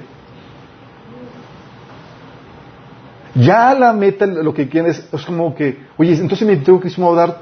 Ya 3.35 3.75
la 3.75 3.93
meta, 3.93 4.27
lo 4.27 4.53
que 4.53 4.69
quieren 4.69 4.91
es, 4.91 5.09
es 5.11 5.25
como 5.25 5.55
que, 5.55 5.87
oye, 5.97 6.15
entonces 6.15 6.47
me 6.47 6.57
tengo 6.57 6.81
que 6.81 6.91
dar, 7.17 7.41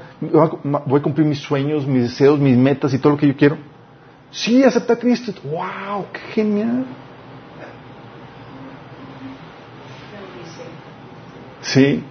voy 0.63 0.99
a 0.99 1.03
cumplir 1.03 1.27
mis 1.27 1.39
sueños, 1.39 1.85
mis 1.85 2.03
deseos, 2.03 2.39
mis 2.39 2.57
metas 2.57 2.93
y 2.93 2.99
todo 2.99 3.13
lo 3.13 3.17
que 3.17 3.27
yo 3.27 3.35
quiero. 3.35 3.57
Sí, 4.31 4.63
acepta 4.63 4.93
a 4.93 4.95
Cristo. 4.95 5.33
¡Wow! 5.43 6.05
¡Qué 6.13 6.19
genial! 6.33 6.85
Sí. 11.61 12.03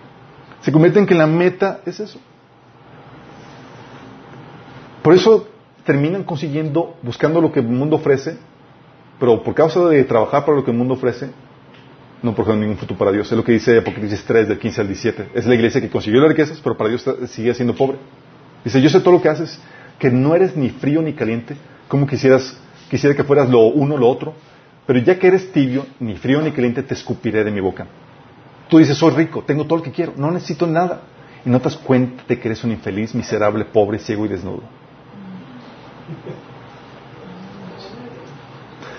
Se 0.63 0.73
convierte 0.73 0.99
en 0.99 1.07
que 1.07 1.15
la 1.15 1.27
meta 1.27 1.81
es 1.87 2.01
eso. 2.01 2.21
Por 5.03 5.15
eso 5.15 5.49
terminan 5.85 6.25
consiguiendo, 6.25 6.97
buscando 7.03 7.41
lo 7.41 7.51
que 7.51 7.61
el 7.61 7.67
mundo 7.67 7.97
ofrece, 7.97 8.37
pero 9.19 9.43
por 9.43 9.55
causa 9.55 9.89
de 9.89 10.05
trabajar 10.05 10.45
para 10.45 10.57
lo 10.57 10.65
que 10.65 10.71
el 10.71 10.77
mundo 10.77 10.95
ofrece, 10.95 11.31
no 12.23 12.35
produjeron 12.35 12.61
ningún 12.61 12.77
fruto 12.77 12.95
para 12.97 13.13
Dios. 13.13 13.31
Es 13.31 13.37
lo 13.37 13.45
que 13.45 13.53
dice 13.53 13.79
Apocalipsis 13.79 14.25
3, 14.25 14.49
del 14.49 14.59
15 14.59 14.81
al 14.83 14.87
17. 14.89 15.29
Es 15.35 15.47
la 15.47 15.55
iglesia 15.55 15.81
que 15.81 15.89
consiguió 15.89 16.21
las 16.21 16.31
riquezas, 16.31 16.61
pero 16.63 16.77
para 16.77 16.91
Dios 16.91 17.05
sigue 17.29 17.55
siendo 17.55 17.75
pobre. 17.75 17.97
Dice, 18.63 18.81
yo 18.83 18.91
sé 18.91 19.01
todo 19.01 19.13
lo 19.13 19.23
que 19.23 19.31
haces, 19.31 19.59
que 19.99 20.11
no 20.11 20.35
eres 20.35 20.57
ni 20.57 20.69
frío 20.69 21.01
ni 21.01 21.15
caliente, 21.15 21.57
como 21.89 22.07
quisieras, 22.07 22.59
quisiera 22.91 23.17
que 23.17 23.25
fueras 23.25 23.49
lo 23.49 23.61
uno 23.69 23.95
o 23.95 23.99
lo 23.99 24.09
otro, 24.09 24.35
pero 24.87 24.99
ya 24.99 25.19
que 25.19 25.29
eres 25.29 25.51
tibio, 25.53 25.87
ni 25.99 26.17
frío 26.17 26.43
ni 26.43 26.51
caliente, 26.51 26.83
te 26.83 26.95
escupiré 26.95 27.43
de 27.43 27.51
mi 27.51 27.61
boca. 27.61 27.87
Tú 28.71 28.79
dices, 28.79 28.97
soy 28.97 29.11
rico, 29.11 29.43
tengo 29.45 29.65
todo 29.65 29.79
lo 29.79 29.83
que 29.83 29.91
quiero, 29.91 30.13
no 30.17 30.31
necesito 30.31 30.67
nada. 30.67 31.03
Y 31.45 31.51
no 31.51 31.59
te 31.59 31.65
das 31.65 31.77
cuenta 31.77 32.23
de 32.29 32.39
que 32.39 32.49
eres 32.49 32.63
un 32.63 32.71
infeliz, 32.71 33.15
miserable, 33.15 33.65
pobre, 33.65 33.99
ciego 33.99 34.25
y 34.27 34.29
desnudo. 34.29 34.63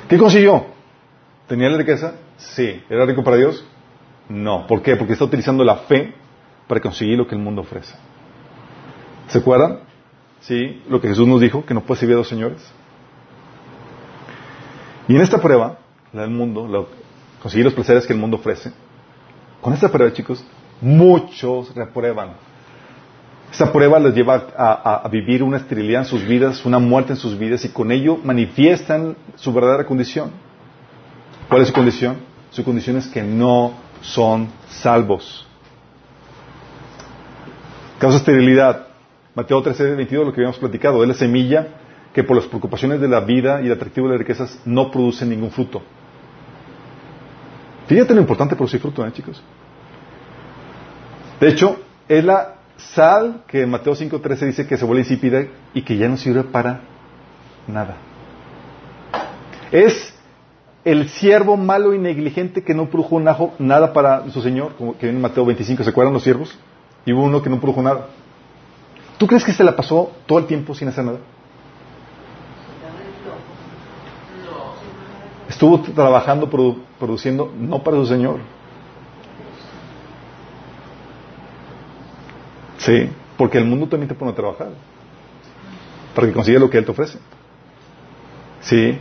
¿Qué 0.10 0.18
consiguió? 0.18 0.66
¿Tenía 1.48 1.70
la 1.70 1.78
riqueza? 1.78 2.16
Sí. 2.38 2.84
¿Era 2.90 3.06
rico 3.06 3.24
para 3.24 3.38
Dios? 3.38 3.64
No. 4.28 4.68
¿Por 4.68 4.82
qué? 4.82 4.96
Porque 4.98 5.14
está 5.14 5.26
utilizando 5.26 5.64
la 5.64 5.78
fe 5.78 6.14
para 6.68 6.82
conseguir 6.82 7.18
lo 7.18 7.28
que 7.28 7.36
el 7.36 7.42
mundo 7.42 7.62
ofrece. 7.62 7.96
¿Se 9.28 9.38
acuerdan? 9.38 9.80
Sí, 10.42 10.84
lo 10.90 11.00
que 11.00 11.08
Jesús 11.08 11.28
nos 11.28 11.40
dijo, 11.40 11.66
que 11.66 11.74
no 11.74 11.82
puede 11.82 12.00
servir 12.00 12.16
a 12.16 12.18
dos 12.18 12.28
señores. 12.28 12.62
Y 15.08 15.16
en 15.16 15.22
esta 15.22 15.40
prueba, 15.40 15.78
la 16.12 16.24
del 16.24 16.32
mundo, 16.32 16.90
conseguir 17.42 17.66
los 17.66 17.74
placeres 17.74 18.06
que 18.06 18.14
el 18.14 18.20
mundo 18.20 18.38
ofrece, 18.38 18.74
con 19.62 19.74
esta 19.74 19.90
prueba, 19.90 20.12
chicos, 20.14 20.44
muchos 20.82 21.74
reprueban. 21.76 22.32
Esta 23.52 23.72
prueba 23.72 24.00
les 24.00 24.16
lleva 24.16 24.48
a, 24.58 25.08
vivir 25.12 25.44
una 25.44 25.58
esterilidad 25.58 26.02
en 26.02 26.08
sus 26.08 26.26
vidas, 26.26 26.66
una 26.66 26.80
muerte 26.80 27.14
en 27.14 27.18
sus 27.18 27.38
vidas, 27.38 27.66
y 27.66 27.70
con 27.70 27.92
ello 27.92 28.18
manifiestan 28.24 29.16
su 29.36 29.54
verdadera 29.54 29.86
condición. 29.86 30.32
¿Cuál 31.50 31.62
es 31.62 31.68
su 31.68 31.74
condición? 31.74 32.18
Su 32.50 32.64
condición 32.64 32.98
es 32.98 33.08
que 33.08 33.22
no 33.22 33.74
son 34.02 34.48
salvos. 34.70 35.46
Causa 38.00 38.18
esterilidad. 38.18 38.88
Mateo 39.36 39.62
13, 39.62 39.96
22, 39.96 40.26
lo 40.26 40.34
que 40.34 40.42
habíamos 40.42 40.58
platicado, 40.58 41.04
es 41.04 41.08
la 41.08 41.14
semilla 41.14 41.68
que 42.14 42.24
por 42.24 42.36
las 42.36 42.46
preocupaciones 42.46 43.00
de 43.00 43.08
la 43.08 43.22
vida 43.22 43.62
y 43.62 43.68
el 43.68 43.74
atractivo 43.74 44.08
de 44.08 44.14
las 44.14 44.20
riquezas 44.20 44.60
no 44.66 44.92
produce 44.92 45.26
ningún 45.26 45.52
fruto. 45.52 45.82
Fíjate 47.92 48.14
lo 48.14 48.22
importante 48.22 48.56
producir 48.56 48.80
fruto, 48.80 49.06
¿eh, 49.06 49.12
chicos? 49.12 49.44
De 51.42 51.50
hecho, 51.50 51.76
es 52.08 52.24
la 52.24 52.54
sal 52.78 53.44
que 53.46 53.64
en 53.64 53.70
Mateo 53.70 53.94
5.13 53.94 54.46
dice 54.46 54.66
que 54.66 54.78
se 54.78 54.86
vuelve 54.86 55.02
insípida 55.02 55.44
y 55.74 55.82
que 55.82 55.98
ya 55.98 56.08
no 56.08 56.16
sirve 56.16 56.46
para 56.46 56.80
nada. 57.68 57.98
Es 59.74 60.18
el 60.86 61.10
siervo 61.10 61.58
malo 61.58 61.94
y 61.94 62.00
negligente 62.00 62.64
que 62.64 62.74
no 62.74 62.90
produjo 62.90 63.20
nada 63.60 63.92
para 63.92 64.30
su 64.30 64.42
señor, 64.42 64.74
como 64.78 64.98
que 64.98 65.10
en 65.10 65.20
Mateo 65.20 65.44
25, 65.46 65.84
¿se 65.84 65.90
acuerdan 65.90 66.14
los 66.14 66.24
siervos? 66.24 66.58
Y 67.06 67.12
hubo 67.12 67.26
uno 67.26 67.42
que 67.42 67.50
no 67.50 67.60
produjo 67.60 67.82
nada. 67.82 68.08
¿Tú 69.18 69.28
crees 69.28 69.44
que 69.44 69.52
se 69.52 69.66
la 69.66 69.76
pasó 69.76 70.14
todo 70.26 70.40
el 70.40 70.46
tiempo 70.46 70.74
sin 70.74 70.88
hacer 70.88 71.04
nada? 71.04 71.20
Estuvo 75.50 75.82
trabajando, 75.82 76.50
produciendo, 77.02 77.52
no 77.58 77.84
para 77.84 77.98
su 77.98 78.06
Señor. 78.06 78.40
Sí, 82.78 83.10
porque 83.38 83.58
el 83.58 83.66
mundo 83.66 83.88
también 83.88 84.08
te 84.08 84.16
pone 84.16 84.32
a 84.32 84.36
trabajar. 84.36 84.70
Para 86.16 86.28
que 86.28 86.34
consiga 86.34 86.60
lo 86.60 86.70
que 86.70 86.78
Él 86.78 86.86
te 86.86 86.92
ofrece. 86.92 87.20
Sí. 88.62 88.98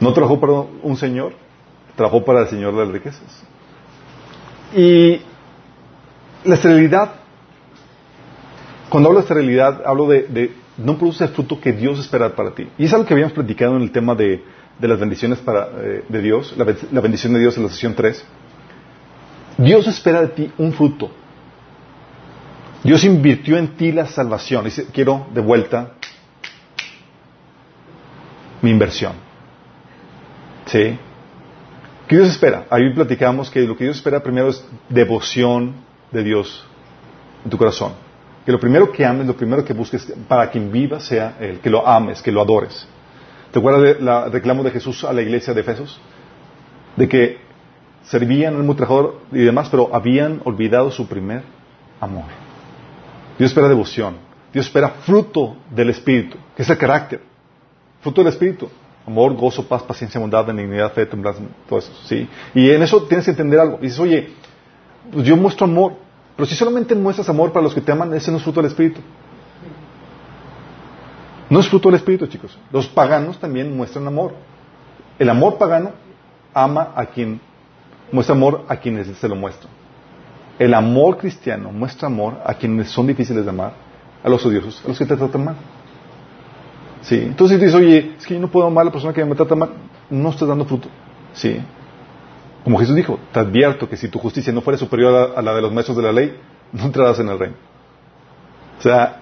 No 0.00 0.12
trabajó 0.12 0.40
para 0.40 0.52
un 0.82 0.96
Señor, 0.96 1.32
trabajó 1.94 2.24
para 2.24 2.40
el 2.42 2.48
Señor 2.48 2.74
de 2.74 2.84
las 2.84 2.92
riquezas. 2.92 3.44
Y 4.74 5.20
la 6.44 6.54
esterilidad, 6.54 7.12
cuando 8.88 9.08
hablo 9.08 9.20
de 9.20 9.24
esterilidad, 9.24 9.82
hablo 9.86 10.08
de, 10.08 10.52
no 10.76 10.98
produce 10.98 11.24
el 11.24 11.30
fruto 11.30 11.60
que 11.60 11.72
Dios 11.72 11.98
espera 11.98 12.34
para 12.34 12.50
ti. 12.50 12.68
Y 12.76 12.84
es 12.84 12.92
algo 12.92 13.06
que 13.06 13.14
habíamos 13.14 13.32
platicado 13.32 13.76
en 13.76 13.82
el 13.82 13.92
tema 13.92 14.14
de 14.14 14.44
de 14.78 14.88
las 14.88 14.98
bendiciones 15.00 15.38
para, 15.38 15.68
eh, 15.78 16.04
de 16.08 16.20
Dios, 16.20 16.54
la, 16.56 17.00
bendición 17.00 17.32
de 17.32 17.40
Dios 17.40 17.56
en 17.56 17.62
la 17.62 17.68
sesión 17.70 17.94
3, 17.94 18.24
Dios 19.58 19.86
espera 19.86 20.20
de 20.20 20.28
ti 20.28 20.52
un 20.58 20.72
fruto. 20.72 21.10
Dios 22.82 23.02
invirtió 23.04 23.56
en 23.56 23.76
ti 23.76 23.90
la 23.90 24.06
salvación. 24.06 24.64
Dice, 24.64 24.86
quiero 24.92 25.26
de 25.32 25.40
vuelta 25.40 25.92
mi 28.60 28.70
inversión. 28.70 29.14
¿Sí? 30.66 30.98
¿Qué 32.06 32.16
Dios 32.16 32.28
espera? 32.28 32.66
Ahí 32.70 32.92
platicamos 32.94 33.50
que 33.50 33.62
lo 33.62 33.76
que 33.76 33.84
Dios 33.84 33.96
espera 33.96 34.22
primero 34.22 34.48
es 34.48 34.64
devoción 34.88 35.74
de 36.12 36.22
Dios 36.22 36.64
en 37.44 37.50
tu 37.50 37.56
corazón. 37.56 37.94
Que 38.44 38.52
lo 38.52 38.60
primero 38.60 38.92
que 38.92 39.04
ames, 39.04 39.26
lo 39.26 39.36
primero 39.36 39.64
que 39.64 39.72
busques 39.72 40.12
para 40.28 40.50
quien 40.50 40.70
viva 40.70 41.00
sea 41.00 41.36
el 41.40 41.58
que 41.58 41.70
lo 41.70 41.86
ames, 41.86 42.22
que 42.22 42.30
lo 42.30 42.40
adores. 42.40 42.86
¿Te 43.56 43.60
acuerdas 43.60 43.96
del 43.96 44.32
reclamo 44.32 44.62
de 44.64 44.70
Jesús 44.70 45.02
a 45.02 45.14
la 45.14 45.22
iglesia 45.22 45.54
de 45.54 45.62
Efesos? 45.62 45.98
De 46.94 47.08
que 47.08 47.38
servían 48.02 48.54
el 48.54 48.62
muy 48.62 48.74
trabajador 48.74 49.22
y 49.32 49.38
demás, 49.38 49.70
pero 49.70 49.88
habían 49.94 50.42
olvidado 50.44 50.90
su 50.90 51.08
primer 51.08 51.42
amor. 51.98 52.26
Dios 53.38 53.50
espera 53.50 53.66
devoción. 53.66 54.16
Dios 54.52 54.66
espera 54.66 54.90
fruto 54.90 55.56
del 55.70 55.88
Espíritu, 55.88 56.36
que 56.54 56.64
es 56.64 56.68
el 56.68 56.76
carácter. 56.76 57.22
Fruto 58.02 58.22
del 58.22 58.30
Espíritu. 58.30 58.68
Amor, 59.06 59.32
gozo, 59.32 59.66
paz, 59.66 59.82
paciencia, 59.84 60.20
bondad, 60.20 60.44
benignidad, 60.44 60.92
fe, 60.92 61.06
temblanza, 61.06 61.40
todo 61.66 61.78
eso. 61.78 61.92
¿sí? 62.04 62.28
Y 62.54 62.70
en 62.70 62.82
eso 62.82 63.04
tienes 63.04 63.24
que 63.24 63.30
entender 63.30 63.58
algo. 63.58 63.78
dices, 63.78 63.98
oye, 63.98 64.34
pues 65.10 65.26
yo 65.26 65.34
muestro 65.34 65.64
amor. 65.64 65.94
Pero 66.36 66.44
si 66.46 66.54
solamente 66.54 66.94
muestras 66.94 67.26
amor 67.30 67.52
para 67.52 67.62
los 67.62 67.74
que 67.74 67.80
te 67.80 67.90
aman, 67.90 68.12
ese 68.12 68.30
no 68.30 68.36
es 68.36 68.42
fruto 68.42 68.60
del 68.60 68.70
Espíritu. 68.70 69.00
No 71.48 71.60
es 71.60 71.68
fruto 71.68 71.88
del 71.88 71.96
Espíritu, 71.96 72.26
chicos. 72.26 72.58
Los 72.72 72.88
paganos 72.88 73.38
también 73.38 73.76
muestran 73.76 74.06
amor. 74.06 74.34
El 75.18 75.30
amor 75.30 75.58
pagano 75.58 75.92
ama 76.52 76.92
a 76.94 77.06
quien 77.06 77.40
muestra 78.10 78.34
amor 78.34 78.64
a 78.68 78.76
quienes 78.76 79.06
se 79.06 79.28
lo 79.28 79.36
muestra. 79.36 79.68
El 80.58 80.74
amor 80.74 81.18
cristiano 81.18 81.70
muestra 81.70 82.06
amor 82.06 82.40
a 82.44 82.54
quienes 82.54 82.90
son 82.90 83.06
difíciles 83.06 83.44
de 83.44 83.50
amar, 83.50 83.72
a 84.24 84.28
los 84.28 84.44
odiosos, 84.44 84.82
a 84.84 84.88
los 84.88 84.98
que 84.98 85.04
te 85.04 85.16
tratan 85.16 85.44
mal. 85.44 85.56
Sí. 87.02 87.16
Entonces 87.16 87.60
dices, 87.60 87.74
oye, 87.74 88.14
es 88.18 88.26
que 88.26 88.34
yo 88.34 88.40
no 88.40 88.48
puedo 88.48 88.66
amar 88.66 88.82
a 88.82 88.84
la 88.86 88.92
persona 88.92 89.12
que 89.12 89.24
me 89.24 89.34
trata 89.34 89.54
mal, 89.54 89.70
no 90.10 90.30
estás 90.30 90.48
dando 90.48 90.64
fruto. 90.64 90.88
Sí. 91.34 91.60
Como 92.64 92.78
Jesús 92.78 92.96
dijo, 92.96 93.20
te 93.32 93.38
advierto 93.38 93.88
que 93.88 93.96
si 93.96 94.08
tu 94.08 94.18
justicia 94.18 94.52
no 94.52 94.60
fuera 94.60 94.78
superior 94.78 95.34
a 95.36 95.42
la, 95.42 95.54
de 95.54 95.62
los 95.62 95.72
maestros 95.72 95.96
de 95.96 96.02
la 96.02 96.12
ley, 96.12 96.36
no 96.72 96.84
entrarás 96.84 97.20
en 97.20 97.28
el 97.28 97.38
reino. 97.38 97.54
O 98.78 98.82
sea, 98.82 99.20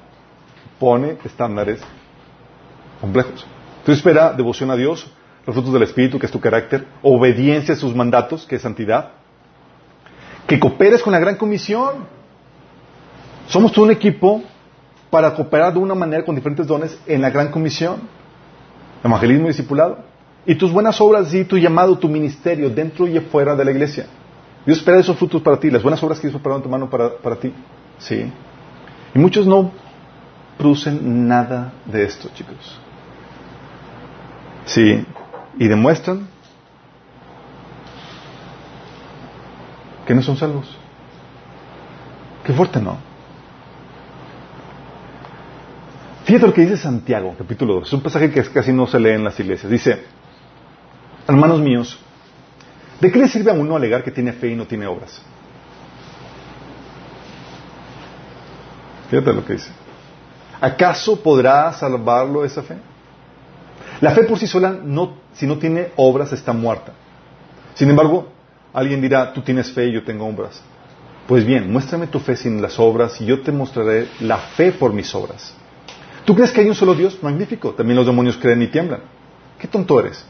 pone 0.78 1.18
estándares 1.24 1.80
complejos. 3.04 3.46
Entonces 3.80 3.98
espera 3.98 4.32
devoción 4.32 4.70
a 4.70 4.76
Dios, 4.76 5.06
los 5.46 5.54
frutos 5.54 5.72
del 5.74 5.82
Espíritu, 5.82 6.18
que 6.18 6.26
es 6.26 6.32
tu 6.32 6.40
carácter, 6.40 6.86
obediencia 7.02 7.74
a 7.74 7.76
sus 7.76 7.94
mandatos, 7.94 8.46
que 8.46 8.56
es 8.56 8.62
santidad, 8.62 9.10
que 10.46 10.58
cooperes 10.58 11.02
con 11.02 11.12
la 11.12 11.18
gran 11.18 11.36
comisión. 11.36 12.06
Somos 13.48 13.72
todo 13.72 13.84
un 13.84 13.90
equipo 13.90 14.42
para 15.10 15.34
cooperar 15.34 15.74
de 15.74 15.78
una 15.78 15.94
manera 15.94 16.24
con 16.24 16.34
diferentes 16.34 16.66
dones 16.66 16.98
en 17.06 17.20
la 17.20 17.28
gran 17.28 17.50
comisión, 17.50 18.00
evangelismo 19.04 19.44
y 19.44 19.48
discipulado. 19.48 19.98
Y 20.46 20.54
tus 20.54 20.72
buenas 20.72 20.98
obras 21.00 21.32
y 21.34 21.44
tu 21.44 21.58
llamado, 21.58 21.98
tu 21.98 22.08
ministerio, 22.08 22.70
dentro 22.70 23.06
y 23.06 23.18
afuera 23.18 23.54
de 23.54 23.64
la 23.66 23.70
iglesia. 23.70 24.06
Dios 24.64 24.78
espera 24.78 24.98
esos 24.98 25.16
frutos 25.18 25.42
para 25.42 25.60
ti, 25.60 25.70
las 25.70 25.82
buenas 25.82 26.02
obras 26.02 26.18
que 26.18 26.28
Dios 26.28 26.34
preparado 26.34 26.60
en 26.60 26.62
tu 26.64 26.70
mano 26.70 26.88
para, 26.88 27.16
para 27.18 27.36
ti. 27.36 27.52
Sí. 27.98 28.32
Y 29.14 29.18
muchos 29.18 29.46
no 29.46 29.72
producen 30.56 31.28
nada 31.28 31.72
de 31.84 32.04
esto, 32.04 32.30
chicos. 32.34 32.80
Sí. 34.66 35.06
Y 35.58 35.68
demuestran 35.68 36.26
que 40.06 40.14
no 40.14 40.22
son 40.22 40.36
salvos. 40.36 40.76
Qué 42.44 42.52
fuerte, 42.52 42.80
¿no? 42.80 42.98
Fíjate 46.24 46.46
lo 46.46 46.54
que 46.54 46.62
dice 46.62 46.76
Santiago, 46.76 47.34
capítulo 47.36 47.74
2. 47.74 47.88
Es 47.88 47.92
un 47.92 48.02
pasaje 48.02 48.30
que 48.30 48.42
casi 48.44 48.72
no 48.72 48.86
se 48.86 48.98
lee 48.98 49.10
en 49.10 49.24
las 49.24 49.38
iglesias. 49.38 49.70
Dice, 49.70 50.04
hermanos 51.28 51.60
míos, 51.60 51.98
¿de 53.00 53.12
qué 53.12 53.18
le 53.18 53.28
sirve 53.28 53.50
a 53.50 53.54
uno 53.54 53.76
alegar 53.76 54.02
que 54.02 54.10
tiene 54.10 54.32
fe 54.32 54.48
y 54.48 54.56
no 54.56 54.66
tiene 54.66 54.86
obras? 54.86 55.22
Fíjate 59.10 59.32
lo 59.32 59.44
que 59.44 59.52
dice. 59.54 59.70
¿Acaso 60.60 61.22
podrá 61.22 61.72
salvarlo 61.72 62.44
esa 62.44 62.62
fe? 62.62 62.76
La 64.04 64.10
fe 64.10 64.24
por 64.24 64.38
sí 64.38 64.46
sola, 64.46 64.76
no, 64.84 65.14
si 65.32 65.46
no 65.46 65.56
tiene 65.56 65.88
obras, 65.96 66.30
está 66.34 66.52
muerta. 66.52 66.92
Sin 67.72 67.88
embargo, 67.88 68.28
alguien 68.74 69.00
dirá, 69.00 69.32
tú 69.32 69.40
tienes 69.40 69.72
fe 69.72 69.86
y 69.86 69.92
yo 69.92 70.04
tengo 70.04 70.26
obras. 70.26 70.62
Pues 71.26 71.46
bien, 71.46 71.72
muéstrame 71.72 72.06
tu 72.08 72.20
fe 72.20 72.36
sin 72.36 72.60
las 72.60 72.78
obras 72.78 73.18
y 73.22 73.24
yo 73.24 73.40
te 73.40 73.50
mostraré 73.50 74.08
la 74.20 74.36
fe 74.36 74.72
por 74.72 74.92
mis 74.92 75.14
obras. 75.14 75.54
¿Tú 76.26 76.34
crees 76.34 76.52
que 76.52 76.60
hay 76.60 76.68
un 76.68 76.74
solo 76.74 76.94
Dios? 76.94 77.18
Magnífico. 77.22 77.70
También 77.70 77.96
los 77.96 78.04
demonios 78.04 78.36
creen 78.36 78.60
y 78.60 78.66
tiemblan. 78.66 79.00
¿Qué 79.58 79.68
tonto 79.68 79.98
eres? 79.98 80.22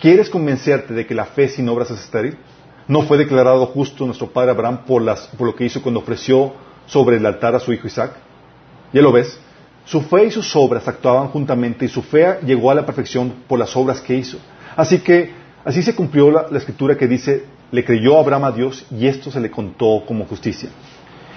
¿Quieres 0.00 0.28
convencerte 0.28 0.92
de 0.92 1.06
que 1.06 1.14
la 1.14 1.26
fe 1.26 1.48
sin 1.48 1.68
obras 1.68 1.92
es 1.92 2.00
estéril? 2.00 2.36
¿No 2.88 3.02
fue 3.02 3.18
declarado 3.18 3.66
justo 3.66 4.04
nuestro 4.04 4.32
padre 4.32 4.50
Abraham 4.50 4.78
por, 4.84 5.04
por 5.38 5.46
lo 5.46 5.54
que 5.54 5.64
hizo 5.64 5.80
cuando 5.80 6.00
ofreció 6.00 6.54
sobre 6.86 7.18
el 7.18 7.26
altar 7.26 7.54
a 7.54 7.60
su 7.60 7.72
hijo 7.72 7.86
Isaac? 7.86 8.14
¿Ya 8.92 9.00
lo 9.00 9.12
ves? 9.12 9.38
Su 9.86 10.02
fe 10.02 10.26
y 10.26 10.30
sus 10.32 10.54
obras 10.56 10.86
actuaban 10.88 11.28
juntamente 11.28 11.84
y 11.84 11.88
su 11.88 12.02
fe 12.02 12.40
llegó 12.44 12.72
a 12.72 12.74
la 12.74 12.84
perfección 12.84 13.32
por 13.46 13.56
las 13.56 13.76
obras 13.76 14.00
que 14.00 14.16
hizo. 14.16 14.36
Así 14.74 14.98
que 14.98 15.30
así 15.64 15.80
se 15.80 15.94
cumplió 15.94 16.28
la, 16.28 16.58
escritura 16.58 16.96
que 16.96 17.06
dice, 17.06 17.44
le 17.70 17.84
creyó 17.84 18.18
Abraham 18.18 18.44
a 18.46 18.50
Dios 18.50 18.84
y 18.90 19.06
esto 19.06 19.30
se 19.30 19.38
le 19.38 19.48
contó 19.48 20.02
como 20.04 20.26
justicia. 20.26 20.70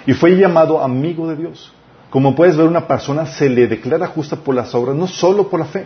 Y 0.08 0.14
fue 0.14 0.36
llamado 0.36 0.82
amigo 0.82 1.28
de 1.28 1.36
Dios. 1.36 1.72
Como 2.10 2.36
puedes 2.36 2.58
ver, 2.58 2.66
una 2.66 2.88
persona 2.88 3.28
se 3.28 3.50
le 3.50 3.68
declara 3.68 4.08
justa 4.08 4.38
por 4.38 4.56
las 4.56 4.74
obras, 4.74 4.96
no 4.96 5.06
solo 5.06 5.48
por 5.48 5.60
la 5.60 5.68
fe. 5.68 5.86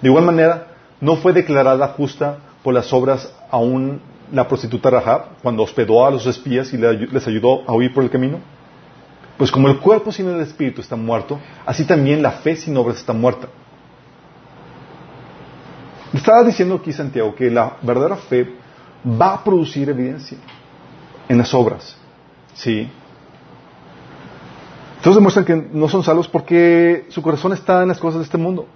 De 0.00 0.08
igual 0.08 0.24
manera, 0.24 0.68
no 1.02 1.16
fue 1.16 1.34
declarada 1.34 1.88
justa 1.88 2.38
por 2.62 2.72
las 2.72 2.90
obras 2.90 3.30
aún 3.50 4.00
la 4.32 4.48
prostituta 4.48 4.88
Rahab 4.88 5.26
cuando 5.42 5.62
hospedó 5.62 6.06
a 6.06 6.10
los 6.10 6.26
espías 6.26 6.72
y 6.72 6.78
les 6.78 7.26
ayudó 7.26 7.68
a 7.68 7.74
huir 7.74 7.92
por 7.92 8.02
el 8.02 8.08
camino. 8.08 8.38
Pues 9.38 9.52
como 9.52 9.68
el 9.68 9.78
cuerpo 9.78 10.10
sin 10.10 10.28
el 10.28 10.40
espíritu 10.40 10.80
está 10.80 10.96
muerto, 10.96 11.38
así 11.64 11.84
también 11.84 12.20
la 12.20 12.32
fe 12.32 12.56
sin 12.56 12.76
obras 12.76 12.96
está 12.98 13.12
muerta. 13.12 13.48
Estaba 16.12 16.42
diciendo 16.42 16.74
aquí 16.74 16.92
Santiago 16.92 17.34
que 17.34 17.48
la 17.50 17.76
verdadera 17.80 18.16
fe 18.16 18.52
va 19.04 19.34
a 19.34 19.44
producir 19.44 19.88
evidencia 19.88 20.36
en 21.28 21.38
las 21.38 21.54
obras. 21.54 21.96
¿Sí? 22.54 22.90
Entonces 24.96 25.14
demuestran 25.14 25.44
que 25.44 25.54
no 25.54 25.88
son 25.88 26.02
salvos 26.02 26.26
porque 26.26 27.06
su 27.08 27.22
corazón 27.22 27.52
está 27.52 27.82
en 27.82 27.88
las 27.88 27.98
cosas 27.98 28.18
de 28.18 28.24
este 28.24 28.38
mundo. 28.38 28.66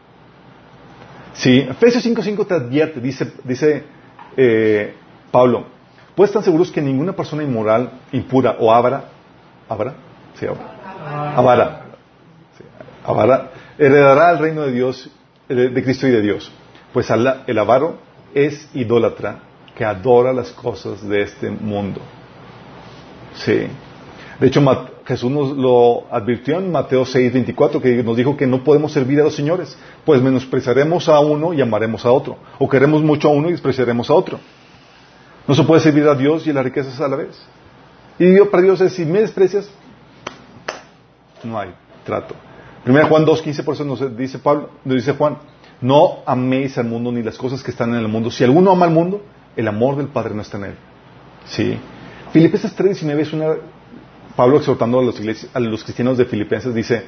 Sí, 1.33 1.59
Efesios 1.59 2.07
5.5 2.07 2.47
te 2.47 2.55
advierte, 2.55 3.01
dice, 3.01 3.33
dice 3.43 3.85
eh, 4.37 4.95
Pablo, 5.33 5.65
pues 6.15 6.31
están 6.31 6.45
seguros 6.45 6.71
que 6.71 6.81
ninguna 6.81 7.15
persona 7.15 7.43
inmoral, 7.43 8.01
impura 8.13 8.57
o 8.61 8.73
avara, 8.73 9.09
avara, 9.69 9.95
Sí. 10.39 10.47
Heredará 13.79 14.31
el 14.31 14.39
reino 14.39 14.63
de 14.63 14.73
Dios, 14.73 15.11
de 15.49 15.83
Cristo 15.83 16.07
y 16.07 16.11
de 16.11 16.23
Dios. 16.23 16.53
Pues 16.93 17.09
el 17.11 17.59
avaro 17.59 17.97
es 18.35 18.69
idólatra 18.75 19.41
que 19.77 19.85
adora 19.85 20.33
las 20.33 20.51
cosas 20.51 21.07
de 21.09 21.23
este 21.23 21.51
mundo. 21.51 22.01
Sí. 23.35 23.67
De 24.39 24.47
hecho, 24.47 24.61
Jesús 25.07 25.31
nos 25.31 25.57
lo 25.57 26.05
advirtió 26.11 26.59
en 26.59 26.71
Mateo 26.71 27.05
6, 27.05 27.33
24, 27.33 27.81
que 27.81 28.03
nos 28.03 28.17
dijo 28.17 28.37
que 28.37 28.47
no 28.47 28.63
podemos 28.63 28.93
servir 28.93 29.21
a 29.21 29.25
los 29.25 29.35
señores, 29.35 29.77
pues 30.05 30.21
menospreciaremos 30.21 31.09
a 31.09 31.19
uno 31.21 31.53
y 31.55 31.61
amaremos 31.61 32.05
a 32.05 32.13
otro, 32.13 32.37
o 32.59 32.69
queremos 32.69 33.03
mucho 33.03 33.29
a 33.29 33.33
uno 33.33 33.49
y 33.49 33.53
despreciaremos 33.53 34.11
a 34.11 34.15
otro. 34.15 34.39
No 35.47 35.55
se 35.55 35.63
puede 35.65 35.81
servir 35.81 36.07
a 36.07 36.15
Dios 36.15 36.47
y 36.47 36.51
a 36.51 36.53
las 36.53 36.65
riquezas 36.65 37.01
a 37.01 37.09
la 37.09 37.17
vez. 37.17 37.41
Y 38.19 38.27
Dios 38.27 38.49
para 38.49 38.63
Dios 38.63 38.81
es, 38.81 38.93
si 38.93 39.05
me 39.05 39.21
desprecias, 39.21 39.71
no 41.45 41.59
hay 41.59 41.75
trato. 42.05 42.35
Primera 42.85 43.07
Juan 43.07 43.25
2.15 43.25 43.65
por 43.65 43.75
eso 43.75 43.85
nos 43.85 44.17
dice 44.17 44.39
Pablo, 44.39 44.71
nos 44.85 44.97
dice 44.97 45.13
Juan, 45.13 45.39
no 45.81 46.19
améis 46.27 46.79
al 46.79 46.87
mundo 46.87 47.13
ni 47.13 47.23
las 47.23 47.37
cosas 47.37 47.63
que 47.63 47.71
están 47.71 47.91
en 47.91 47.97
el 47.97 48.09
mundo. 48.09 48.31
Si 48.31 48.45
alguno 48.45 48.71
ama 48.71 48.87
al 48.87 48.93
mundo, 48.93 49.23
el 49.57 49.69
amor 49.69 49.97
del 49.97 50.09
Padre 50.09 50.35
no 50.35 50.43
está 50.43 50.57
en 50.59 50.65
él. 50.65 50.75
Sí. 51.47 51.79
Filipenses 52.33 52.77
3.19 52.77 53.19
es 53.19 53.33
una... 53.33 53.55
Pablo 54.37 54.57
exhortando 54.57 54.99
a 54.99 55.03
los, 55.03 55.21
a 55.53 55.61
los 55.61 55.85
cristianos 55.85 56.17
de 56.17 56.25
Filipenses 56.25 56.75
dice 56.75 57.05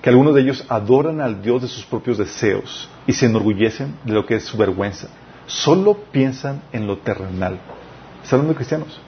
que 0.00 0.10
algunos 0.10 0.34
de 0.34 0.42
ellos 0.42 0.64
adoran 0.68 1.20
al 1.20 1.42
Dios 1.42 1.62
de 1.62 1.68
sus 1.68 1.84
propios 1.84 2.18
deseos 2.18 2.88
y 3.06 3.12
se 3.12 3.26
enorgullecen 3.26 3.96
de 4.04 4.12
lo 4.12 4.26
que 4.26 4.36
es 4.36 4.44
su 4.44 4.56
vergüenza. 4.56 5.08
Solo 5.46 5.94
piensan 6.12 6.62
en 6.72 6.86
lo 6.86 6.98
terrenal. 6.98 7.58
¿Están 8.22 8.40
hablando 8.40 8.52
de 8.52 8.56
cristianos? 8.56 9.00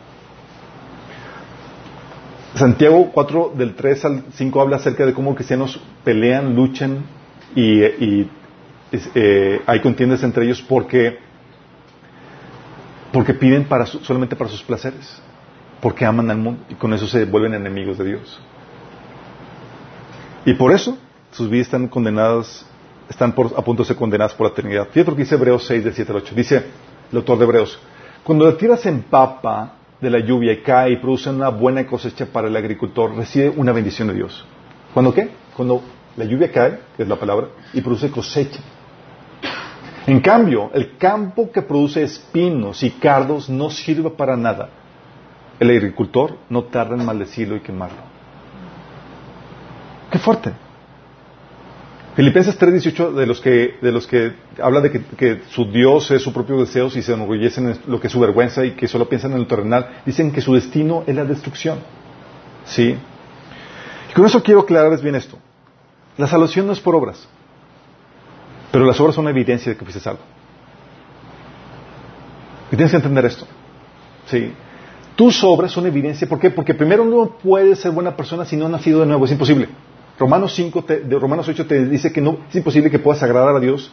Santiago 2.55 3.11
4 3.13 3.53
del 3.57 3.75
3 3.75 4.05
al 4.05 4.25
5 4.33 4.61
habla 4.61 4.77
acerca 4.77 5.05
de 5.05 5.13
cómo 5.13 5.35
cristianos 5.35 5.81
pelean, 6.05 6.55
luchan 6.55 7.05
y, 7.57 7.83
eh, 7.83 9.61
hay 9.67 9.81
contiendas 9.81 10.23
entre 10.23 10.45
ellos 10.45 10.63
porque, 10.63 11.19
porque 13.13 13.35
piden 13.35 13.67
solamente 14.03 14.37
para 14.37 14.51
sus 14.51 14.63
placeres, 14.63 15.21
porque 15.81 16.05
aman 16.05 16.31
al 16.31 16.39
mundo 16.39 16.63
y 16.69 16.75
con 16.75 16.93
eso 16.95 17.09
se 17.09 17.25
vuelven 17.25 17.55
enemigos 17.55 17.99
de 17.99 18.05
Dios. 18.05 18.41
Y 20.45 20.55
por 20.55 20.73
eso 20.73 20.97
sus 21.33 21.51
vidas 21.51 21.67
están 21.67 21.89
condenadas, 21.89 22.65
están 23.09 23.31
a 23.31 23.63
punto 23.63 23.83
de 23.83 23.89
ser 23.89 23.97
condenadas 23.97 24.33
por 24.35 24.47
la 24.47 24.53
eternidad. 24.53 24.89
Fíjate 24.93 25.11
lo 25.11 25.17
que 25.17 25.23
dice 25.23 25.35
Hebreos 25.35 25.67
6 25.67 25.83
del 25.83 25.93
7 25.93 26.13
al 26.13 26.19
8. 26.19 26.35
Dice 26.37 26.65
el 27.11 27.19
autor 27.19 27.39
de 27.39 27.45
Hebreos, 27.47 27.81
cuando 28.23 28.47
la 28.47 28.57
tierra 28.57 28.77
se 28.77 28.91
empapa 28.91 29.73
de 30.05 30.11
la 30.11 30.21
lluvia 30.21 30.53
y 30.53 30.59
cae 30.59 30.93
y 30.93 30.97
produce 30.97 31.31
una 31.31 31.49
buena 31.49 31.87
cosecha 31.87 32.27
para 32.27 32.49
el 32.49 32.57
agricultor, 32.57 33.17
recibe 33.17 33.49
una 33.49 33.73
bendición 33.73 34.09
de 34.09 34.15
Dios. 34.15 34.45
¿Cuándo 34.93 35.13
qué? 35.13 35.31
Cuando 35.57 35.83
la 36.17 36.25
lluvia 36.25 36.53
cae, 36.53 36.79
que 36.97 37.03
es 37.03 37.09
la 37.09 37.17
palabra, 37.17 37.49
y 37.73 37.81
produce 37.81 38.11
cosecha. 38.11 38.61
En 40.07 40.21
cambio, 40.21 40.71
el 40.75 40.99
campo 40.99 41.51
que 41.51 41.63
produce 41.63 42.03
espinos 42.03 42.83
y 42.83 42.91
cardos 42.91 43.49
no 43.49 43.71
sirve 43.71 44.11
para 44.11 44.37
nada. 44.37 44.69
El 45.59 45.71
agricultor 45.71 46.37
no 46.51 46.65
tarda 46.65 46.95
en 46.95 47.07
maldecirlo 47.07 47.57
y 47.57 47.61
quemarlo. 47.61 48.03
Qué 50.11 50.19
fuerte. 50.19 50.53
Filipenses 52.17 52.57
3:18 52.57 53.13
de 53.13 53.27
los 53.27 53.41
que 53.41 53.77
de 53.83 53.91
los 53.91 54.07
que 54.07 54.35
habla 54.63 54.81
de 54.81 54.91
que, 54.91 55.43
su 55.51 55.65
Dios 55.65 56.11
es 56.13 56.23
su 56.23 56.33
propio 56.33 56.59
deseo 56.59 56.87
y 56.87 57.03
se 57.03 57.13
enorgullecen 57.13 57.71
en 57.71 57.79
lo 57.89 58.01
que 58.01 58.07
es 58.07 58.13
su 58.13 58.21
vergüenza 58.21 58.65
y 58.65 58.73
que 58.73 58.87
solo 58.87 59.09
piensan 59.09 59.33
en 59.33 59.41
lo 59.41 59.47
terrenal, 59.47 60.03
dicen 60.07 60.31
que 60.31 60.41
su 60.41 60.55
destino 60.55 61.03
es 61.07 61.17
la 61.17 61.25
destrucción. 61.25 61.79
¿Sí? 62.67 62.97
Y 64.11 64.15
con 64.15 64.25
eso 64.27 64.43
quiero 64.43 64.61
aclararles 64.61 65.03
bien 65.03 65.17
esto. 65.17 65.39
La 66.17 66.29
salvación 66.29 66.67
no 66.69 66.73
es 66.73 66.79
por 66.79 66.95
obras, 66.95 67.29
pero 68.71 68.85
las 68.85 69.01
obras 69.01 69.17
son 69.17 69.27
evidencia 69.27 69.73
de 69.73 69.77
que 69.77 69.85
fuiste 69.85 70.01
salvo. 70.01 70.21
Y 72.71 72.77
tienes 72.77 72.93
que 72.93 72.97
entender 72.97 73.25
esto. 73.25 73.47
¿Sí? 74.27 74.53
Tus 75.17 75.43
obras 75.43 75.73
son 75.73 75.87
evidencia. 75.87 76.29
¿Por 76.29 76.39
qué? 76.39 76.51
Porque 76.51 76.75
primero 76.75 77.05
no 77.05 77.39
puedes 77.43 77.81
ser 77.81 77.91
buena 77.91 78.17
persona 78.17 78.45
si 78.45 78.57
no 78.57 78.67
has 78.67 78.71
nacido 78.71 79.01
de 79.01 79.07
nuevo. 79.07 79.25
Es 79.25 79.33
imposible. 79.33 79.69
Romanos 80.19 80.55
5, 80.55 80.85
te- 80.85 81.01
de 81.01 81.19
Romanos 81.19 81.49
8 81.49 81.67
te 81.67 81.87
dice 81.87 82.13
que 82.13 82.21
no 82.21 82.39
es 82.49 82.55
imposible 82.57 82.91
que 82.91 82.99
puedas 82.99 83.23
agradar 83.23 83.57
a 83.57 83.61
Dios 83.61 83.91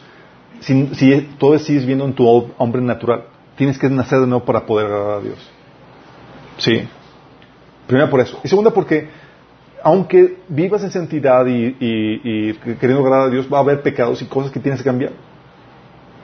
si, 0.60 0.86
si 0.94 1.20
todo 1.38 1.58
sigues 1.58 1.84
viendo 1.86 2.04
en 2.04 2.12
tu 2.14 2.26
hombre 2.58 2.80
natural. 2.80 3.24
Tienes 3.56 3.78
que 3.78 3.88
nacer 3.88 4.20
de 4.20 4.26
nuevo 4.26 4.44
para 4.44 4.64
poder 4.64 4.86
agradar 4.86 5.18
a 5.18 5.20
Dios. 5.20 5.50
Sí. 6.58 6.88
Primera 7.86 8.08
por 8.08 8.20
eso. 8.20 8.38
Y 8.44 8.48
segunda 8.48 8.70
porque 8.70 9.08
aunque 9.82 10.38
vivas 10.48 10.84
en 10.84 10.92
santidad 10.92 11.44
y, 11.46 12.54
queriendo 12.78 13.00
agradar 13.04 13.26
a 13.26 13.30
Dios, 13.30 13.48
va 13.52 13.58
a 13.58 13.60
haber 13.62 13.82
pecados 13.82 14.22
y 14.22 14.26
cosas 14.26 14.52
que 14.52 14.60
tienes 14.60 14.80
que 14.80 14.84
cambiar. 14.84 15.10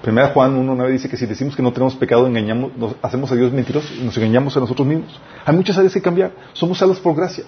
Primera 0.00 0.28
Juan 0.28 0.56
1.9 0.64 0.90
dice 0.92 1.08
que 1.08 1.16
si 1.16 1.26
decimos 1.26 1.56
que 1.56 1.62
no 1.62 1.72
tenemos 1.72 1.96
pecado, 1.96 2.24
engañamos, 2.28 2.76
nos 2.76 2.94
hacemos 3.02 3.32
a 3.32 3.34
Dios 3.34 3.52
mentirosos 3.52 3.90
y 3.98 4.04
nos 4.04 4.16
engañamos 4.16 4.56
a 4.56 4.60
nosotros 4.60 4.86
mismos. 4.86 5.20
Hay 5.44 5.56
muchas 5.56 5.76
áreas 5.76 5.92
que 5.92 6.00
cambiar. 6.00 6.30
Somos 6.52 6.78
salvos 6.78 7.00
por 7.00 7.16
gracia. 7.16 7.42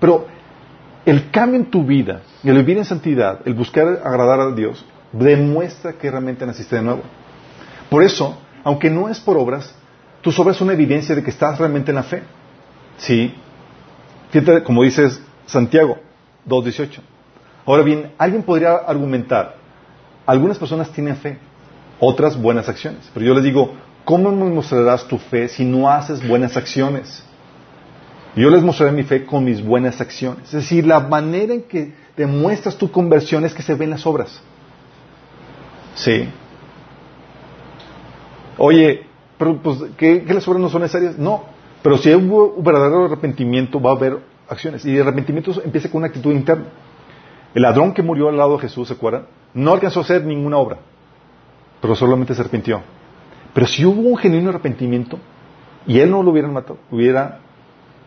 Pero 0.00 0.26
el 1.04 1.30
cambio 1.30 1.58
en 1.58 1.70
tu 1.70 1.84
vida, 1.84 2.22
el 2.44 2.54
vivir 2.56 2.78
en 2.78 2.84
santidad, 2.84 3.40
el 3.44 3.54
buscar 3.54 4.00
agradar 4.04 4.40
a 4.40 4.52
Dios, 4.52 4.84
demuestra 5.12 5.92
que 5.94 6.10
realmente 6.10 6.46
naciste 6.46 6.76
de 6.76 6.82
nuevo. 6.82 7.02
Por 7.90 8.02
eso, 8.02 8.38
aunque 8.64 8.88
no 8.88 9.08
es 9.08 9.18
por 9.20 9.36
obras, 9.36 9.74
tus 10.20 10.38
obras 10.38 10.56
son 10.56 10.70
evidencia 10.70 11.14
de 11.14 11.22
que 11.22 11.30
estás 11.30 11.58
realmente 11.58 11.90
en 11.90 11.96
la 11.96 12.02
fe. 12.04 12.22
Sí. 12.96 13.34
Fíjate, 14.30 14.62
como 14.62 14.82
dices 14.82 15.20
Santiago 15.46 15.98
2.18. 16.48 17.00
Ahora 17.66 17.82
bien, 17.82 18.12
alguien 18.18 18.42
podría 18.42 18.74
argumentar, 18.74 19.56
algunas 20.26 20.58
personas 20.58 20.90
tienen 20.90 21.16
fe, 21.16 21.38
otras 22.00 22.40
buenas 22.40 22.68
acciones. 22.68 23.10
Pero 23.12 23.26
yo 23.26 23.34
les 23.34 23.44
digo, 23.44 23.74
¿cómo 24.04 24.30
mostrarás 24.30 25.06
tu 25.06 25.18
fe 25.18 25.48
si 25.48 25.64
no 25.64 25.88
haces 25.90 26.26
buenas 26.26 26.56
acciones? 26.56 27.24
Yo 28.34 28.48
les 28.48 28.62
mostraré 28.62 28.92
mi 28.92 29.02
fe 29.02 29.26
con 29.26 29.44
mis 29.44 29.62
buenas 29.62 30.00
acciones. 30.00 30.44
Es 30.46 30.52
decir, 30.52 30.86
la 30.86 31.00
manera 31.00 31.52
en 31.52 31.62
que 31.62 31.92
demuestras 32.16 32.76
tu 32.76 32.90
conversión 32.90 33.44
es 33.44 33.52
que 33.52 33.62
se 33.62 33.74
ven 33.74 33.90
las 33.90 34.06
obras. 34.06 34.42
Sí. 35.94 36.28
Oye, 38.56 39.06
pero 39.36 39.60
pues, 39.60 39.78
¿qué, 39.98 40.24
las 40.26 40.46
obras 40.48 40.62
no 40.62 40.70
son 40.70 40.82
necesarias? 40.82 41.18
No. 41.18 41.44
Pero 41.82 41.98
si 41.98 42.08
hay 42.08 42.14
un 42.14 42.62
verdadero 42.62 43.04
arrepentimiento, 43.04 43.80
va 43.80 43.90
a 43.90 43.96
haber 43.96 44.18
acciones. 44.48 44.84
Y 44.84 44.96
el 44.96 45.02
arrepentimiento 45.02 45.52
empieza 45.62 45.90
con 45.90 45.98
una 45.98 46.06
actitud 46.06 46.32
interna. 46.32 46.66
El 47.54 47.62
ladrón 47.62 47.92
que 47.92 48.02
murió 48.02 48.28
al 48.30 48.36
lado 48.36 48.56
de 48.56 48.62
Jesús, 48.62 48.88
¿se 48.88 48.94
acuerdan? 48.94 49.26
No 49.52 49.74
alcanzó 49.74 50.00
a 50.00 50.02
hacer 50.04 50.24
ninguna 50.24 50.56
obra, 50.56 50.78
pero 51.82 51.94
solamente 51.94 52.34
se 52.34 52.40
arrepintió. 52.40 52.80
Pero 53.52 53.66
si 53.66 53.84
hubo 53.84 54.00
un 54.00 54.16
genuino 54.16 54.48
arrepentimiento 54.48 55.18
y 55.86 55.98
él 55.98 56.10
no 56.10 56.22
lo 56.22 56.30
hubieran 56.30 56.54
matado, 56.54 56.78
hubiera 56.90 57.40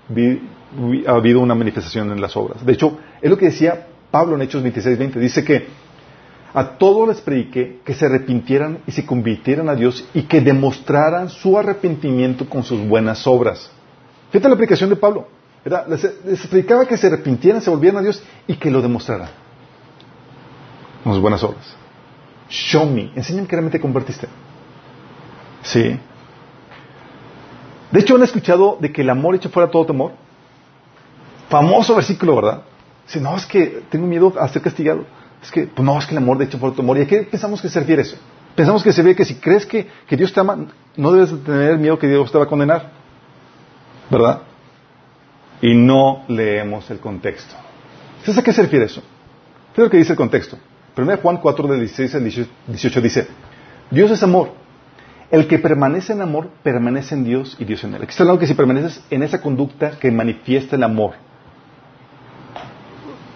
hubi- 0.09 1.05
habido 1.07 1.39
una 1.39 1.55
manifestación 1.55 2.11
en 2.11 2.21
las 2.21 2.35
obras. 2.37 2.65
De 2.65 2.73
hecho, 2.73 2.97
es 3.21 3.29
lo 3.29 3.37
que 3.37 3.45
decía 3.45 3.87
Pablo 4.11 4.35
en 4.35 4.41
Hechos 4.43 4.61
26, 4.63 4.97
20. 4.97 5.19
Dice 5.19 5.43
que 5.43 5.67
a 6.53 6.77
todos 6.77 7.07
les 7.07 7.19
prediqué 7.21 7.79
que 7.83 7.93
se 7.93 8.05
arrepintieran 8.05 8.79
y 8.87 8.91
se 8.91 9.05
convirtieran 9.05 9.67
a 9.69 9.75
Dios 9.75 10.07
y 10.13 10.23
que 10.23 10.39
demostraran 10.41 11.29
su 11.29 11.57
arrepentimiento 11.57 12.47
con 12.47 12.63
sus 12.63 12.79
buenas 12.87 13.25
obras. 13.27 13.69
Fíjate 14.31 14.47
la 14.49 14.55
aplicación 14.55 14.89
de 14.89 14.95
Pablo. 14.95 15.27
Les, 15.89 16.47
predicaba 16.47 16.85
que 16.85 16.95
se 16.97 17.07
arrepintieran, 17.07 17.61
se 17.61 17.69
volvieran 17.69 17.99
a 17.99 18.03
Dios 18.03 18.23
y 18.47 18.55
que 18.55 18.69
lo 18.69 18.81
demostraran 18.81 19.29
con 21.03 21.13
sus 21.13 21.21
buenas 21.21 21.43
obras. 21.43 21.75
Show 22.49 22.85
me. 22.85 23.11
Enséñame 23.15 23.47
que 23.47 23.55
realmente 23.55 23.77
te 23.77 23.81
convertiste. 23.81 24.27
Sí. 25.63 25.99
De 27.95 28.01
hecho, 28.01 28.17
han 28.17 28.23
escuchado 28.23 28.77
de 28.81 28.91
que 28.91 29.03
el 29.03 29.09
amor 29.09 29.35
echa 29.35 29.47
fuera 29.47 29.71
todo 29.71 29.85
temor. 29.85 30.11
Famoso 31.47 31.95
versículo, 31.95 32.35
¿verdad? 32.35 32.63
Dice, 33.05 33.21
no, 33.21 33.37
es 33.37 33.45
que 33.45 33.83
tengo 33.89 34.05
miedo 34.05 34.33
a 34.37 34.49
ser 34.49 34.61
castigado. 34.61 35.05
Es 35.41 35.49
que, 35.49 35.65
pues 35.65 35.85
no, 35.85 35.97
es 35.97 36.05
que 36.05 36.11
el 36.11 36.17
amor 36.17 36.41
echa 36.41 36.57
fuera 36.57 36.75
todo 36.75 36.83
temor. 36.83 36.97
¿Y 36.97 37.03
a 37.03 37.07
qué 37.07 37.21
pensamos 37.21 37.61
que 37.61 37.69
se 37.69 37.79
refiere 37.79 38.01
eso? 38.01 38.17
Pensamos 38.53 38.83
que 38.83 38.91
se 38.91 39.01
ve 39.01 39.15
que 39.15 39.23
si 39.23 39.35
crees 39.35 39.65
que, 39.65 39.87
que 40.07 40.17
Dios 40.17 40.33
te 40.33 40.41
ama, 40.41 40.57
no 40.97 41.11
debes 41.13 41.31
de 41.31 41.37
tener 41.37 41.77
miedo 41.77 41.97
que 41.97 42.09
Dios 42.09 42.29
te 42.29 42.37
va 42.37 42.43
a 42.43 42.47
condenar. 42.47 42.91
¿Verdad? 44.09 44.41
Y 45.61 45.73
no 45.73 46.25
leemos 46.27 46.91
el 46.91 46.99
contexto. 46.99 47.55
¿Sabes 48.23 48.39
a 48.39 48.43
qué 48.43 48.51
se 48.51 48.63
refiere 48.63 48.87
eso? 48.87 49.01
¿Qué 49.73 49.79
es 49.79 49.85
lo 49.85 49.89
que 49.89 49.95
dice 49.95 50.11
el 50.11 50.17
contexto? 50.17 50.57
1 50.97 51.17
Juan 51.21 51.37
4, 51.37 51.67
del 51.69 51.79
16 51.79 52.15
al 52.15 52.25
18 52.25 53.01
dice, 53.01 53.25
Dios 53.89 54.11
es 54.11 54.21
amor. 54.21 54.64
El 55.31 55.47
que 55.47 55.59
permanece 55.59 56.13
en 56.13 56.21
amor, 56.21 56.49
permanece 56.63 57.15
en 57.15 57.23
Dios 57.23 57.55
y 57.59 57.65
Dios 57.65 57.83
en 57.83 57.95
él. 57.95 58.03
Aquí 58.03 58.11
está 58.11 58.23
hablando 58.23 58.39
que 58.39 58.47
si 58.47 58.53
permaneces 58.53 59.03
en 59.09 59.23
esa 59.23 59.41
conducta 59.41 59.91
que 59.99 60.11
manifiesta 60.11 60.75
el 60.75 60.83
amor. 60.83 61.13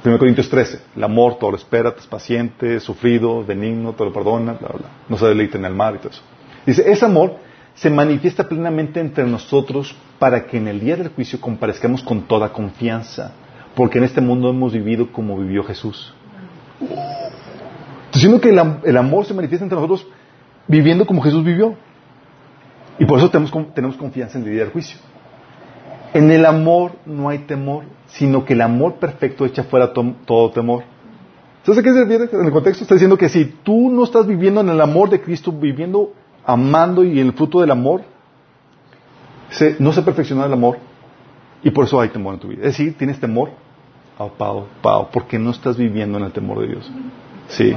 1 0.05 0.17
Corintios 0.17 0.49
13, 0.49 0.79
el 0.95 1.03
amor 1.03 1.39
todo 1.39 1.51
lo 1.51 1.57
espera, 1.57 1.93
es 1.97 2.07
paciente, 2.07 2.79
sufrido, 2.79 3.43
benigno, 3.43 3.93
todo 3.93 4.07
lo 4.07 4.13
perdona, 4.13 4.53
bla, 4.53 4.69
bla. 4.69 4.87
No 5.09 5.17
se 5.17 5.25
deleita 5.25 5.57
en 5.57 5.65
el 5.65 5.73
mal 5.73 5.95
y 5.95 5.97
todo 5.97 6.11
eso. 6.11 6.21
Dice, 6.65 6.89
ese 6.89 7.05
amor 7.05 7.37
se 7.73 7.89
manifiesta 7.89 8.47
plenamente 8.47 8.99
entre 8.99 9.25
nosotros 9.25 9.95
para 10.19 10.45
que 10.45 10.57
en 10.57 10.67
el 10.67 10.79
día 10.79 10.95
del 10.95 11.09
juicio 11.09 11.41
comparezcamos 11.41 12.03
con 12.03 12.23
toda 12.23 12.53
confianza, 12.53 13.33
porque 13.75 13.97
en 13.97 14.05
este 14.05 14.21
mundo 14.21 14.49
hemos 14.49 14.73
vivido 14.73 15.11
como 15.11 15.37
vivió 15.37 15.63
Jesús. 15.63 16.13
Diciendo 18.13 18.39
que 18.39 18.49
el 18.49 18.97
amor 18.97 19.25
se 19.25 19.33
manifiesta 19.33 19.65
entre 19.65 19.75
nosotros 19.75 20.07
viviendo 20.69 21.05
como 21.05 21.21
Jesús 21.21 21.43
vivió. 21.43 21.75
Y 22.97 23.05
por 23.05 23.17
eso 23.19 23.29
tenemos, 23.29 23.51
tenemos 23.73 23.97
confianza 23.97 24.37
en 24.37 24.45
el 24.45 24.51
día 24.51 24.63
del 24.63 24.71
juicio. 24.71 24.97
En 26.13 26.31
el 26.31 26.45
amor 26.45 26.93
no 27.05 27.27
hay 27.29 27.39
temor, 27.39 27.83
sino 28.07 28.45
que 28.45 28.53
el 28.53 28.61
amor 28.61 28.95
perfecto 28.95 29.45
echa 29.45 29.63
fuera 29.63 29.91
to- 29.93 30.15
todo 30.25 30.49
temor. 30.51 30.83
¿Sabes 31.63 31.79
a 31.79 31.83
qué 31.83 31.91
se 31.93 31.99
refiere? 32.05 32.29
En 32.31 32.45
el 32.45 32.51
contexto 32.51 32.83
está 32.83 32.95
diciendo 32.95 33.17
que 33.17 33.29
si 33.29 33.45
tú 33.45 33.91
no 33.91 34.03
estás 34.03 34.25
viviendo 34.25 34.61
en 34.61 34.69
el 34.69 34.79
amor 34.81 35.09
de 35.09 35.21
Cristo, 35.21 35.51
viviendo, 35.51 36.13
amando 36.45 37.03
y 37.03 37.19
en 37.19 37.27
el 37.27 37.33
fruto 37.33 37.59
del 37.61 37.71
amor, 37.71 38.01
se- 39.49 39.75
no 39.79 39.91
se 39.91 40.01
perfecciona 40.01 40.45
el 40.45 40.53
amor 40.53 40.77
y 41.63 41.69
por 41.71 41.85
eso 41.85 41.99
hay 41.99 42.09
temor 42.09 42.35
en 42.35 42.39
tu 42.39 42.47
vida. 42.47 42.59
Es 42.61 42.77
decir, 42.77 42.97
tienes 42.97 43.19
temor, 43.19 43.51
pao, 44.17 44.29
pao, 44.37 44.67
pao, 44.81 45.09
porque 45.11 45.37
no 45.39 45.51
estás 45.51 45.77
viviendo 45.77 46.17
en 46.17 46.25
el 46.25 46.31
temor 46.31 46.59
de 46.61 46.67
Dios. 46.67 46.91
Sí. 47.49 47.75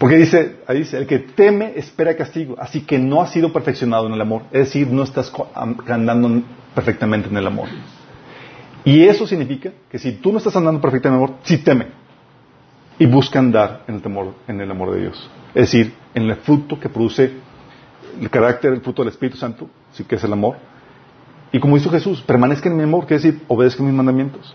Porque 0.00 0.16
dice, 0.16 0.56
ahí 0.66 0.78
dice, 0.78 0.96
el 0.96 1.06
que 1.06 1.18
teme 1.18 1.74
espera 1.76 2.16
castigo, 2.16 2.56
así 2.58 2.80
que 2.86 2.98
no 2.98 3.20
has 3.20 3.32
sido 3.32 3.52
perfeccionado 3.52 4.06
en 4.06 4.14
el 4.14 4.20
amor. 4.22 4.44
Es 4.50 4.60
decir, 4.68 4.88
no 4.88 5.02
estás 5.02 5.30
andando 5.54 6.42
perfectamente 6.74 7.28
en 7.28 7.36
el 7.36 7.46
amor. 7.46 7.68
Y 8.82 9.04
eso 9.04 9.26
significa 9.26 9.72
que 9.90 9.98
si 9.98 10.12
tú 10.12 10.32
no 10.32 10.38
estás 10.38 10.56
andando 10.56 10.80
perfectamente 10.80 11.18
en 11.18 11.22
el 11.22 11.28
amor, 11.34 11.42
sí 11.44 11.58
teme. 11.58 11.88
Y 12.98 13.04
busca 13.04 13.40
andar 13.40 13.82
en 13.88 13.96
el 13.96 14.00
temor, 14.00 14.32
en 14.48 14.62
el 14.62 14.70
amor 14.70 14.92
de 14.94 15.00
Dios. 15.02 15.30
Es 15.54 15.70
decir, 15.70 15.92
en 16.14 16.30
el 16.30 16.36
fruto 16.36 16.80
que 16.80 16.88
produce 16.88 17.32
el 18.18 18.30
carácter, 18.30 18.72
el 18.72 18.80
fruto 18.80 19.02
del 19.02 19.10
Espíritu 19.12 19.36
Santo, 19.36 19.68
sí 19.92 20.04
que 20.04 20.14
es 20.16 20.24
el 20.24 20.32
amor. 20.32 20.56
Y 21.52 21.60
como 21.60 21.76
hizo 21.76 21.90
Jesús, 21.90 22.22
permanezca 22.22 22.70
en 22.70 22.76
mi 22.78 22.84
amor, 22.84 23.06
quiere 23.06 23.22
decir, 23.22 23.42
obedezca 23.48 23.82
mis 23.82 23.92
mandamientos. 23.92 24.54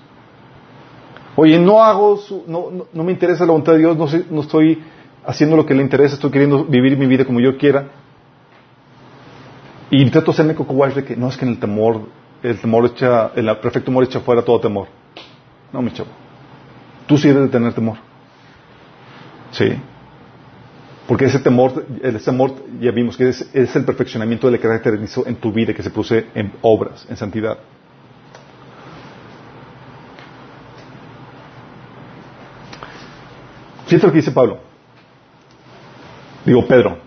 Oye, 1.36 1.60
no 1.60 1.84
hago, 1.84 2.18
su- 2.18 2.46
no, 2.48 2.72
no, 2.72 2.86
no 2.92 3.04
me 3.04 3.12
interesa 3.12 3.46
la 3.46 3.52
voluntad 3.52 3.74
de 3.74 3.80
Dios, 3.80 3.96
no, 3.96 4.08
soy- 4.08 4.26
no 4.32 4.42
estoy 4.42 4.82
haciendo 5.26 5.56
lo 5.56 5.66
que 5.66 5.74
le 5.74 5.82
interesa, 5.82 6.16
estoy 6.16 6.32
queriendo 6.32 6.66
vivir 6.66 6.98
mi 6.98 7.08
vida 7.08 7.26
como 7.26 7.40
yo 7.40 7.58
quiera. 7.58 7.88
Y 9.90 10.10
trato 10.10 10.28
de 10.28 10.32
hacerme 10.32 10.56
coco 10.56 10.88
de 10.88 11.04
que 11.04 11.16
no 11.16 11.30
es 11.30 11.38
que 11.38 11.46
en 11.46 11.52
el 11.52 11.60
temor, 11.60 12.02
el 12.42 12.60
temor 12.60 12.86
echa, 12.86 13.32
el 13.36 13.46
perfecto 13.58 13.92
amor 13.92 14.04
echa 14.04 14.20
fuera 14.20 14.44
todo 14.44 14.60
temor. 14.60 14.88
No, 15.72 15.82
mi 15.82 15.92
chavo. 15.92 16.10
Tú 17.08 17.18
sí 17.18 17.28
debes 17.28 17.44
de 17.44 17.50
tener 17.50 17.74
temor. 17.74 17.98
Sí. 19.52 19.74
Porque 21.08 21.26
ese 21.26 21.40
temor, 21.40 21.86
ese 22.02 22.30
amor, 22.30 22.56
ya 22.80 22.92
vimos 22.92 23.16
que 23.16 23.30
es, 23.30 23.48
el 23.54 23.86
perfeccionamiento 23.86 24.50
del 24.50 24.60
carácter 24.60 25.00
en 25.26 25.36
tu 25.36 25.52
vida 25.52 25.74
que 25.74 25.84
se 25.84 25.92
produce 25.92 26.28
en 26.34 26.52
obras, 26.62 27.06
en 27.08 27.16
santidad. 27.16 27.60
Fíjate 33.86 34.08
lo 34.08 34.12
que 34.12 34.18
dice 34.18 34.32
Pablo. 34.32 34.75
Digo, 36.46 36.66
Pedro. 36.68 37.00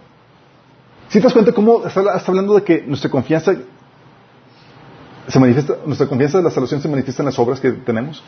Si 1.08 1.18
te 1.18 1.24
das 1.24 1.32
cuenta 1.32 1.52
cómo 1.52 1.86
está, 1.86 2.00
hablando 2.26 2.54
de 2.54 2.62
que 2.62 2.82
nuestra 2.82 3.10
confianza 3.10 3.54
se 5.26 5.38
manifiesta, 5.38 5.76
nuestra 5.86 6.06
confianza 6.06 6.38
de 6.38 6.44
la 6.44 6.50
salvación 6.50 6.82
se 6.82 6.88
manifiesta 6.88 7.22
en 7.22 7.26
las 7.26 7.38
obras 7.38 7.60
que 7.60 7.70
tenemos. 7.70 8.22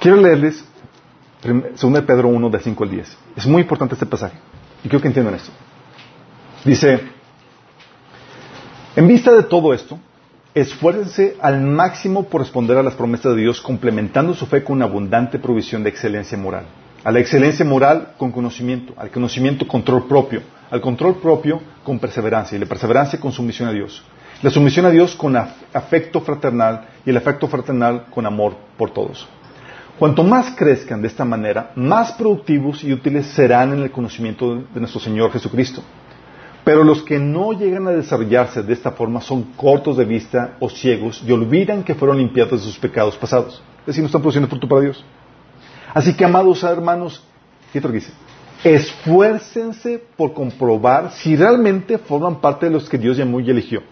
Quiero 0.00 0.16
leerles 0.16 0.64
2 1.42 1.92
de 1.92 2.02
Pedro 2.02 2.28
1, 2.28 2.50
de 2.50 2.58
5 2.60 2.84
al 2.84 2.90
10. 2.90 3.18
Es 3.36 3.46
muy 3.46 3.62
importante 3.62 3.94
este 3.94 4.06
pasaje. 4.06 4.38
Y 4.84 4.88
quiero 4.88 5.02
que 5.02 5.08
entiendan 5.08 5.34
esto. 5.34 5.50
Dice, 6.64 7.00
en 8.94 9.08
vista 9.08 9.32
de 9.32 9.42
todo 9.42 9.74
esto, 9.74 9.98
esfuércense 10.54 11.36
al 11.40 11.60
máximo 11.60 12.24
por 12.24 12.40
responder 12.40 12.76
a 12.78 12.82
las 12.82 12.94
promesas 12.94 13.34
de 13.34 13.42
Dios, 13.42 13.60
complementando 13.60 14.34
su 14.34 14.46
fe 14.46 14.62
con 14.62 14.76
una 14.76 14.84
abundante 14.84 15.38
provisión 15.38 15.82
de 15.82 15.90
excelencia 15.90 16.38
moral. 16.38 16.66
A 17.04 17.10
la 17.10 17.18
excelencia 17.18 17.64
moral 17.64 18.12
con 18.16 18.30
conocimiento, 18.30 18.94
al 18.96 19.10
conocimiento 19.10 19.66
control 19.66 20.06
propio, 20.06 20.40
al 20.70 20.80
control 20.80 21.16
propio 21.16 21.60
con 21.82 21.98
perseverancia 21.98 22.54
y 22.54 22.60
la 22.60 22.66
perseverancia 22.66 23.18
con 23.18 23.32
sumisión 23.32 23.68
a 23.68 23.72
Dios. 23.72 24.04
La 24.40 24.50
sumisión 24.50 24.86
a 24.86 24.90
Dios 24.90 25.16
con 25.16 25.36
afecto 25.36 26.20
fraternal 26.20 26.86
y 27.04 27.10
el 27.10 27.16
afecto 27.16 27.48
fraternal 27.48 28.06
con 28.08 28.24
amor 28.24 28.54
por 28.76 28.90
todos. 28.92 29.26
Cuanto 29.98 30.22
más 30.22 30.54
crezcan 30.56 31.02
de 31.02 31.08
esta 31.08 31.24
manera, 31.24 31.72
más 31.74 32.12
productivos 32.12 32.84
y 32.84 32.92
útiles 32.92 33.26
serán 33.26 33.72
en 33.72 33.82
el 33.82 33.90
conocimiento 33.90 34.54
de 34.54 34.80
nuestro 34.80 35.00
Señor 35.00 35.32
Jesucristo. 35.32 35.82
Pero 36.64 36.84
los 36.84 37.02
que 37.02 37.18
no 37.18 37.52
llegan 37.52 37.88
a 37.88 37.90
desarrollarse 37.90 38.62
de 38.62 38.72
esta 38.72 38.92
forma 38.92 39.20
son 39.20 39.42
cortos 39.56 39.96
de 39.96 40.04
vista 40.04 40.56
o 40.60 40.68
ciegos 40.70 41.20
y 41.26 41.32
olvidan 41.32 41.82
que 41.82 41.96
fueron 41.96 42.18
limpiados 42.18 42.60
de 42.60 42.66
sus 42.66 42.78
pecados 42.78 43.16
pasados. 43.16 43.60
Es 43.80 43.86
decir, 43.86 44.02
no 44.02 44.06
están 44.06 44.22
produciendo 44.22 44.48
fruto 44.48 44.68
para 44.68 44.82
Dios. 44.82 45.04
Así 45.94 46.14
que, 46.14 46.24
amados 46.24 46.62
hermanos, 46.62 47.22
¿qué 47.72 47.80
dice? 47.80 48.12
Esfuércense 48.64 50.02
por 50.16 50.32
comprobar 50.32 51.12
si 51.12 51.36
realmente 51.36 51.98
forman 51.98 52.40
parte 52.40 52.66
de 52.66 52.72
los 52.72 52.88
que 52.88 52.98
Dios 52.98 53.16
llamó 53.16 53.40
y 53.40 53.50
eligió. 53.50 53.82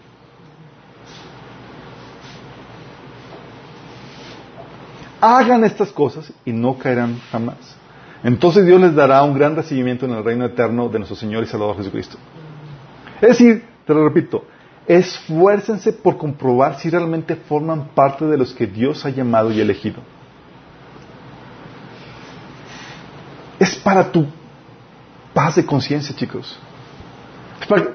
hagan 5.21 5.63
estas 5.63 5.91
cosas 5.91 6.33
y 6.43 6.51
no 6.51 6.77
caerán 6.77 7.19
jamás. 7.31 7.77
Entonces 8.23 8.65
Dios 8.65 8.81
les 8.81 8.95
dará 8.95 9.23
un 9.23 9.35
gran 9.35 9.55
recibimiento 9.55 10.05
en 10.05 10.11
el 10.11 10.23
reino 10.23 10.45
eterno 10.45 10.89
de 10.89 10.99
nuestro 10.99 11.15
Señor 11.15 11.43
y 11.43 11.47
Salvador 11.47 11.77
Jesucristo. 11.77 12.17
Es 13.21 13.29
decir, 13.29 13.63
te 13.85 13.93
lo 13.93 14.03
repito, 14.07 14.43
esfuércense 14.87 15.93
por 15.93 16.17
comprobar 16.17 16.79
si 16.79 16.89
realmente 16.89 17.35
forman 17.35 17.89
parte 17.95 18.25
de 18.25 18.37
los 18.37 18.53
que 18.53 18.67
Dios 18.67 19.05
ha 19.05 19.09
llamado 19.09 19.51
y 19.51 19.61
elegido. 19.61 20.01
Es 23.61 23.75
para 23.75 24.11
tu 24.11 24.25
paz 25.35 25.55
de 25.55 25.63
conciencia, 25.63 26.15
chicos. 26.15 26.57
Es 27.61 27.67
para 27.67 27.93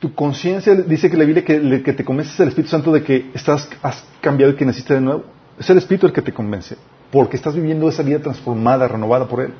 tu 0.00 0.14
conciencia, 0.14 0.74
dice 0.74 1.10
que 1.10 1.18
la 1.18 1.26
Biblia 1.26 1.44
que, 1.44 1.82
que 1.82 1.92
te 1.92 2.02
convences 2.02 2.40
el 2.40 2.48
Espíritu 2.48 2.70
Santo 2.70 2.90
de 2.90 3.04
que 3.04 3.30
estás, 3.34 3.68
has 3.82 4.02
cambiado 4.22 4.54
y 4.54 4.56
que 4.56 4.64
naciste 4.64 4.94
de 4.94 5.02
nuevo. 5.02 5.24
Es 5.58 5.68
el 5.68 5.76
Espíritu 5.76 6.06
el 6.06 6.14
que 6.14 6.22
te 6.22 6.32
convence, 6.32 6.78
porque 7.10 7.36
estás 7.36 7.54
viviendo 7.54 7.90
esa 7.90 8.02
vida 8.02 8.20
transformada, 8.20 8.88
renovada 8.88 9.28
por 9.28 9.42
Él. 9.42 9.52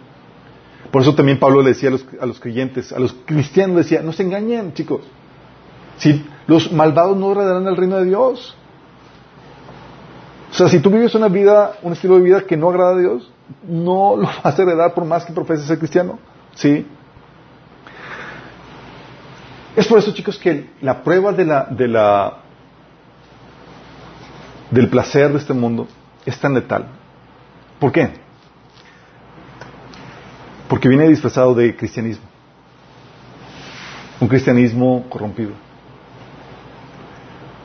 Por 0.91 1.03
eso 1.03 1.15
también 1.15 1.39
Pablo 1.39 1.61
le 1.61 1.69
decía 1.69 1.91
a 1.91 2.25
los, 2.27 2.41
creyentes, 2.41 2.91
a 2.91 2.99
los 2.99 3.13
cristianos, 3.27 3.77
decía, 3.77 4.01
no 4.01 4.15
se 4.15 4.23
engañen, 4.23 4.73
chicos. 4.73 5.03
Si 5.99 6.25
los 6.47 6.73
malvados 6.73 7.15
no 7.19 7.31
heredarán 7.31 7.67
el 7.67 7.77
reino 7.77 7.99
de 7.99 8.07
Dios. 8.07 8.57
O 10.51 10.55
sea, 10.55 10.71
si 10.71 10.81
tú 10.81 10.89
vives 10.89 11.15
una 11.15 11.29
vida, 11.29 11.75
un 11.83 11.93
estilo 11.93 12.17
de 12.17 12.23
vida 12.23 12.41
que 12.47 12.57
no 12.57 12.71
agrada 12.71 12.95
a 12.95 12.99
Dios, 12.99 13.32
no 13.67 14.17
lo 14.17 14.29
vas 14.43 14.59
a 14.59 14.63
heredar 14.63 14.95
por 14.95 15.05
más 15.05 15.25
que 15.25 15.33
profeses 15.33 15.67
ser 15.67 15.79
cristiano. 15.79 16.19
¿Sí? 16.55 16.87
Es 19.75 19.87
por 19.87 19.99
eso, 19.99 20.13
chicos, 20.13 20.39
que 20.39 20.71
la 20.81 21.03
prueba 21.03 21.33
de 21.33 21.45
la, 21.45 21.65
de 21.65 21.89
la 21.89 22.39
del 24.71 24.89
placer 24.89 25.31
de 25.33 25.39
este 25.39 25.53
mundo 25.53 25.87
es 26.25 26.39
tan 26.39 26.55
letal. 26.55 26.87
¿Por 27.79 27.93
qué? 27.93 28.11
Porque 30.69 30.89
viene 30.89 31.09
disfrazado 31.09 31.55
de 31.55 31.75
cristianismo. 31.77 32.25
Un 34.21 34.29
cristianismo 34.29 35.05
corrompido. 35.09 35.53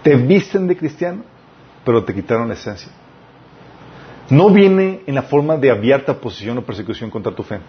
Te 0.04 0.16
visten 0.16 0.68
de 0.68 0.76
cristiano, 0.76 1.24
pero 1.86 2.04
te 2.04 2.14
quitaron 2.14 2.48
la 2.48 2.54
esencia. 2.56 2.92
No 4.30 4.50
viene 4.50 5.02
en 5.08 5.16
la 5.16 5.24
forma 5.24 5.58
de 5.58 5.72
abierta 5.72 6.14
oposición 6.14 6.58
o 6.58 6.62
persecución 6.62 7.10
contra 7.10 7.34
tu 7.34 7.44
fe. 7.44 7.60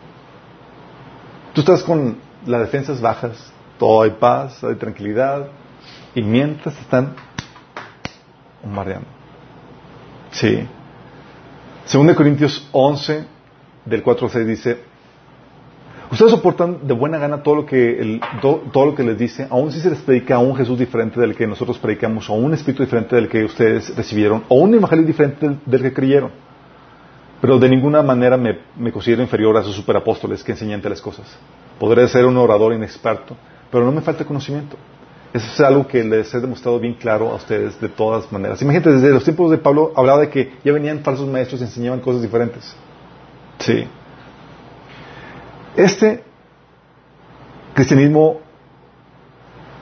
Tú 1.53 1.61
estás 1.61 1.83
con 1.83 2.17
las 2.47 2.61
defensas 2.61 3.01
bajas, 3.01 3.53
todo 3.79 4.03
hay 4.03 4.11
paz, 4.11 4.63
hay 4.65 4.75
tranquilidad, 4.75 5.49
y 6.15 6.23
mientras 6.23 6.79
están 6.81 7.15
bombardeando. 8.63 9.09
Sí. 10.31 10.67
Según 11.85 12.07
de 12.09 12.15
Corintios 12.15 12.69
11, 12.73 13.25
del 13.85 14.03
4 14.03 14.27
al 14.27 14.33
6 14.33 14.47
dice, 14.47 14.79
ustedes 16.11 16.33
soportan 16.33 16.87
de 16.87 16.93
buena 16.93 17.19
gana 17.19 17.43
todo 17.43 17.57
lo 17.57 17.67
que, 17.67 18.21
todo, 18.41 18.87
lo 18.87 18.95
que 18.95 19.03
les 19.03 19.19
dice, 19.19 19.47
aun 19.49 19.73
si 19.73 19.81
se 19.81 19.91
les 19.91 20.01
predica 20.01 20.37
a 20.37 20.39
un 20.39 20.55
Jesús 20.55 20.79
diferente 20.79 21.21
del 21.21 21.35
que 21.35 21.47
nosotros 21.47 21.79
predicamos, 21.79 22.29
o 22.29 22.35
un 22.35 22.53
Espíritu 22.53 22.83
diferente 22.83 23.17
del 23.17 23.29
que 23.29 23.45
ustedes 23.45 23.97
recibieron, 23.97 24.45
o 24.49 24.57
un 24.57 24.75
Evangelio 24.75 25.07
diferente 25.07 25.59
del, 25.65 25.83
que 25.83 25.93
creyeron. 25.93 26.48
Pero 27.41 27.59
de 27.59 27.69
ninguna 27.69 28.03
manera 28.03 28.37
me, 28.37 28.93
considero 28.93 29.23
inferior 29.23 29.57
a 29.57 29.61
esos 29.61 29.75
superapóstoles 29.75 30.43
que 30.43 30.53
enseñan 30.53 30.83
las 30.83 31.01
cosas. 31.01 31.27
Podré 31.79 32.09
ser 32.09 32.25
un 32.25 32.37
orador 32.37 32.73
inexperto, 32.73 33.37
pero 33.71 33.85
no 33.85 33.93
me 33.93 34.01
falta 34.01 34.25
conocimiento. 34.25 34.77
Eso 35.33 35.47
es 35.47 35.61
algo 35.61 35.87
que 35.87 36.03
les 36.03 36.35
he 36.35 36.41
demostrado 36.41 36.81
bien 36.81 36.95
claro 36.95 37.31
a 37.31 37.35
ustedes 37.35 37.81
de 37.81 37.89
todas 37.89 38.33
maneras. 38.33 38.61
Imagínate, 38.63 38.93
desde 38.93 39.11
los 39.11 39.23
tiempos 39.23 39.51
de 39.51 39.59
Pablo 39.59 39.93
hablaba 39.95 40.21
de 40.23 40.31
que 40.31 40.55
ya 40.65 40.73
venían 40.73 41.01
falsos 41.01 41.29
maestros 41.29 41.61
y 41.61 41.65
enseñaban 41.65 42.01
cosas 42.01 42.23
diferentes. 42.23 42.75
Sí. 43.59 43.85
Este 45.77 46.25
cristianismo 47.75 48.41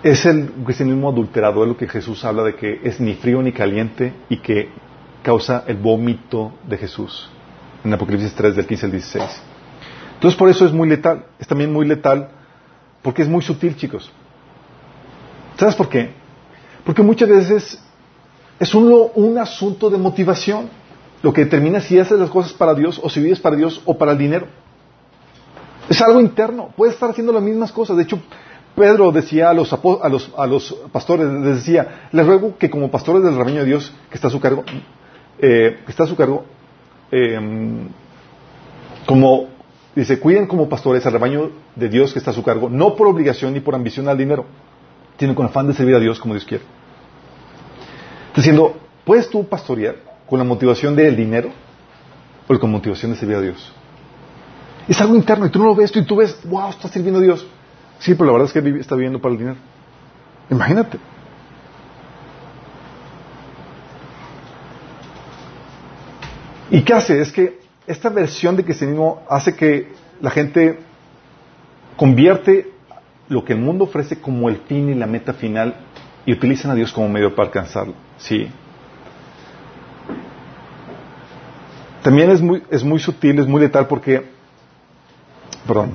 es 0.03 0.27
el 0.27 0.51
cristianismo 0.65 1.09
adulterado, 1.09 1.63
es 1.63 1.69
lo 1.69 1.77
que 1.77 1.89
Jesús 1.89 2.23
habla 2.25 2.43
de 2.43 2.55
que 2.55 2.81
es 2.83 3.01
ni 3.01 3.15
frío 3.15 3.41
ni 3.41 3.53
caliente 3.53 4.13
y 4.29 4.39
que 4.39 4.69
causa 5.23 5.65
el 5.67 5.77
vómito 5.77 6.53
de 6.69 6.77
Jesús 6.77 7.31
en 7.85 7.93
Apocalipsis 7.93 8.35
3 8.35 8.57
del 8.57 8.67
15 8.67 8.87
al 8.87 8.93
16. 8.93 9.43
Entonces 10.15 10.39
por 10.39 10.49
eso 10.49 10.67
es 10.67 10.73
muy 10.73 10.89
letal, 10.89 11.27
es 11.39 11.47
también 11.47 11.73
muy 11.73 11.87
letal 11.87 12.31
porque 13.03 13.23
es 13.23 13.29
muy 13.29 13.43
sutil, 13.43 13.77
chicos. 13.77 14.11
¿Sabes 15.57 15.75
por 15.75 15.89
qué? 15.89 16.11
Porque 16.85 17.03
muchas 17.03 17.29
veces 17.29 17.83
es 18.59 18.75
un, 18.75 19.11
un 19.15 19.39
asunto 19.39 19.91
de 19.91 19.99
motivación 19.99 20.69
lo 21.23 21.33
que 21.33 21.45
determina 21.45 21.81
si 21.81 21.99
haces 21.99 22.19
las 22.19 22.31
cosas 22.31 22.53
para 22.53 22.75
Dios 22.75 23.01
o 23.03 23.09
si 23.09 23.21
vives 23.21 23.41
para 23.41 23.57
Dios 23.57 23.81
o 23.85 23.97
para 23.97 24.13
el 24.13 24.19
dinero. 24.19 24.47
Es 25.89 26.01
algo 26.03 26.21
interno. 26.21 26.71
Puedes 26.77 26.95
estar 26.95 27.11
haciendo 27.11 27.33
las 27.33 27.43
mismas 27.43 27.73
cosas. 27.73 27.97
De 27.97 28.03
hecho, 28.03 28.21
Pedro 28.75 29.11
decía 29.11 29.51
a 29.51 29.55
los, 29.55 29.73
a 29.73 30.09
los, 30.09 30.33
a 30.37 30.47
los 30.47 30.73
pastores, 30.93 31.27
les 31.27 31.57
decía, 31.57 32.09
les 32.13 32.27
ruego 32.27 32.59
que 32.59 32.69
como 32.69 32.91
pastores 32.91 33.23
del 33.23 33.37
rebaño 33.37 33.61
de 33.61 33.67
Dios, 33.67 33.93
que 34.11 34.17
está 34.17 34.29
a 34.29 34.31
su 34.31 34.41
cargo, 34.41 34.65
eh, 35.39 35.81
que 35.85 35.91
está 35.91 36.05
a 36.05 36.07
su 36.07 36.17
cargo, 36.17 36.45
eh, 37.11 37.39
como, 39.07 39.49
dice, 39.95 40.19
cuiden 40.19 40.47
como 40.47 40.69
pastores 40.69 41.07
al 41.07 41.13
rebaño 41.13 41.51
de 41.75 41.89
Dios 41.89 42.13
que 42.13 42.19
está 42.19 42.33
a 42.33 42.35
su 42.35 42.43
cargo, 42.43 42.69
no 42.69 42.97
por 42.97 43.07
obligación 43.07 43.55
ni 43.55 43.61
por 43.61 43.75
ambición 43.75 44.09
al 44.09 44.19
dinero, 44.19 44.45
tiene 45.17 45.35
con 45.35 45.47
afán 45.47 45.67
de 45.67 45.75
servir 45.75 45.95
a 45.95 46.01
Dios 46.01 46.19
como 46.19 46.35
Dios 46.35 46.45
quiere. 46.45 46.65
Diciendo, 48.35 48.77
¿puedes 49.05 49.31
tú 49.31 49.49
pastorear 49.49 49.97
con 50.27 50.39
la 50.39 50.45
motivación 50.45 50.95
del 50.95 51.17
dinero 51.17 51.51
o 52.49 52.59
con 52.59 52.71
motivación 52.71 53.13
de 53.13 53.19
servir 53.19 53.37
a 53.37 53.41
Dios? 53.41 53.73
Es 54.89 55.01
algo 55.01 55.17
interno 55.17 55.47
y 55.47 55.51
tú 55.51 55.59
no 55.59 55.67
lo 55.67 55.75
ves 55.75 55.95
y 55.97 56.03
tú 56.03 56.17
ves, 56.17 56.39
wow, 56.45 56.71
está 56.71 56.89
sirviendo 56.89 57.21
a 57.21 57.23
Dios. 57.23 57.47
Sí, 57.99 58.15
pero 58.15 58.27
la 58.27 58.33
verdad 58.33 58.47
es 58.47 58.53
que 58.53 58.81
está 58.81 58.95
viviendo 58.95 59.21
para 59.21 59.33
el 59.33 59.39
dinero. 59.39 59.57
Imagínate. 60.51 60.99
¿Y 66.71 66.83
qué 66.83 66.95
hace? 66.95 67.21
Es 67.21 67.33
que 67.33 67.61
esta 67.87 68.09
versión 68.09 68.57
de 68.57 68.65
cristianismo 68.65 69.23
hace 69.29 69.55
que 69.55 69.93
la 70.21 70.31
gente 70.31 70.79
convierte 71.97 72.73
lo 73.29 73.45
que 73.45 73.53
el 73.53 73.61
mundo 73.61 73.85
ofrece 73.85 74.21
como 74.21 74.49
el 74.49 74.57
fin 74.59 74.91
y 74.91 74.95
la 74.95 75.07
meta 75.07 75.33
final 75.33 75.75
y 76.25 76.33
utilizan 76.33 76.71
a 76.73 76.75
Dios 76.75 76.93
como 76.93 77.09
medio 77.09 77.35
para 77.35 77.49
alcanzarlo. 77.49 77.95
Sí. 78.19 78.49
También 82.03 82.31
es 82.31 82.41
muy, 82.41 82.63
es 82.71 82.85
muy 82.85 83.01
sutil, 83.01 83.39
es 83.39 83.47
muy 83.47 83.61
letal 83.61 83.89
porque, 83.89 84.25
perdón, 85.67 85.93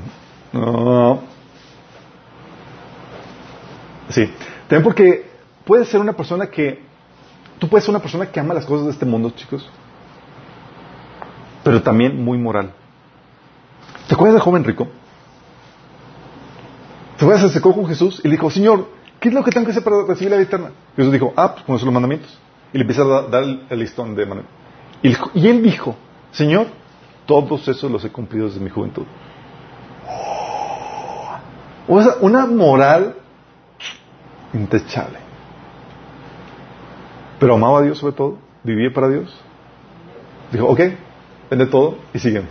sí, 4.09 4.29
también 4.67 4.83
porque 4.83 5.25
puedes 5.63 5.87
ser 5.87 6.01
una 6.01 6.11
persona 6.11 6.47
que, 6.47 6.81
tú 7.59 7.69
puedes 7.69 7.85
ser 7.85 7.91
una 7.91 8.01
persona 8.01 8.25
que 8.29 8.41
ama 8.41 8.53
las 8.53 8.65
cosas 8.65 8.87
de 8.87 8.91
este 8.91 9.05
mundo, 9.05 9.29
chicos, 9.29 9.69
pero 11.63 11.81
también 11.81 12.23
muy 12.23 12.37
moral. 12.37 12.73
¿Te 14.07 14.15
acuerdas 14.15 14.35
del 14.35 14.43
joven 14.43 14.63
rico? 14.63 14.87
Se 17.17 17.49
secó 17.49 17.73
con 17.73 17.85
Jesús 17.85 18.19
y 18.23 18.27
le 18.27 18.31
dijo, 18.31 18.49
Señor, 18.49 18.87
¿qué 19.19 19.29
es 19.29 19.33
lo 19.33 19.43
que 19.43 19.51
tengo 19.51 19.65
que 19.65 19.71
hacer 19.71 19.83
para 19.83 20.03
recibir 20.03 20.31
la 20.31 20.37
vida 20.37 20.47
eterna? 20.47 20.71
Jesús 20.95 21.13
dijo, 21.13 21.33
ah, 21.37 21.53
pues 21.53 21.65
con 21.65 21.75
esos 21.75 21.85
los 21.85 21.93
mandamientos. 21.93 22.35
Y 22.73 22.77
le 22.77 22.81
empieza 22.81 23.03
a 23.03 23.21
dar 23.23 23.43
el, 23.43 23.79
listón 23.79 24.15
de 24.15 24.25
mandamientos. 24.25 25.33
Y, 25.35 25.47
él 25.47 25.61
dijo, 25.61 25.95
Señor, 26.31 26.67
todos 27.27 27.67
esos 27.67 27.91
los 27.91 28.03
he 28.03 28.09
cumplido 28.09 28.47
desde 28.47 28.59
mi 28.59 28.71
juventud. 28.71 29.03
O 31.87 32.01
sea, 32.01 32.13
una 32.21 32.47
moral 32.47 33.15
intachable. 34.53 35.19
Pero 37.39 37.53
amaba 37.53 37.79
a 37.79 37.81
Dios 37.83 37.99
sobre 37.99 38.15
todo, 38.15 38.37
vivía 38.63 38.91
para 38.91 39.09
Dios. 39.09 39.31
Dijo, 40.51 40.67
ok, 40.67 40.79
vende 41.51 41.65
todo 41.65 41.97
y 42.13 42.19
sígueme. 42.19 42.47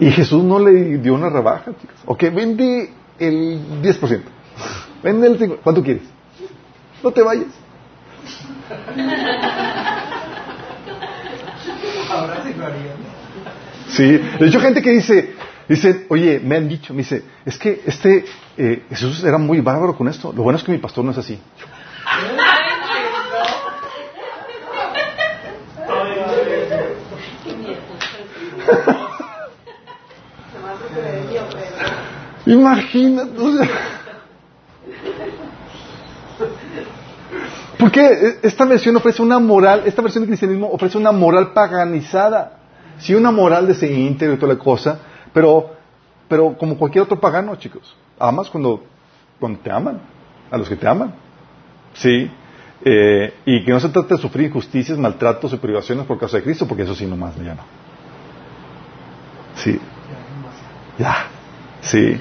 Y 0.00 0.10
Jesús 0.10 0.42
no 0.42 0.58
le 0.58 0.98
dio 0.98 1.14
una 1.14 1.30
rebaja, 1.30 1.70
chicos. 1.80 1.96
Ok, 2.06 2.22
vende 2.34 2.92
el 3.20 3.80
10%. 3.80 4.22
Vende 5.04 5.28
el 5.28 5.38
5%. 5.38 5.58
¿Cuánto 5.62 5.84
quieres? 5.84 6.02
No 7.04 7.12
te 7.12 7.22
vayas. 7.22 7.46
Ahora 12.10 12.42
sí 12.44 12.54
lo 12.58 12.66
haría. 12.66 12.94
Sí, 13.88 14.18
de 14.40 14.46
hecho 14.48 14.58
gente 14.58 14.82
que 14.82 14.90
dice, 14.90 15.34
dice, 15.68 16.06
oye, 16.08 16.40
me 16.40 16.56
han 16.56 16.68
dicho, 16.68 16.92
me 16.92 16.98
dice, 16.98 17.22
es 17.44 17.56
que 17.58 17.82
este 17.86 18.24
eh, 18.56 18.82
Jesús 18.88 19.22
era 19.22 19.38
muy 19.38 19.60
bárbaro 19.60 19.96
con 19.96 20.08
esto. 20.08 20.32
Lo 20.32 20.42
bueno 20.42 20.58
es 20.58 20.64
que 20.64 20.72
mi 20.72 20.78
pastor 20.78 21.04
no 21.04 21.12
es 21.12 21.18
así. 21.18 21.38
Imagínate. 32.46 33.30
Porque 37.78 38.38
esta 38.42 38.64
versión 38.64 38.96
ofrece 38.96 39.22
una 39.22 39.38
moral, 39.38 39.82
esta 39.86 40.02
versión 40.02 40.22
del 40.22 40.28
cristianismo 40.28 40.68
ofrece 40.70 40.98
una 40.98 41.12
moral 41.12 41.52
paganizada. 41.52 42.58
Sí, 42.98 43.14
una 43.14 43.32
moral 43.32 43.66
de 43.66 43.74
ser 43.74 43.90
íntegro 43.90 44.34
y 44.34 44.38
toda 44.38 44.54
la 44.54 44.58
cosa, 44.58 44.98
pero, 45.32 45.72
pero 46.28 46.56
como 46.56 46.76
cualquier 46.76 47.02
otro 47.02 47.18
pagano, 47.18 47.56
chicos. 47.56 47.96
Amas 48.18 48.48
cuando, 48.48 48.84
cuando 49.40 49.58
te 49.58 49.72
aman, 49.72 49.98
a 50.50 50.58
los 50.58 50.68
que 50.68 50.76
te 50.76 50.86
aman. 50.86 51.12
Sí. 51.94 52.30
Eh, 52.84 53.34
y 53.46 53.64
que 53.64 53.72
no 53.72 53.80
se 53.80 53.88
trate 53.88 54.14
de 54.14 54.20
sufrir 54.20 54.46
injusticias, 54.46 54.98
maltratos 54.98 55.52
y 55.52 55.56
privaciones 55.56 56.06
por 56.06 56.18
causa 56.18 56.36
de 56.36 56.44
Cristo, 56.44 56.66
porque 56.66 56.82
eso 56.82 56.94
sí 56.94 57.06
nomás 57.06 57.36
ya 57.36 57.54
no. 57.54 57.81
Sí. 59.56 59.78
Ya. 60.98 61.26
Sí. 61.80 62.20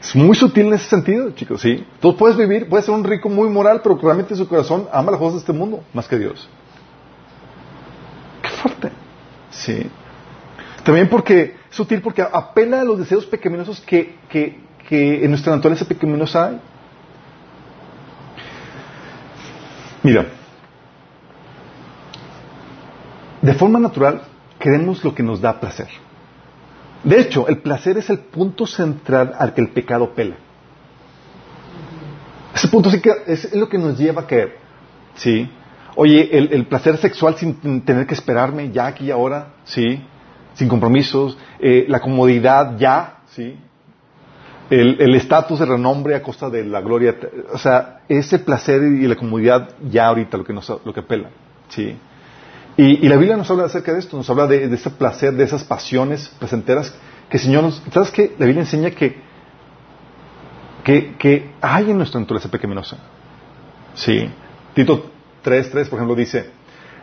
Es 0.00 0.14
muy 0.14 0.34
sutil 0.36 0.66
en 0.66 0.74
ese 0.74 0.88
sentido, 0.88 1.30
chicos, 1.30 1.62
sí. 1.62 1.86
Tú 2.00 2.16
puedes 2.16 2.36
vivir, 2.36 2.68
puedes 2.68 2.84
ser 2.84 2.94
un 2.94 3.04
rico 3.04 3.28
muy 3.30 3.48
moral, 3.48 3.80
pero 3.82 3.96
realmente 3.96 4.34
en 4.34 4.38
su 4.38 4.46
corazón 4.46 4.86
ama 4.92 5.12
las 5.12 5.18
cosas 5.18 5.34
de 5.34 5.38
este 5.40 5.52
mundo 5.52 5.82
más 5.94 6.06
que 6.06 6.18
Dios. 6.18 6.48
Qué 8.42 8.50
fuerte. 8.50 8.90
Sí. 9.50 9.90
También 10.84 11.08
porque, 11.08 11.56
es 11.70 11.76
sutil 11.76 12.02
porque 12.02 12.20
apela 12.20 12.82
a 12.82 12.84
los 12.84 12.98
deseos 12.98 13.24
pecaminosos 13.24 13.80
que, 13.80 14.16
que, 14.28 14.60
que 14.86 15.24
en 15.24 15.30
nuestra 15.30 15.56
naturaleza 15.56 15.86
pecaminosa 15.86 16.48
hay. 16.48 16.60
Mira, 20.02 20.26
de 23.40 23.54
forma 23.54 23.78
natural 23.78 24.22
queremos 24.58 25.02
lo 25.02 25.14
que 25.14 25.22
nos 25.22 25.40
da 25.40 25.58
placer. 25.58 25.88
De 27.04 27.20
hecho, 27.20 27.46
el 27.48 27.58
placer 27.58 27.98
es 27.98 28.08
el 28.08 28.18
punto 28.18 28.66
central 28.66 29.34
al 29.38 29.52
que 29.52 29.60
el 29.60 29.68
pecado 29.68 30.14
pela. 30.14 30.36
Ese 32.54 32.68
punto 32.68 32.88
es 33.26 33.54
lo 33.54 33.68
que 33.68 33.78
nos 33.78 33.98
lleva 33.98 34.22
a 34.22 34.26
caer. 34.26 34.56
¿Sí? 35.16 35.48
Oye, 35.96 36.36
el, 36.36 36.52
el 36.52 36.66
placer 36.66 36.96
sexual 36.96 37.36
sin 37.36 37.82
tener 37.82 38.06
que 38.06 38.14
esperarme 38.14 38.70
ya 38.70 38.86
aquí 38.86 39.06
y 39.06 39.10
ahora, 39.10 39.48
¿sí? 39.64 40.02
Sin 40.54 40.68
compromisos, 40.68 41.36
eh, 41.60 41.84
la 41.88 42.00
comodidad 42.00 42.76
ya, 42.78 43.18
¿sí? 43.26 43.56
El 44.70 45.14
estatus, 45.14 45.60
el, 45.60 45.68
renombre 45.68 46.16
a 46.16 46.22
costa 46.22 46.48
de 46.48 46.64
la 46.64 46.80
gloria. 46.80 47.14
O 47.52 47.58
sea, 47.58 48.00
ese 48.08 48.38
placer 48.38 48.82
y 48.82 49.06
la 49.06 49.14
comodidad 49.14 49.68
ya 49.88 50.06
ahorita 50.06 50.38
lo 50.38 50.44
que 50.44 50.52
nos, 50.52 50.68
lo 50.84 50.92
que 50.92 51.02
pela, 51.02 51.30
¿sí? 51.68 51.96
Y, 52.76 53.08
la 53.08 53.16
Biblia 53.16 53.36
nos 53.36 53.50
habla 53.50 53.64
acerca 53.64 53.92
de 53.92 54.00
esto, 54.00 54.16
nos 54.16 54.28
habla 54.28 54.46
de, 54.46 54.68
de, 54.68 54.74
ese 54.74 54.90
placer, 54.90 55.32
de 55.34 55.44
esas 55.44 55.62
pasiones 55.62 56.28
placenteras 56.38 56.92
que 57.28 57.36
el 57.36 57.42
Señor 57.42 57.62
nos... 57.62 57.82
¿Sabes 57.92 58.10
qué? 58.10 58.34
La 58.38 58.46
Biblia 58.46 58.62
enseña 58.62 58.90
que, 58.90 59.16
que, 60.82 61.14
que 61.16 61.52
hay 61.60 61.90
en 61.90 61.96
nuestra 61.96 62.20
naturaleza 62.20 62.50
pecaminosa. 62.50 62.98
Sí. 63.94 64.28
Tito 64.74 65.10
3.3, 65.44 65.88
por 65.88 65.98
ejemplo, 65.98 66.16
dice, 66.16 66.50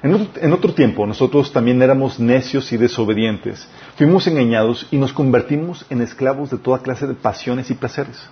en 0.03 0.13
otro, 0.13 0.41
en 0.41 0.51
otro 0.51 0.73
tiempo 0.73 1.07
nosotros 1.07 1.53
también 1.53 1.81
éramos 1.81 2.19
necios 2.19 2.71
y 2.73 2.77
desobedientes, 2.77 3.67
fuimos 3.95 4.27
engañados 4.27 4.87
y 4.91 4.97
nos 4.97 5.13
convertimos 5.13 5.85
en 5.89 6.01
esclavos 6.01 6.49
de 6.49 6.57
toda 6.57 6.79
clase 6.79 7.07
de 7.07 7.13
pasiones 7.13 7.69
y 7.71 7.75
placeres. 7.75 8.29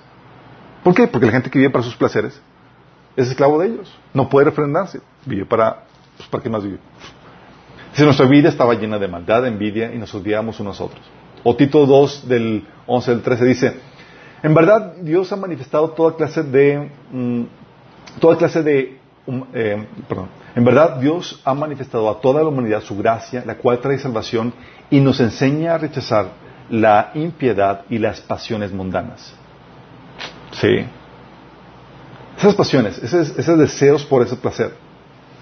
¿Por 0.84 0.94
qué? 0.94 1.08
Porque 1.08 1.28
la 1.28 1.34
gente 1.34 1.50
que 1.50 1.60
vive 1.60 1.72
para 1.72 1.84
sus 1.84 1.96
placeres 1.96 2.42
es 3.16 3.28
esclavo 3.30 3.60
de 3.60 3.68
ellos. 3.68 3.98
No 4.14 4.30
puede 4.30 4.46
refrendarse. 4.46 5.02
Vive 5.26 5.46
para... 5.46 5.84
Pues, 6.18 6.30
¿Para 6.30 6.44
qué 6.44 6.50
más 6.50 6.64
vive? 6.64 6.80
Si 7.94 8.04
nuestra 8.04 8.28
vida 8.28 8.50
estaba 8.50 8.76
llena 8.76 9.00
de 9.00 9.08
maldad, 9.08 9.46
envidia 9.48 9.94
y 9.94 9.98
nos 9.98 10.14
odiábamos 10.14 10.60
unos 10.60 10.80
a 10.80 10.86
otros. 10.86 11.02
O 11.44 11.56
Tito 11.56 11.86
2 11.86 12.28
del 12.28 12.66
11 12.86 13.12
del 13.12 13.22
13 13.22 13.46
dice, 13.46 13.74
en 14.44 14.54
verdad 14.54 14.96
Dios 15.02 15.32
ha 15.32 15.36
manifestado 15.36 15.92
toda 15.92 16.16
clase 16.16 16.44
de, 16.44 16.90
mm, 17.12 17.44
toda 18.20 18.38
clase 18.38 18.64
de, 18.64 19.00
um, 19.26 19.44
eh, 19.54 19.86
perdón, 20.08 20.28
en 20.56 20.66
verdad 20.66 20.98
Dios 20.98 21.42
ha 21.46 21.54
manifestado 21.54 22.10
a 22.10 22.20
toda 22.20 22.42
la 22.42 22.50
humanidad 22.50 22.82
su 22.82 22.98
gracia, 22.98 23.44
la 23.46 23.56
cual 23.56 23.80
trae 23.80 23.98
salvación 23.98 24.54
y 24.90 25.00
nos 25.00 25.20
enseña 25.20 25.76
a 25.76 25.78
rechazar 25.78 26.28
la 26.70 27.12
impiedad 27.16 27.82
y 27.90 27.98
las 27.98 28.22
pasiones 28.22 28.72
mundanas. 28.72 29.34
Sí. 30.52 30.86
Esas 32.38 32.56
pasiones, 32.56 33.02
esos 33.02 33.58
deseos 33.58 34.06
por 34.06 34.22
ese 34.22 34.36
placer. 34.36 34.74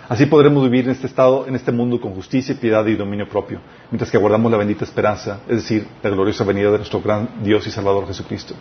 Así 0.10 0.26
podremos 0.26 0.64
vivir 0.64 0.86
en 0.86 0.92
este 0.92 1.08
estado, 1.08 1.48
en 1.48 1.56
este 1.56 1.72
mundo 1.74 2.00
con 2.00 2.14
justicia, 2.14 2.56
piedad 2.60 2.86
y 2.86 2.96
dominio 2.96 3.28
propio, 3.28 3.60
mientras 3.92 4.10
que 4.10 4.16
aguardamos 4.16 4.50
la 4.50 4.58
bendita 4.58 4.86
esperanza, 4.86 5.42
es 5.50 5.58
decir, 5.58 5.86
la 6.02 6.10
gloriosa 6.10 6.46
venida 6.46 6.72
de 6.72 6.78
nuestro 6.78 7.02
gran 7.02 7.28
Dios 7.44 7.68
y 7.68 7.72
Salvador 7.72 8.08
Jesucristo. 8.08 8.54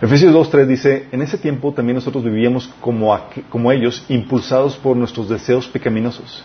Efesios 0.00 0.32
2.3 0.32 0.66
dice, 0.66 1.08
en 1.12 1.20
ese 1.20 1.36
tiempo 1.36 1.74
también 1.74 1.96
nosotros 1.96 2.24
vivíamos 2.24 2.68
como, 2.80 3.18
como 3.50 3.70
ellos, 3.70 4.02
impulsados 4.08 4.78
por 4.78 4.96
nuestros 4.96 5.28
deseos 5.28 5.68
pecaminosos, 5.68 6.42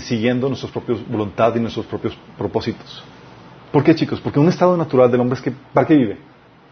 siguiendo 0.00 0.48
nuestra 0.48 0.68
propia 0.68 0.96
voluntad 1.08 1.54
y 1.54 1.60
nuestros 1.60 1.86
propios 1.86 2.18
propósitos. 2.36 3.04
¿Por 3.70 3.84
qué, 3.84 3.94
chicos? 3.94 4.20
Porque 4.20 4.40
un 4.40 4.48
estado 4.48 4.76
natural 4.76 5.12
del 5.12 5.20
hombre 5.20 5.36
es 5.36 5.42
que, 5.42 5.52
¿para 5.72 5.86
qué 5.86 5.94
vive? 5.94 6.18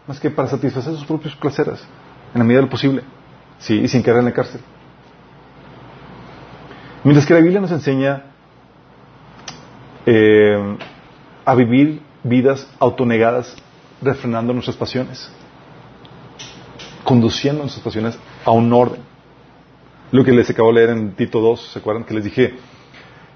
Más 0.05 0.19
que 0.19 0.29
para 0.29 0.49
satisfacer 0.49 0.93
sus 0.93 1.05
propios 1.05 1.33
placeres, 1.37 1.79
en 2.33 2.39
la 2.39 2.43
medida 2.43 2.57
de 2.57 2.65
lo 2.65 2.69
posible, 2.69 3.03
sí, 3.57 3.79
y 3.79 3.87
sin 3.87 4.01
caer 4.01 4.17
en 4.17 4.25
la 4.25 4.33
cárcel. 4.33 4.59
Mientras 7.03 7.25
que 7.25 7.33
la 7.33 7.39
Biblia 7.39 7.61
nos 7.61 7.71
enseña 7.71 8.23
eh, 10.05 10.77
a 11.45 11.55
vivir 11.55 12.01
vidas 12.23 12.67
autonegadas, 12.79 13.55
refrenando 14.01 14.53
nuestras 14.53 14.75
pasiones, 14.75 15.31
conduciendo 17.03 17.61
nuestras 17.61 17.83
pasiones 17.83 18.19
a 18.45 18.51
un 18.51 18.71
orden. 18.73 19.01
Lo 20.11 20.23
que 20.23 20.31
les 20.31 20.49
acabo 20.49 20.69
de 20.69 20.75
leer 20.75 20.89
en 20.89 21.11
Tito 21.15 21.39
2, 21.39 21.71
¿se 21.73 21.79
acuerdan? 21.79 22.03
Que 22.03 22.13
les 22.13 22.23
dije 22.23 22.55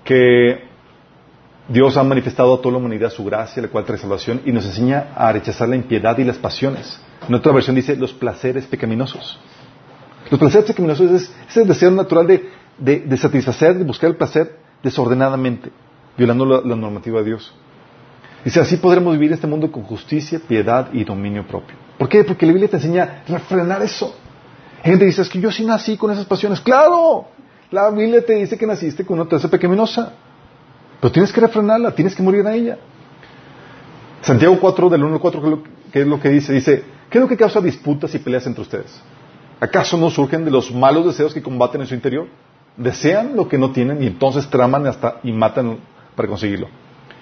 que 0.03 0.67
Dios 1.69 1.95
ha 1.95 2.03
manifestado 2.03 2.55
a 2.55 2.57
toda 2.57 2.73
la 2.73 2.77
humanidad 2.79 3.11
su 3.11 3.23
gracia, 3.23 3.61
la 3.61 3.69
cual 3.69 3.85
trae 3.85 3.97
salvación, 3.97 4.41
y 4.45 4.51
nos 4.51 4.65
enseña 4.65 5.13
a 5.15 5.31
rechazar 5.31 5.69
la 5.69 5.75
impiedad 5.75 6.17
y 6.17 6.23
las 6.23 6.37
pasiones. 6.37 6.99
En 7.27 7.35
otra 7.35 7.53
versión 7.53 7.75
dice 7.75 7.95
los 7.95 8.11
placeres 8.11 8.65
pecaminosos. 8.65 9.39
Los 10.29 10.39
placeres 10.39 10.65
pecaminosos 10.65 11.11
es 11.11 11.31
ese 11.47 11.63
deseo 11.63 11.91
natural 11.91 12.27
de 12.27 12.49
de, 12.77 12.99
de, 13.01 13.17
satisfacer, 13.17 13.77
de 13.77 13.83
buscar 13.83 14.09
el 14.09 14.15
placer 14.15 14.57
desordenadamente, 14.81 15.71
violando 16.17 16.45
la, 16.45 16.75
normativa 16.75 17.19
de 17.19 17.25
Dios. 17.25 17.53
Dice, 18.43 18.59
así 18.59 18.77
podremos 18.77 19.13
vivir 19.13 19.31
este 19.31 19.47
mundo 19.47 19.71
con 19.71 19.83
justicia, 19.83 20.39
piedad 20.45 20.89
y 20.91 21.03
dominio 21.03 21.47
propio. 21.47 21.75
¿Por 21.97 22.09
qué? 22.09 22.23
Porque 22.23 22.45
la 22.45 22.51
Biblia 22.51 22.69
te 22.69 22.75
enseña 22.75 23.03
a 23.03 23.31
refrenar 23.31 23.81
eso. 23.81 24.13
Gente 24.83 25.05
dice, 25.05 25.21
es 25.21 25.29
que 25.29 25.39
yo 25.39 25.49
sí 25.51 25.63
nací 25.65 25.95
con 25.95 26.11
esas 26.11 26.25
pasiones. 26.25 26.59
¡Claro! 26.59 27.27
La 27.71 27.89
Biblia 27.89 28.23
te 28.25 28.33
dice 28.33 28.57
que 28.57 28.67
naciste 28.67 29.05
con 29.05 29.19
una 29.19 29.29
tercera 29.29 29.49
pecaminosa. 29.49 30.11
Pero 30.99 31.11
tienes 31.11 31.31
que 31.31 31.41
refrenarla, 31.41 31.91
tienes 31.91 32.15
que 32.15 32.21
morir 32.21 32.45
a 32.45 32.53
ella. 32.53 32.77
Santiago 34.21 34.57
4, 34.59 34.89
del 34.89 35.03
1 35.03 35.15
al 35.15 35.21
4, 35.21 35.63
¿qué 35.91 36.01
es 36.01 36.07
lo 36.07 36.19
que 36.19 36.29
dice? 36.29 36.53
Dice, 36.53 36.83
¿qué 37.09 37.17
es 37.17 37.21
lo 37.21 37.27
que 37.27 37.35
causa 37.35 37.61
disputas 37.61 38.13
y 38.15 38.19
peleas 38.19 38.45
entre 38.47 38.61
ustedes? 38.61 39.01
¿Acaso 39.59 39.97
no 39.97 40.09
surgen 40.09 40.45
de 40.45 40.51
los 40.51 40.73
malos 40.73 41.05
deseos 41.05 41.33
que 41.33 41.41
combaten 41.41 41.81
en 41.81 41.87
su 41.87 41.93
interior? 41.93 42.27
Desean 42.77 43.35
lo 43.35 43.47
que 43.47 43.57
no 43.57 43.71
tienen 43.71 44.01
y 44.01 44.07
entonces 44.07 44.49
traman 44.49 44.87
hasta 44.87 45.19
y 45.23 45.31
matan 45.31 45.77
para 46.15 46.27
conseguirlo. 46.27 46.67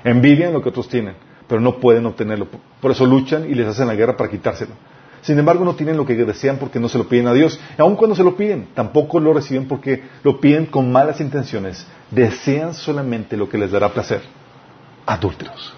Envidian 0.04 0.54
lo 0.54 0.62
que 0.62 0.70
otros 0.70 0.88
tienen, 0.88 1.16
pero 1.47 1.62
no 1.62 1.78
pueden 1.78 2.06
obtenerlo. 2.06 2.47
Por 2.80 2.91
eso 2.91 3.06
luchan 3.06 3.49
y 3.49 3.54
les 3.54 3.68
hacen 3.68 3.88
la 3.88 3.95
guerra 3.95 4.16
para 4.16 4.30
quitárselo. 4.30 4.72
Sin 5.22 5.38
embargo, 5.38 5.64
no 5.64 5.76
tienen 5.76 5.97
lo 5.97 6.06
que 6.06 6.16
desean 6.16 6.58
porque 6.58 6.80
no 6.80 6.89
se 6.89 6.97
lo 6.97 7.08
piden 7.08 7.28
a 7.28 7.34
Dios. 7.34 7.60
Y 7.78 7.82
aun 7.82 7.95
cuando 7.95 8.16
se 8.16 8.24
lo 8.24 8.36
piden, 8.36 8.70
tampoco 8.74 9.20
lo 9.20 9.34
reciben 9.34 9.68
porque 9.68 10.04
lo 10.24 10.39
piden 10.39 10.66
con 10.66 10.91
malas 10.91 11.22
intenciones. 11.22 11.86
Desean 12.10 12.74
solamente 12.74 13.38
lo 13.38 13.47
que 13.47 13.58
les 13.58 13.72
dará 13.72 13.89
placer. 13.89 14.22
Adúlteros. 15.06 15.76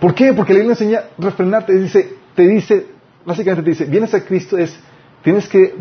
¿Por 0.00 0.14
qué? 0.14 0.32
Porque 0.32 0.52
la 0.52 0.60
Biblia 0.60 0.72
enseña 0.72 1.02
refrenarte, 1.18 1.74
dice, 1.74 2.16
te 2.34 2.46
dice, 2.46 2.86
básicamente 3.24 3.64
te 3.64 3.70
dice, 3.70 3.84
vienes 3.84 4.14
a 4.14 4.24
Cristo 4.24 4.56
es, 4.56 4.78
tienes 5.22 5.48
que 5.48 5.74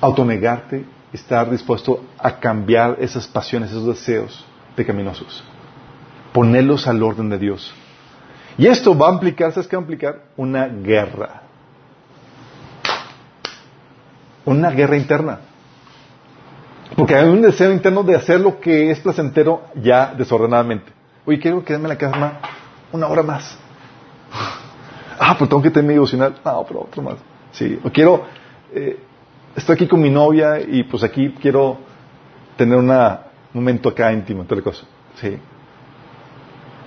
autonegarte, 0.00 0.84
estar 1.12 1.50
dispuesto 1.50 2.04
a 2.18 2.38
cambiar 2.38 2.96
esas 3.00 3.26
pasiones, 3.26 3.70
esos 3.70 3.86
deseos 3.86 4.44
pecaminosos, 4.74 5.44
ponerlos 6.32 6.86
al 6.88 7.02
orden 7.02 7.28
de 7.28 7.38
Dios. 7.38 7.74
Y 8.58 8.66
esto 8.66 8.96
va 8.96 9.08
a 9.08 9.12
implicar, 9.12 9.52
¿sabes 9.52 9.68
qué 9.68 9.76
va 9.76 9.80
a 9.80 9.84
implicar? 9.84 10.22
Una 10.36 10.66
guerra. 10.66 11.42
Una 14.44 14.70
guerra 14.70 14.96
interna. 14.96 15.40
Porque 16.96 17.14
hay 17.14 17.28
un 17.28 17.40
deseo 17.40 17.72
interno 17.72 18.02
de 18.02 18.16
hacer 18.16 18.40
lo 18.40 18.60
que 18.60 18.90
es 18.90 19.00
placentero 19.00 19.62
ya 19.74 20.14
desordenadamente. 20.16 20.92
Oye, 21.24 21.38
quiero 21.38 21.64
quedarme 21.64 21.86
en 21.86 21.90
la 21.90 21.98
cama 21.98 22.40
una 22.90 23.06
hora 23.06 23.22
más. 23.22 23.56
Ah, 25.18 25.34
pero 25.38 25.48
tengo 25.48 25.62
que 25.62 25.70
tener 25.70 25.86
mi 25.86 25.94
devocional. 25.94 26.34
No, 26.44 26.64
pero 26.66 26.80
otro 26.80 27.02
más. 27.02 27.16
Sí. 27.52 27.78
O 27.84 27.90
quiero, 27.90 28.24
eh, 28.74 28.98
estoy 29.54 29.74
aquí 29.74 29.86
con 29.86 30.00
mi 30.00 30.10
novia 30.10 30.60
y 30.60 30.84
pues 30.84 31.02
aquí 31.04 31.34
quiero 31.40 31.78
tener 32.56 32.78
un 32.78 32.90
momento 33.52 33.88
acá 33.88 34.12
íntimo, 34.12 34.44
tal 34.44 34.62
cosa. 34.62 34.84
Sí. 35.16 35.30
¿Qué 35.30 35.38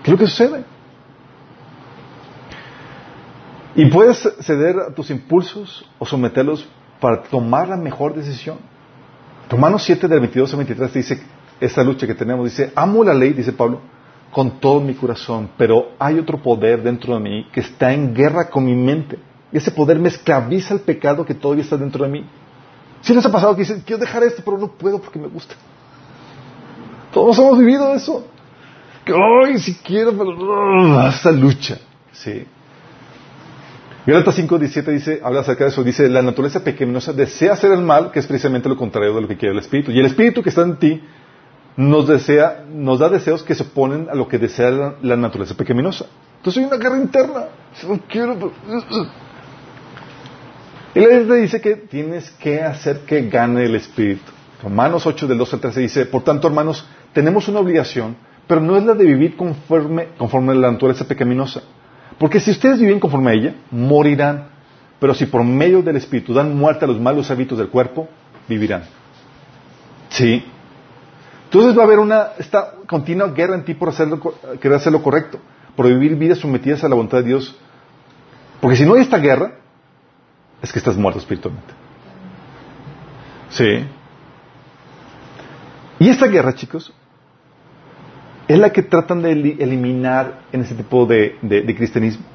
es 0.03 0.09
lo 0.11 0.17
que 0.17 0.27
sucede? 0.27 0.63
Y 3.75 3.85
puedes 3.87 4.21
ceder 4.41 4.77
a 4.79 4.93
tus 4.93 5.09
impulsos 5.09 5.85
o 5.99 6.05
someterlos 6.05 6.67
para 6.99 7.23
tomar 7.23 7.67
la 7.67 7.75
mejor 7.75 8.13
decisión. 8.13 8.57
Romanos 9.49 9.83
7 9.83 10.07
del 10.07 10.21
22 10.21 10.51
al 10.53 10.57
23 10.57 10.93
dice, 10.93 11.23
esta 11.59 11.83
lucha 11.83 12.07
que 12.07 12.15
tenemos, 12.15 12.45
dice, 12.45 12.71
amo 12.75 13.03
la 13.03 13.13
ley, 13.13 13.33
dice 13.33 13.51
Pablo, 13.51 13.81
con 14.31 14.59
todo 14.59 14.79
mi 14.79 14.93
corazón, 14.93 15.49
pero 15.57 15.91
hay 15.99 16.19
otro 16.19 16.41
poder 16.41 16.83
dentro 16.83 17.13
de 17.15 17.19
mí 17.19 17.47
que 17.51 17.61
está 17.61 17.93
en 17.93 18.13
guerra 18.13 18.49
con 18.49 18.65
mi 18.65 18.75
mente. 18.75 19.17
Ese 19.55 19.71
poder 19.71 19.97
me 19.99 20.09
esclaviza 20.09 20.73
al 20.73 20.81
pecado 20.81 21.25
que 21.25 21.33
todavía 21.33 21.63
está 21.63 21.77
dentro 21.77 22.03
de 22.03 22.11
mí. 22.11 22.25
Si 22.99 23.13
les 23.13 23.25
ha 23.25 23.31
pasado 23.31 23.55
que 23.55 23.61
dicen, 23.61 23.81
quiero 23.85 24.01
dejar 24.01 24.21
esto, 24.23 24.41
pero 24.43 24.57
no 24.57 24.67
puedo 24.67 24.99
porque 24.99 25.17
me 25.17 25.27
gusta. 25.27 25.55
Todos 27.13 27.39
hemos 27.39 27.57
vivido 27.57 27.93
eso. 27.93 28.27
Que, 29.05 29.13
ay, 29.13 29.57
si 29.59 29.75
quiero, 29.75 30.11
pero 30.11 30.31
uh, 30.31 31.07
esa 31.07 31.31
lucha. 31.31 31.77
Sí. 32.11 32.45
Gálatas 34.05 34.37
5.17 34.37 34.91
dice, 34.91 35.21
habla 35.23 35.39
acerca 35.39 35.63
de 35.63 35.69
eso, 35.69 35.85
dice, 35.85 36.09
la 36.09 36.21
naturaleza 36.21 36.61
pecaminosa 36.61 37.13
desea 37.13 37.53
hacer 37.53 37.71
el 37.71 37.81
mal, 37.81 38.11
que 38.11 38.19
es 38.19 38.27
precisamente 38.27 38.67
lo 38.67 38.75
contrario 38.75 39.15
de 39.15 39.21
lo 39.21 39.27
que 39.29 39.37
quiere 39.37 39.53
el 39.53 39.59
Espíritu. 39.59 39.91
Y 39.91 39.99
el 40.01 40.05
Espíritu 40.07 40.43
que 40.43 40.49
está 40.49 40.63
en 40.63 40.75
ti 40.75 41.01
nos 41.77 42.09
desea, 42.09 42.65
nos 42.69 42.99
da 42.99 43.07
deseos 43.07 43.41
que 43.41 43.55
se 43.55 43.63
oponen 43.63 44.09
a 44.09 44.15
lo 44.15 44.27
que 44.27 44.37
desea 44.37 44.97
la, 45.01 45.15
naturaleza 45.15 45.55
pecaminosa. 45.55 46.07
Entonces 46.39 46.61
hay 46.61 46.67
una 46.67 46.77
guerra 46.77 46.97
interna. 46.97 47.45
No 47.87 47.99
quiero, 48.09 48.51
Y 50.95 51.01
la 51.01 51.09
Biblia 51.09 51.35
dice 51.35 51.59
que 51.59 51.75
tienes 51.75 52.31
que 52.31 52.63
hacer 52.63 53.01
que 53.01 53.27
gane 53.27 53.65
el 53.65 53.75
Espíritu. 53.75 54.31
Romanos 54.63 55.05
8 55.05 55.27
del 55.27 55.37
12 55.37 55.57
al 55.57 55.61
13 55.61 55.79
dice, 55.81 56.05
por 56.05 56.23
tanto, 56.23 56.47
hermanos, 56.47 56.87
tenemos 57.11 57.49
una 57.49 57.59
obligación, 57.59 58.15
pero 58.47 58.61
no 58.61 58.77
es 58.77 58.85
la 58.85 58.93
de 58.93 59.03
vivir 59.03 59.35
conforme, 59.35 60.07
conforme 60.17 60.53
a 60.53 60.55
la 60.55 60.71
naturaleza 60.71 61.05
pecaminosa. 61.05 61.63
Porque 62.17 62.39
si 62.39 62.51
ustedes 62.51 62.79
viven 62.79 63.01
conforme 63.01 63.31
a 63.31 63.33
ella, 63.33 63.55
morirán. 63.71 64.47
Pero 64.97 65.13
si 65.13 65.25
por 65.25 65.43
medio 65.43 65.81
del 65.81 65.97
Espíritu 65.97 66.33
dan 66.33 66.55
muerte 66.55 66.85
a 66.85 66.87
los 66.87 66.99
malos 66.99 67.29
hábitos 67.29 67.57
del 67.57 67.67
cuerpo, 67.67 68.07
vivirán. 68.47 68.83
Sí. 70.07 70.45
Entonces 71.43 71.77
va 71.77 71.81
a 71.81 71.85
haber 71.85 71.99
una 71.99 72.29
esta 72.39 72.71
continua 72.87 73.27
guerra 73.27 73.55
en 73.55 73.65
ti 73.65 73.73
por 73.73 73.89
hacerlo, 73.89 74.21
querer 74.61 74.77
hacer 74.77 74.93
lo 74.93 75.03
correcto, 75.03 75.39
por 75.75 75.87
vivir 75.87 76.15
vidas 76.15 76.39
sometidas 76.39 76.85
a 76.85 76.87
la 76.87 76.95
voluntad 76.95 77.17
de 77.17 77.25
Dios. 77.25 77.53
Porque 78.61 78.77
si 78.77 78.85
no 78.85 78.93
hay 78.93 79.01
esta 79.01 79.17
guerra, 79.17 79.55
es 80.61 80.71
que 80.71 80.79
estás 80.79 80.97
muerto 80.97 81.19
espiritualmente. 81.19 81.73
Sí. 83.49 83.85
Y 85.99 86.09
esta 86.09 86.27
guerra, 86.27 86.53
chicos, 86.53 86.93
es 88.47 88.59
la 88.59 88.71
que 88.71 88.83
tratan 88.83 89.21
de 89.21 89.31
eli- 89.31 89.57
eliminar 89.59 90.41
en 90.51 90.61
ese 90.61 90.75
tipo 90.75 91.05
de, 91.05 91.37
cristianismo. 91.75 92.25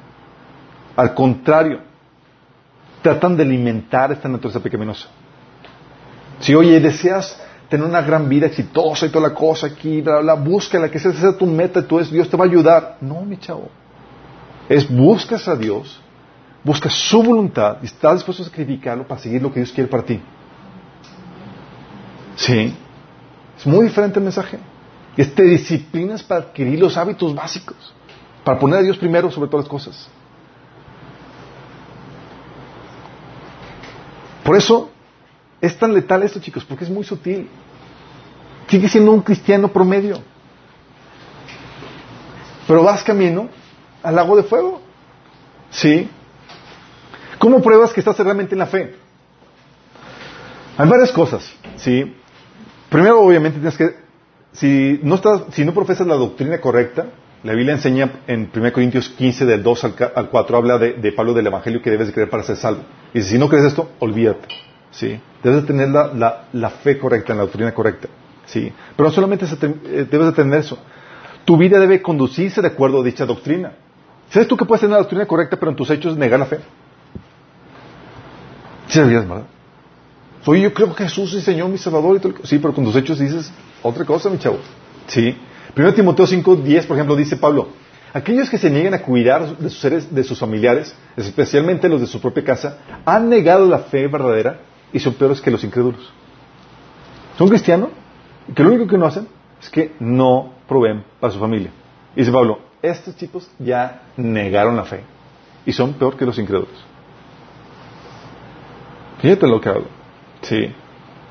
Al 0.95 1.13
contrario, 1.13 1.79
tratan 3.01 3.37
de 3.37 3.43
alimentar 3.43 4.11
esta 4.11 4.27
naturaleza 4.27 4.59
pecaminosa. 4.61 5.07
Si, 6.39 6.53
oye, 6.55 6.79
deseas 6.79 7.39
tener 7.69 7.85
una 7.85 8.01
gran 8.01 8.27
vida 8.27 8.47
exitosa 8.47 9.05
y 9.05 9.09
toda 9.09 9.29
la 9.29 9.33
cosa 9.33 9.67
aquí, 9.67 10.01
bla, 10.01 10.19
bla, 10.19 10.33
búscala, 10.33 10.89
que 10.89 10.97
esa 10.97 11.13
sea 11.13 11.37
tu 11.37 11.45
meta, 11.45 11.81
tú 11.87 11.99
es, 11.99 12.11
Dios 12.11 12.29
te 12.29 12.35
va 12.35 12.43
a 12.43 12.47
ayudar. 12.47 12.97
No, 12.99 13.21
mi 13.21 13.37
chavo. 13.37 13.69
Es 14.67 14.89
buscas 14.89 15.47
a 15.47 15.55
Dios, 15.55 16.00
buscas 16.63 16.93
su 16.93 17.23
voluntad 17.23 17.77
y 17.81 17.85
estás 17.85 18.15
dispuesto 18.15 18.43
a 18.43 18.45
sacrificarlo 18.45 19.07
para 19.07 19.21
seguir 19.21 19.41
lo 19.41 19.51
que 19.51 19.59
Dios 19.59 19.71
quiere 19.71 19.89
para 19.89 20.03
ti. 20.03 20.19
Sí. 22.35 22.75
Es 23.57 23.65
muy 23.65 23.85
diferente 23.85 24.19
el 24.19 24.23
mensaje. 24.23 24.59
Es 25.17 25.33
te 25.33 25.43
disciplinas 25.43 26.23
para 26.23 26.41
adquirir 26.41 26.79
los 26.79 26.97
hábitos 26.97 27.35
básicos, 27.35 27.93
para 28.43 28.57
poner 28.57 28.79
a 28.79 28.81
Dios 28.81 28.97
primero 28.97 29.29
sobre 29.29 29.49
todas 29.49 29.65
las 29.65 29.69
cosas. 29.69 30.09
Por 34.43 34.55
eso 34.55 34.89
es 35.59 35.77
tan 35.77 35.93
letal 35.93 36.23
esto, 36.23 36.39
chicos, 36.39 36.65
porque 36.65 36.85
es 36.85 36.89
muy 36.89 37.03
sutil. 37.03 37.49
Sigue 38.67 38.87
siendo 38.87 39.11
un 39.11 39.21
cristiano 39.21 39.67
promedio. 39.67 40.21
Pero 42.67 42.83
vas 42.83 43.03
camino 43.03 43.49
al 44.01 44.15
lago 44.15 44.35
de 44.37 44.43
fuego. 44.43 44.81
¿Sí? 45.69 46.09
¿Cómo 47.41 47.59
pruebas 47.59 47.91
que 47.91 48.01
estás 48.01 48.19
realmente 48.19 48.53
en 48.53 48.59
la 48.59 48.67
fe? 48.67 48.93
Hay 50.77 50.87
varias 50.87 51.11
cosas, 51.11 51.51
¿sí? 51.75 52.15
Primero, 52.87 53.19
obviamente, 53.19 53.57
tienes 53.57 53.75
que, 53.77 53.95
si 54.51 54.99
no 55.01 55.15
estás, 55.15 55.45
si 55.51 55.65
no 55.65 55.73
profesas 55.73 56.05
la 56.05 56.13
doctrina 56.17 56.61
correcta, 56.61 57.07
la 57.43 57.53
Biblia 57.53 57.73
enseña 57.73 58.11
en 58.27 58.47
1 58.55 58.71
Corintios 58.71 59.09
15, 59.09 59.45
del 59.47 59.63
2 59.63 59.83
al, 59.85 59.95
ca- 59.95 60.11
al 60.15 60.29
4, 60.29 60.55
habla 60.55 60.77
de, 60.77 61.11
Pablo 61.13 61.33
del 61.33 61.47
Evangelio 61.47 61.81
que 61.81 61.89
debes 61.89 62.07
de 62.07 62.13
creer 62.13 62.29
para 62.29 62.43
ser 62.43 62.57
salvo. 62.57 62.83
Y 63.11 63.23
si 63.23 63.39
no 63.39 63.49
crees 63.49 63.65
esto, 63.65 63.89
olvídate, 63.97 64.47
¿sí? 64.91 65.19
Debes 65.41 65.61
de 65.61 65.67
tener 65.67 65.89
la, 65.89 66.69
fe 66.83 66.99
correcta, 66.99 67.33
la 67.33 67.41
doctrina 67.41 67.73
correcta, 67.73 68.07
¿sí? 68.45 68.71
Pero 68.95 69.09
no 69.09 69.15
solamente 69.15 69.47
eh, 69.47 70.05
debes 70.11 70.27
de 70.27 70.33
tener 70.33 70.59
eso. 70.59 70.77
Tu 71.43 71.57
vida 71.57 71.79
debe 71.79 72.03
conducirse 72.03 72.61
de 72.61 72.67
acuerdo 72.67 73.01
a 73.01 73.03
dicha 73.03 73.25
doctrina. 73.25 73.71
¿Sabes 74.29 74.47
tú 74.47 74.55
que 74.55 74.65
puedes 74.65 74.81
tener 74.81 74.91
la 74.91 74.99
doctrina 74.99 75.25
correcta, 75.25 75.57
pero 75.57 75.71
en 75.71 75.75
tus 75.75 75.89
hechos 75.89 76.15
negar 76.15 76.39
la 76.39 76.45
fe? 76.45 76.59
Sí 78.91 78.99
sabías, 78.99 79.25
¿verdad? 79.27 79.45
Oye, 80.45 80.61
yo 80.63 80.73
creo 80.73 80.93
que 80.93 81.05
Jesús 81.05 81.33
es 81.33 81.45
Señor, 81.45 81.69
mi 81.69 81.77
Salvador 81.77 82.17
y 82.17 82.19
todo 82.19 82.33
el- 82.35 82.45
Sí, 82.45 82.59
pero 82.59 82.73
con 82.73 82.83
tus 82.83 82.95
hechos 82.97 83.19
dices 83.19 83.49
otra 83.81 84.03
cosa, 84.03 84.29
mi 84.29 84.37
chavo. 84.37 84.57
Sí. 85.07 85.33
Primero 85.73 85.93
Timoteo 85.95 86.27
5, 86.27 86.57
10, 86.57 86.85
por 86.85 86.97
ejemplo, 86.97 87.15
dice 87.15 87.37
Pablo, 87.37 87.69
aquellos 88.13 88.49
que 88.49 88.57
se 88.57 88.69
niegan 88.69 88.93
a 88.93 89.01
cuidar 89.01 89.57
de 89.57 89.69
sus 89.69 89.79
seres, 89.79 90.13
de 90.13 90.23
sus 90.25 90.37
familiares, 90.37 90.93
especialmente 91.15 91.87
los 91.87 92.01
de 92.01 92.07
su 92.07 92.19
propia 92.19 92.43
casa, 92.43 92.79
han 93.05 93.29
negado 93.29 93.65
la 93.65 93.79
fe 93.79 94.07
verdadera 94.07 94.59
y 94.91 94.99
son 94.99 95.13
peores 95.13 95.39
que 95.39 95.51
los 95.51 95.63
incrédulos. 95.63 96.11
Son 97.37 97.47
cristianos 97.47 97.91
que 98.53 98.61
lo 98.61 98.71
único 98.71 98.87
que 98.87 98.97
no 98.97 99.05
hacen 99.05 99.25
es 99.61 99.69
que 99.69 99.93
no 100.01 100.55
proveen 100.67 101.05
para 101.21 101.31
su 101.31 101.39
familia. 101.39 101.71
Dice 102.13 102.29
Pablo, 102.29 102.59
estos 102.81 103.15
chicos 103.15 103.49
ya 103.57 104.01
negaron 104.17 104.75
la 104.75 104.83
fe 104.83 105.01
y 105.65 105.71
son 105.71 105.93
peor 105.93 106.17
que 106.17 106.25
los 106.25 106.37
incrédulos. 106.37 106.90
Fíjate 109.21 109.47
lo 109.47 109.61
que 109.61 109.69
hablo. 109.69 109.85
Sí. 110.41 110.71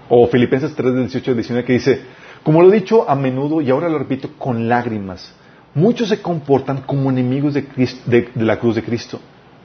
O 0.09 0.26
Filipenses 0.26 0.74
3, 0.74 0.93
del 0.95 1.03
18 1.05 1.30
al 1.30 1.36
19, 1.36 1.64
que 1.66 1.72
dice, 1.74 2.03
como 2.43 2.62
lo 2.62 2.68
he 2.72 2.74
dicho 2.80 3.09
a 3.09 3.14
menudo 3.14 3.61
y 3.61 3.70
ahora 3.70 3.88
lo 3.88 3.99
repito 3.99 4.30
con 4.38 4.68
lágrimas, 4.68 5.32
muchos 5.74 6.09
se 6.09 6.20
comportan 6.22 6.82
como 6.82 7.11
enemigos 7.11 7.55
de, 7.55 7.68
Cris- 7.68 8.03
de- 8.05 8.30
de 8.34 8.45
la 8.45 8.59
cruz 8.59 8.74
de 8.76 8.82
Cristo. 8.82 9.20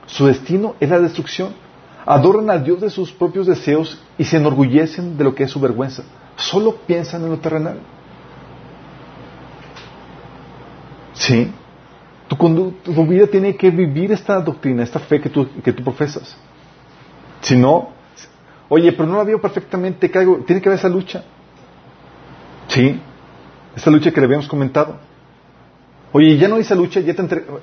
Su 0.06 0.26
destino 0.28 0.76
es 0.80 0.90
la 0.90 1.00
destrucción. 1.00 1.54
Adoran 2.06 2.52
al 2.52 2.64
Dios 2.64 2.82
de 2.82 2.92
sus 2.92 3.12
propios 3.12 3.48
deseos 3.48 4.00
y 4.18 4.24
se 4.24 4.38
enorgullecen 4.38 5.18
de 5.18 5.24
lo 5.24 5.34
que 5.34 5.44
es 5.46 5.52
su 5.52 5.60
vergüenza. 5.60 6.04
Solo 6.36 6.76
piensan 6.86 7.24
en 7.24 7.30
lo 7.32 7.38
terrenal. 7.40 7.80
Sí. 11.14 11.52
Tu, 12.28 12.36
tu 12.84 13.06
vida 13.08 13.26
tiene 13.28 13.56
que 13.56 13.72
vivir 13.72 14.12
esta 14.12 14.40
doctrina, 14.42 14.84
esta 14.84 15.00
fe 15.00 15.20
que 15.22 15.30
tú, 15.30 15.48
que 15.64 15.74
tú 15.74 15.84
profesas. 15.84 16.38
Si 17.42 17.56
no, 17.56 17.90
oye, 18.70 18.92
pero 18.92 19.08
no 19.08 19.18
la 19.18 19.24
veo 19.24 19.40
perfectamente, 19.40 20.10
caigo. 20.10 20.38
Tiene 20.46 20.62
que 20.62 20.70
haber 20.70 20.80
esa 20.80 20.90
lucha. 20.90 21.24
Sí. 22.68 23.00
Esa 23.76 23.92
lucha 23.92 24.12
que 24.12 24.20
le 24.20 24.26
habíamos 24.26 24.48
comentado. 24.48 24.98
Oye, 26.12 26.38
ya 26.38 26.48
no 26.48 26.58
esa 26.58 26.76
lucha, 26.76 27.00
ya 27.02 27.14
te 27.14 27.22
entrego. 27.22 27.60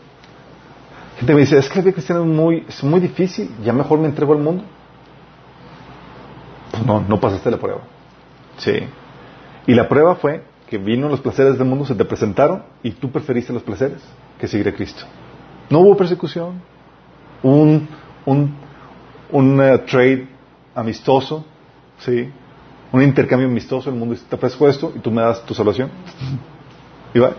Gente 1.19 1.35
me 1.35 1.41
dice, 1.41 1.59
es 1.59 1.69
que 1.69 1.77
la 1.77 1.83
vida 1.83 1.93
cristiana 1.93 2.21
es 2.21 2.27
muy, 2.27 2.65
es 2.69 2.83
muy 2.85 3.01
difícil, 3.01 3.51
ya 3.63 3.73
mejor 3.73 3.99
me 3.99 4.07
entrego 4.07 4.33
al 4.33 4.41
mundo. 4.41 4.65
Pues 6.71 6.85
no, 6.85 7.01
no 7.01 7.21
pasaste 7.21 7.51
la 7.51 7.59
prueba. 7.59 7.81
Sí. 8.59 8.73
Y 9.67 9.75
la 9.75 9.89
prueba 9.89 10.17
fue 10.17 10.43
que 10.69 10.79
vino 10.79 11.09
los 11.09 11.21
placeres 11.21 11.59
del 11.59 11.67
mundo, 11.67 11.85
se 11.85 11.95
te 11.95 12.05
presentaron 12.05 12.63
y 12.83 12.93
tú 12.93 13.11
preferiste 13.11 13.53
los 13.53 13.63
placeres 13.63 14.03
que 14.39 14.49
seguir 14.49 14.69
a 14.69 14.73
Cristo. 14.73 15.05
No 15.71 15.81
hubo 15.81 15.97
persecución, 15.97 16.61
un, 17.43 17.89
un, 18.25 18.55
un 19.31 19.63
eh, 19.63 19.79
trade 19.79 20.29
amistoso, 20.75 21.45
¿sí? 21.99 22.31
un 22.93 23.03
intercambio 23.03 23.49
amistoso, 23.49 23.89
el 23.89 23.97
mundo 23.97 24.15
dice, 24.15 24.27
te 24.29 24.37
ofrezco 24.37 24.69
esto 24.69 24.93
y 24.95 24.99
tú 24.99 25.11
me 25.11 25.23
das 25.23 25.45
tu 25.45 25.55
salvación. 25.55 25.91
¿Y 27.15 27.19
va? 27.19 27.35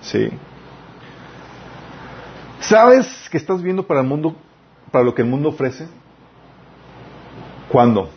Sí. 0.00 0.30
¿Sabes 2.60 3.28
que 3.30 3.36
estás 3.36 3.62
viendo 3.62 3.86
para 3.86 4.00
el 4.00 4.06
mundo, 4.06 4.34
para 4.90 5.04
lo 5.04 5.14
que 5.14 5.22
el 5.22 5.28
mundo 5.28 5.50
ofrece? 5.50 5.86
¿Cuándo? 7.68 8.08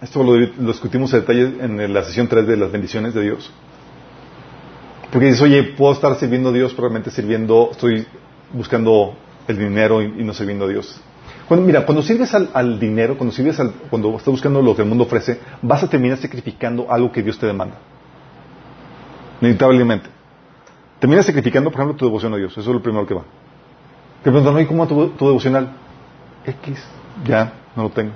Esto 0.00 0.22
lo, 0.22 0.34
discutimos 0.34 1.12
en 1.12 1.20
detalle 1.20 1.54
en 1.60 1.92
la 1.92 2.04
sesión 2.04 2.28
3 2.28 2.46
de 2.46 2.56
las 2.56 2.70
bendiciones 2.70 3.14
de 3.14 3.22
Dios. 3.22 3.52
Porque 5.10 5.26
dices, 5.26 5.42
oye, 5.42 5.62
puedo 5.64 5.92
estar 5.92 6.14
sirviendo 6.16 6.50
a 6.50 6.52
Dios, 6.52 6.72
pero 6.72 6.88
realmente 6.88 7.10
sirviendo, 7.10 7.70
estoy 7.72 8.06
buscando 8.52 9.14
el 9.48 9.58
dinero 9.58 10.00
y, 10.02 10.20
y 10.20 10.24
no 10.24 10.32
sirviendo 10.32 10.66
a 10.66 10.68
Dios. 10.68 11.00
Cuando, 11.48 11.66
mira, 11.66 11.86
cuando 11.86 12.02
sirves 12.02 12.34
al, 12.34 12.50
al 12.52 12.78
dinero, 12.78 13.16
cuando 13.16 13.34
sirves 13.34 13.58
al, 13.58 13.72
cuando 13.88 14.10
estás 14.10 14.28
buscando 14.28 14.60
lo 14.60 14.76
que 14.76 14.82
el 14.82 14.88
mundo 14.88 15.04
ofrece, 15.04 15.40
vas 15.62 15.82
a 15.82 15.88
terminar 15.88 16.18
sacrificando 16.18 16.92
algo 16.92 17.10
que 17.10 17.22
Dios 17.22 17.38
te 17.38 17.46
demanda. 17.46 17.76
Inevitablemente. 19.40 20.10
Terminas 20.98 21.24
sacrificando, 21.24 21.70
por 21.70 21.80
ejemplo, 21.80 21.96
tu 21.96 22.04
devoción 22.04 22.34
a 22.34 22.36
Dios. 22.36 22.52
Eso 22.52 22.60
es 22.60 22.66
lo 22.66 22.82
primero 22.82 23.06
que 23.06 23.14
va. 23.14 23.22
Te 24.22 24.30
preguntan. 24.30 24.60
¿y 24.60 24.66
cómo 24.66 24.86
tu, 24.86 25.08
tu 25.10 25.26
devocional? 25.26 25.72
X. 26.44 26.84
Ya, 27.24 27.52
no 27.74 27.84
lo 27.84 27.90
tengo. 27.90 28.12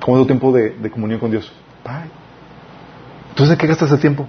¿Cómo 0.00 0.18
es 0.18 0.22
tu 0.22 0.26
tiempo 0.26 0.52
de, 0.52 0.70
de 0.70 0.90
comunión 0.90 1.20
con 1.20 1.30
Dios? 1.30 1.50
Bye. 1.84 2.10
Entonces, 3.30 3.56
¿de 3.56 3.56
qué 3.56 3.66
gastas 3.66 3.92
el 3.92 4.00
tiempo? 4.00 4.28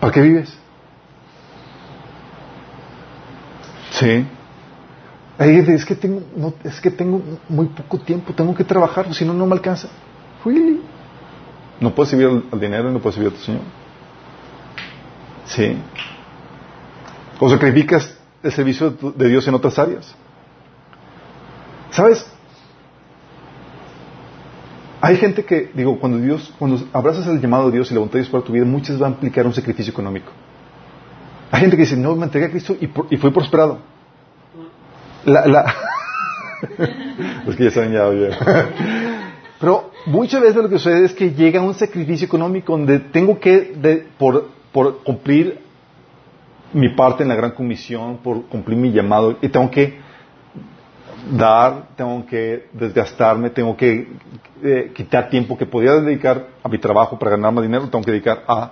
¿Para 0.00 0.12
qué 0.12 0.22
vives? 0.22 0.58
Sí. 4.00 4.26
Es 5.38 5.84
que 5.84 5.94
tengo, 5.94 6.22
no, 6.36 6.54
es 6.64 6.80
que 6.80 6.90
tengo 6.90 7.22
muy 7.48 7.66
poco 7.66 7.98
tiempo, 7.98 8.32
tengo 8.32 8.54
que 8.54 8.64
trabajar, 8.64 9.12
si 9.14 9.24
no, 9.24 9.32
no 9.32 9.46
me 9.46 9.52
alcanza. 9.52 9.88
Really? 10.44 10.80
No 11.80 11.94
puedes 11.94 12.10
servir 12.10 12.26
al, 12.26 12.44
al 12.50 12.60
dinero 12.60 12.90
y 12.90 12.92
no 12.92 13.00
puedes 13.00 13.14
servir 13.14 13.32
a 13.32 13.36
tu 13.36 13.42
Señor. 13.42 13.62
Sí. 15.46 15.76
O 17.38 17.48
sacrificas 17.48 18.16
el 18.42 18.52
servicio 18.52 18.90
de, 18.90 19.28
Dios 19.28 19.46
en 19.48 19.54
otras 19.54 19.78
áreas. 19.78 20.14
¿Sabes? 21.90 22.26
Hay 25.00 25.16
gente 25.16 25.44
que, 25.44 25.70
digo, 25.74 25.98
cuando 25.98 26.18
Dios, 26.18 26.52
cuando 26.58 26.86
abrazas 26.92 27.26
el 27.26 27.40
llamado 27.40 27.66
de 27.66 27.72
Dios 27.72 27.90
y 27.90 27.94
la 27.94 28.00
voluntad 28.00 28.14
de 28.14 28.20
Dios 28.20 28.30
para 28.30 28.44
tu 28.44 28.52
vida, 28.52 28.64
muchas 28.64 28.98
van 28.98 29.12
a 29.12 29.14
implicar 29.14 29.46
un 29.46 29.54
sacrificio 29.54 29.90
económico. 29.90 30.30
Hay 31.50 31.60
gente 31.60 31.76
que 31.76 31.82
dice, 31.82 31.96
no, 31.96 32.14
me 32.16 32.24
entregué 32.24 32.46
a 32.46 32.50
Cristo 32.50 32.76
y, 32.80 32.86
por- 32.86 33.06
y 33.10 33.16
fui 33.16 33.30
prosperado. 33.30 33.78
La, 35.24 35.46
la... 35.46 35.74
es 37.48 37.56
que 37.56 37.64
ya 37.64 37.70
saben 37.70 37.92
ya, 37.92 38.06
oye. 38.06 38.30
Pero 39.60 39.90
muchas 40.06 40.40
veces 40.40 40.56
lo 40.56 40.68
que 40.68 40.78
sucede 40.78 41.04
es 41.06 41.12
que 41.12 41.32
llega 41.32 41.60
un 41.60 41.74
sacrificio 41.74 42.26
económico 42.26 42.72
donde 42.72 42.98
tengo 43.00 43.38
que, 43.38 43.72
de- 43.76 44.06
por, 44.18 44.48
cumplir 45.04 45.58
mi 46.72 46.88
parte 46.90 47.24
en 47.24 47.28
la 47.28 47.34
gran 47.34 47.50
comisión, 47.50 48.18
por 48.18 48.46
cumplir 48.46 48.78
mi 48.78 48.92
llamado, 48.92 49.36
y 49.42 49.48
tengo 49.48 49.70
que 49.70 49.98
dar, 51.32 51.88
tengo 51.96 52.24
que 52.26 52.68
desgastarme, 52.72 53.50
tengo 53.50 53.76
que 53.76 54.08
eh, 54.62 54.92
quitar 54.94 55.28
tiempo 55.28 55.58
que 55.58 55.66
podía 55.66 55.92
dedicar 55.94 56.46
a 56.62 56.68
mi 56.68 56.78
trabajo 56.78 57.18
para 57.18 57.32
ganar 57.32 57.52
más 57.52 57.62
dinero, 57.64 57.88
tengo 57.90 58.04
que 58.04 58.12
dedicar 58.12 58.44
a 58.46 58.70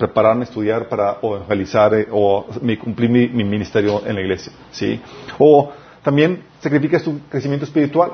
prepararme, 0.00 0.44
estudiar 0.44 0.88
para 0.88 1.18
o 1.22 1.36
evangelizar 1.36 1.94
eh, 1.94 2.08
o 2.10 2.46
mi- 2.62 2.76
cumplir 2.76 3.10
mi, 3.10 3.28
mi 3.28 3.44
ministerio 3.44 4.02
en 4.06 4.14
la 4.16 4.20
iglesia, 4.22 4.52
¿sí? 4.72 5.00
O 5.38 5.70
también 6.02 6.42
sacrificas 6.60 7.02
tu 7.02 7.20
crecimiento 7.28 7.64
espiritual. 7.66 8.12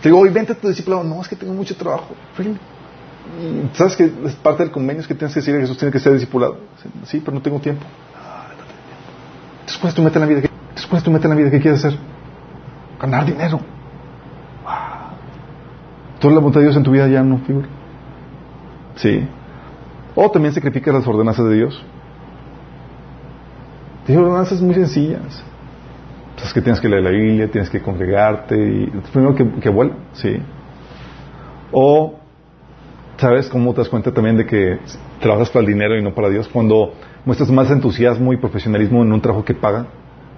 Te 0.00 0.08
digo, 0.08 0.20
hoy 0.20 0.30
vente 0.30 0.52
a 0.52 0.56
tu 0.56 0.68
discípulo, 0.68 1.02
no, 1.02 1.20
es 1.20 1.28
que 1.28 1.36
tengo 1.36 1.52
mucho 1.52 1.74
trabajo. 1.76 2.14
¿Sabes 3.74 3.96
que 3.96 4.04
es 4.04 4.34
parte 4.36 4.62
del 4.62 4.70
convenio 4.72 5.00
es 5.02 5.08
que 5.08 5.14
tienes 5.14 5.34
que 5.34 5.40
decir 5.40 5.56
a 5.56 5.60
Jesús 5.60 5.76
tiene 5.76 5.90
que 5.92 5.98
ser 5.98 6.12
discipulado? 6.12 6.58
Sí, 7.06 7.20
pero 7.24 7.34
no 7.34 7.42
tengo 7.42 7.58
tiempo. 7.58 7.84
Entonces, 9.60 9.78
¿cuál 9.80 9.88
es 9.88 9.94
tu 9.94 10.02
meta 10.02 10.18
en 10.18 10.20
la 10.20 10.26
vida? 10.28 10.40
¿Qué- 10.42 10.50
¿cuál 10.88 10.98
es 10.98 11.04
tu 11.04 11.10
meta 11.10 11.24
en 11.26 11.30
la 11.30 11.36
vida? 11.36 11.50
¿Qué 11.50 11.60
quieres 11.60 11.84
hacer? 11.84 11.98
Ganar 13.00 13.24
dinero. 13.26 13.60
Toda 16.20 16.34
la 16.34 16.40
voluntad 16.40 16.60
de 16.60 16.66
Dios 16.66 16.76
en 16.76 16.82
tu 16.84 16.90
vida 16.90 17.08
ya 17.08 17.22
no 17.22 17.38
figura. 17.38 17.66
Sí. 18.96 19.26
O 20.14 20.30
también 20.30 20.54
sacrificas 20.54 20.94
las 20.94 21.06
ordenanzas 21.06 21.46
de 21.48 21.54
Dios. 21.56 21.84
Tienes 24.06 24.24
ordenanzas 24.24 24.60
muy 24.60 24.74
sencillas. 24.74 25.42
Pues 26.34 26.46
es 26.46 26.52
que 26.52 26.60
tienes 26.60 26.80
que 26.80 26.88
leer 26.88 27.02
la 27.02 27.10
Biblia, 27.10 27.50
tienes 27.50 27.70
que 27.70 27.80
congregarte 27.80 28.56
y 28.56 28.86
primero 29.12 29.34
que, 29.34 29.48
que 29.60 29.68
vuela, 29.68 29.94
sí. 30.12 30.36
O, 31.72 32.14
¿sabes 33.16 33.48
cómo 33.48 33.72
te 33.72 33.80
das 33.80 33.88
cuenta 33.88 34.12
también 34.12 34.36
de 34.36 34.46
que 34.46 34.78
trabajas 35.20 35.50
para 35.50 35.60
el 35.60 35.66
dinero 35.66 35.96
y 35.96 36.02
no 36.02 36.14
para 36.14 36.28
Dios? 36.28 36.48
Cuando 36.48 36.92
muestras 37.24 37.50
más 37.50 37.70
entusiasmo 37.70 38.32
y 38.32 38.36
profesionalismo 38.36 39.02
en 39.02 39.12
un 39.12 39.20
trabajo 39.20 39.44
que 39.44 39.54
paga 39.54 39.86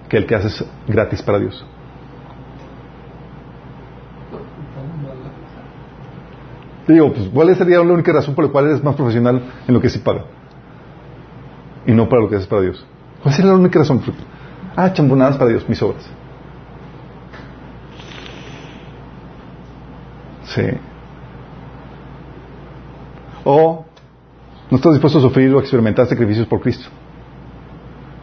que 0.07 0.17
el 0.17 0.25
que 0.25 0.35
haces 0.35 0.63
gratis 0.87 1.21
para 1.21 1.39
Dios. 1.39 1.65
Te 6.87 6.93
digo, 6.93 7.11
pues, 7.11 7.27
¿cuál 7.33 7.53
sería 7.53 7.79
la 7.79 7.93
única 7.93 8.13
razón 8.13 8.33
por 8.33 8.45
la 8.45 8.51
cual 8.51 8.67
eres 8.67 8.81
más 8.81 8.95
profesional 8.95 9.41
en 9.67 9.73
lo 9.73 9.81
que 9.81 9.89
sí 9.89 9.99
paga? 9.99 10.23
Y 11.85 11.91
no 11.91 12.07
para 12.07 12.21
lo 12.21 12.29
que 12.29 12.37
haces 12.37 12.47
para 12.47 12.61
Dios. 12.61 12.83
¿Cuál 13.21 13.35
sería 13.35 13.51
la 13.51 13.57
única 13.57 13.79
razón? 13.79 14.01
Ah, 14.73 14.93
chambonadas 14.93 15.35
para 15.35 15.49
Dios, 15.49 15.67
mis 15.67 15.81
obras. 15.81 16.09
Sí. 20.45 20.63
O 23.43 23.85
no 24.71 24.77
estás 24.77 24.93
dispuesto 24.93 25.19
a 25.19 25.21
sufrir 25.21 25.53
o 25.53 25.57
a 25.57 25.61
experimentar 25.61 26.07
sacrificios 26.07 26.47
por 26.47 26.61
Cristo. 26.61 26.87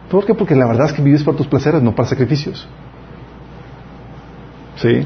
¿Por 0.09 0.25
qué? 0.25 0.33
Porque 0.33 0.55
la 0.55 0.65
verdad 0.65 0.87
es 0.87 0.93
que 0.93 1.03
vives 1.03 1.23
para 1.23 1.37
tus 1.37 1.45
placeres, 1.45 1.83
no 1.83 1.93
para 1.93 2.07
sacrificios. 2.07 2.67
¿Sí? 4.77 5.05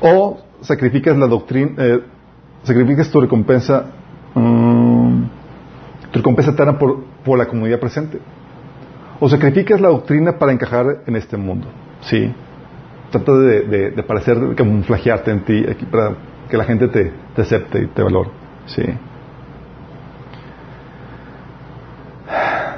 O 0.00 0.38
sacrificas 0.60 1.16
la 1.16 1.26
doctrina, 1.26 1.72
eh, 1.78 2.00
sacrificas 2.66 3.08
tu 3.10 3.20
recompensa, 3.20 3.86
mm, 4.34 5.22
tu 6.10 6.18
recompensa 6.18 6.50
eterna 6.50 6.78
por, 6.78 7.04
por 7.24 7.38
la 7.38 7.46
comunidad 7.46 7.78
presente. 7.78 8.18
O 9.20 9.28
sacrificas 9.28 9.80
la 9.80 9.88
doctrina 9.88 10.36
para 10.38 10.52
encajar 10.52 11.02
en 11.06 11.16
este 11.16 11.36
mundo. 11.36 11.68
¿Sí? 12.00 12.32
Trata 13.10 13.32
de, 13.32 13.90
de, 13.92 14.02
parecer, 14.02 14.38
de 14.38 14.54
camuflajearte 14.54 15.30
en 15.30 15.44
ti, 15.44 15.64
aquí 15.70 15.86
para 15.86 16.16
que 16.50 16.56
la 16.56 16.64
gente 16.64 16.88
te, 16.88 17.12
te 17.34 17.42
acepte 17.42 17.82
y 17.82 17.86
te 17.86 18.02
valore. 18.02 18.30
¿Sí? 18.66 18.82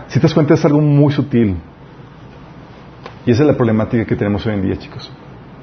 Si 0.09 0.21
te 0.21 0.23
das 0.23 0.35
cuenta 0.35 0.55
es 0.55 0.65
algo 0.65 0.81
muy 0.81 1.13
sutil. 1.13 1.57
Y 3.27 3.31
esa 3.31 3.43
es 3.43 3.49
la 3.49 3.57
problemática 3.57 4.05
que 4.05 4.17
tenemos 4.17 4.47
hoy 4.47 4.55
en 4.55 4.63
día, 4.63 4.77
chicos. 4.77 5.11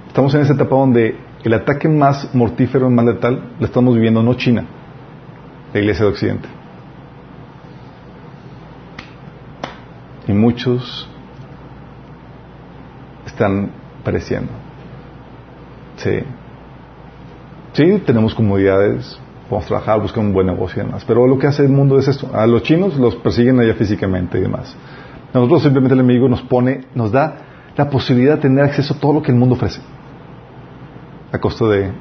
Estamos 0.08 0.34
en 0.36 0.42
esa 0.42 0.54
etapa 0.54 0.76
donde 0.76 1.16
el 1.48 1.54
ataque 1.54 1.88
más 1.88 2.34
mortífero, 2.34 2.90
más 2.90 3.06
letal, 3.06 3.54
lo 3.60 3.66
estamos 3.66 3.94
viviendo 3.94 4.24
no 4.24 4.34
China, 4.34 4.66
la 5.74 5.80
iglesia 5.80 6.06
de 6.06 6.12
Occidente. 6.12 6.50
Y 10.28 10.34
muchos 10.34 11.08
están 13.28 13.70
pereciendo. 14.04 14.52
Sí. 15.98 16.20
Sí, 17.74 18.02
tenemos 18.06 18.34
comodidades, 18.34 19.20
podemos 19.48 19.68
trabajar, 19.68 20.02
buscar 20.02 20.24
un 20.24 20.34
buen 20.34 20.48
negocio 20.48 20.82
y 20.82 20.86
demás. 20.86 21.06
Pero 21.06 21.28
lo 21.28 21.38
que 21.38 21.46
hace 21.46 21.64
el 21.64 21.70
mundo 21.70 22.00
es 22.00 22.08
esto. 22.08 22.30
A 22.34 22.48
los 22.48 22.64
chinos 22.64 22.98
los 22.98 23.16
persiguen 23.18 23.60
allá 23.60 23.76
físicamente 23.76 24.40
y 24.40 24.42
demás. 24.42 24.76
Nosotros 25.32 25.62
simplemente 25.62 25.94
el 25.94 26.00
enemigo 26.00 26.28
nos 26.28 26.42
pone, 26.42 26.86
nos 26.96 27.12
da 27.12 27.38
la 27.76 27.90
posibilidad 27.90 28.36
de 28.36 28.42
tener 28.42 28.64
acceso 28.64 28.94
a 28.94 29.00
todo 29.00 29.14
lo 29.14 29.22
que 29.22 29.32
el 29.32 29.38
mundo 29.38 29.56
ofrece. 29.56 29.82
A 31.36 31.40
costa 31.40 31.66
de, 31.68 31.92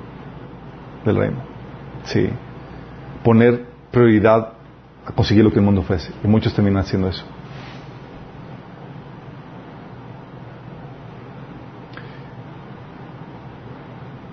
del 1.05 1.16
reino. 1.16 1.39
Sí. 2.05 2.28
Poner 3.23 3.65
prioridad 3.90 4.52
a 5.06 5.12
conseguir 5.12 5.44
lo 5.44 5.51
que 5.51 5.59
el 5.59 5.65
mundo 5.65 5.81
ofrece. 5.81 6.12
Y 6.23 6.28
muchos 6.28 6.55
terminan 6.55 6.82
haciendo 6.82 7.09
eso. 7.09 7.24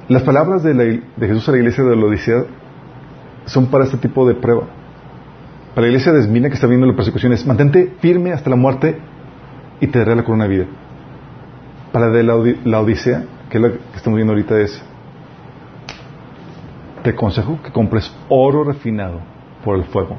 Las 0.07 0.23
palabras 0.23 0.63
de, 0.63 0.73
la- 0.73 0.83
de 0.83 1.27
Jesús 1.27 1.47
a 1.47 1.51
la 1.51 1.57
iglesia 1.59 1.83
de 1.83 1.95
la 1.95 2.05
Odisea 2.05 2.43
son 3.45 3.67
para 3.67 3.85
este 3.85 3.97
tipo 3.97 4.27
de 4.27 4.35
prueba. 4.35 4.63
Para 5.73 5.83
la 5.83 5.87
iglesia 5.87 6.11
de 6.11 6.19
Esmina 6.19 6.49
que 6.49 6.55
está 6.55 6.67
viendo 6.67 6.85
la 6.85 6.95
persecución 6.95 7.31
es 7.33 7.45
mantente 7.45 7.93
firme 7.99 8.33
hasta 8.33 8.49
la 8.49 8.55
muerte 8.57 8.97
y 9.79 9.87
te 9.87 9.99
daré 9.99 10.15
la 10.15 10.23
corona 10.23 10.45
de 10.45 10.49
vida. 10.49 10.65
Para 11.93 12.09
de 12.09 12.23
la, 12.23 12.35
la 12.65 12.81
Odisea, 12.81 13.23
que 13.49 13.57
es 13.57 13.61
la 13.63 13.69
que 13.71 13.79
estamos 13.95 14.17
viendo 14.17 14.33
ahorita, 14.33 14.59
es 14.59 14.81
te 17.03 17.11
aconsejo 17.11 17.59
que 17.61 17.71
compres 17.71 18.13
oro 18.29 18.63
refinado 18.63 19.19
por 19.63 19.77
el 19.77 19.85
fuego 19.85 20.17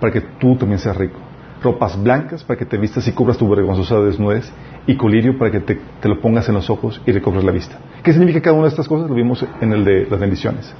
para 0.00 0.12
que 0.12 0.20
tú 0.38 0.56
también 0.56 0.78
seas 0.78 0.96
rico. 0.96 1.18
Ropas 1.62 2.00
blancas 2.02 2.44
para 2.44 2.58
que 2.58 2.66
te 2.66 2.76
vistas 2.76 3.08
y 3.08 3.12
cubras 3.12 3.38
tu 3.38 3.48
vergonzosa 3.48 3.98
desnudez. 4.00 4.52
Y 4.86 4.96
colirio 4.96 5.38
para 5.38 5.50
que 5.50 5.60
te, 5.60 5.78
lo 6.06 6.20
pongas 6.20 6.46
en 6.50 6.54
los 6.54 6.68
ojos 6.68 7.00
y 7.06 7.12
recobres 7.12 7.42
la 7.42 7.52
vista. 7.52 7.78
¿Qué 8.02 8.12
significa 8.12 8.42
cada 8.42 8.54
una 8.54 8.64
de 8.64 8.68
estas 8.68 8.86
cosas? 8.86 9.08
Lo 9.08 9.14
vimos 9.14 9.42
en 9.62 9.72
el 9.72 9.82
de 9.82 10.06
las 10.10 10.20
bendiciones. 10.20 10.74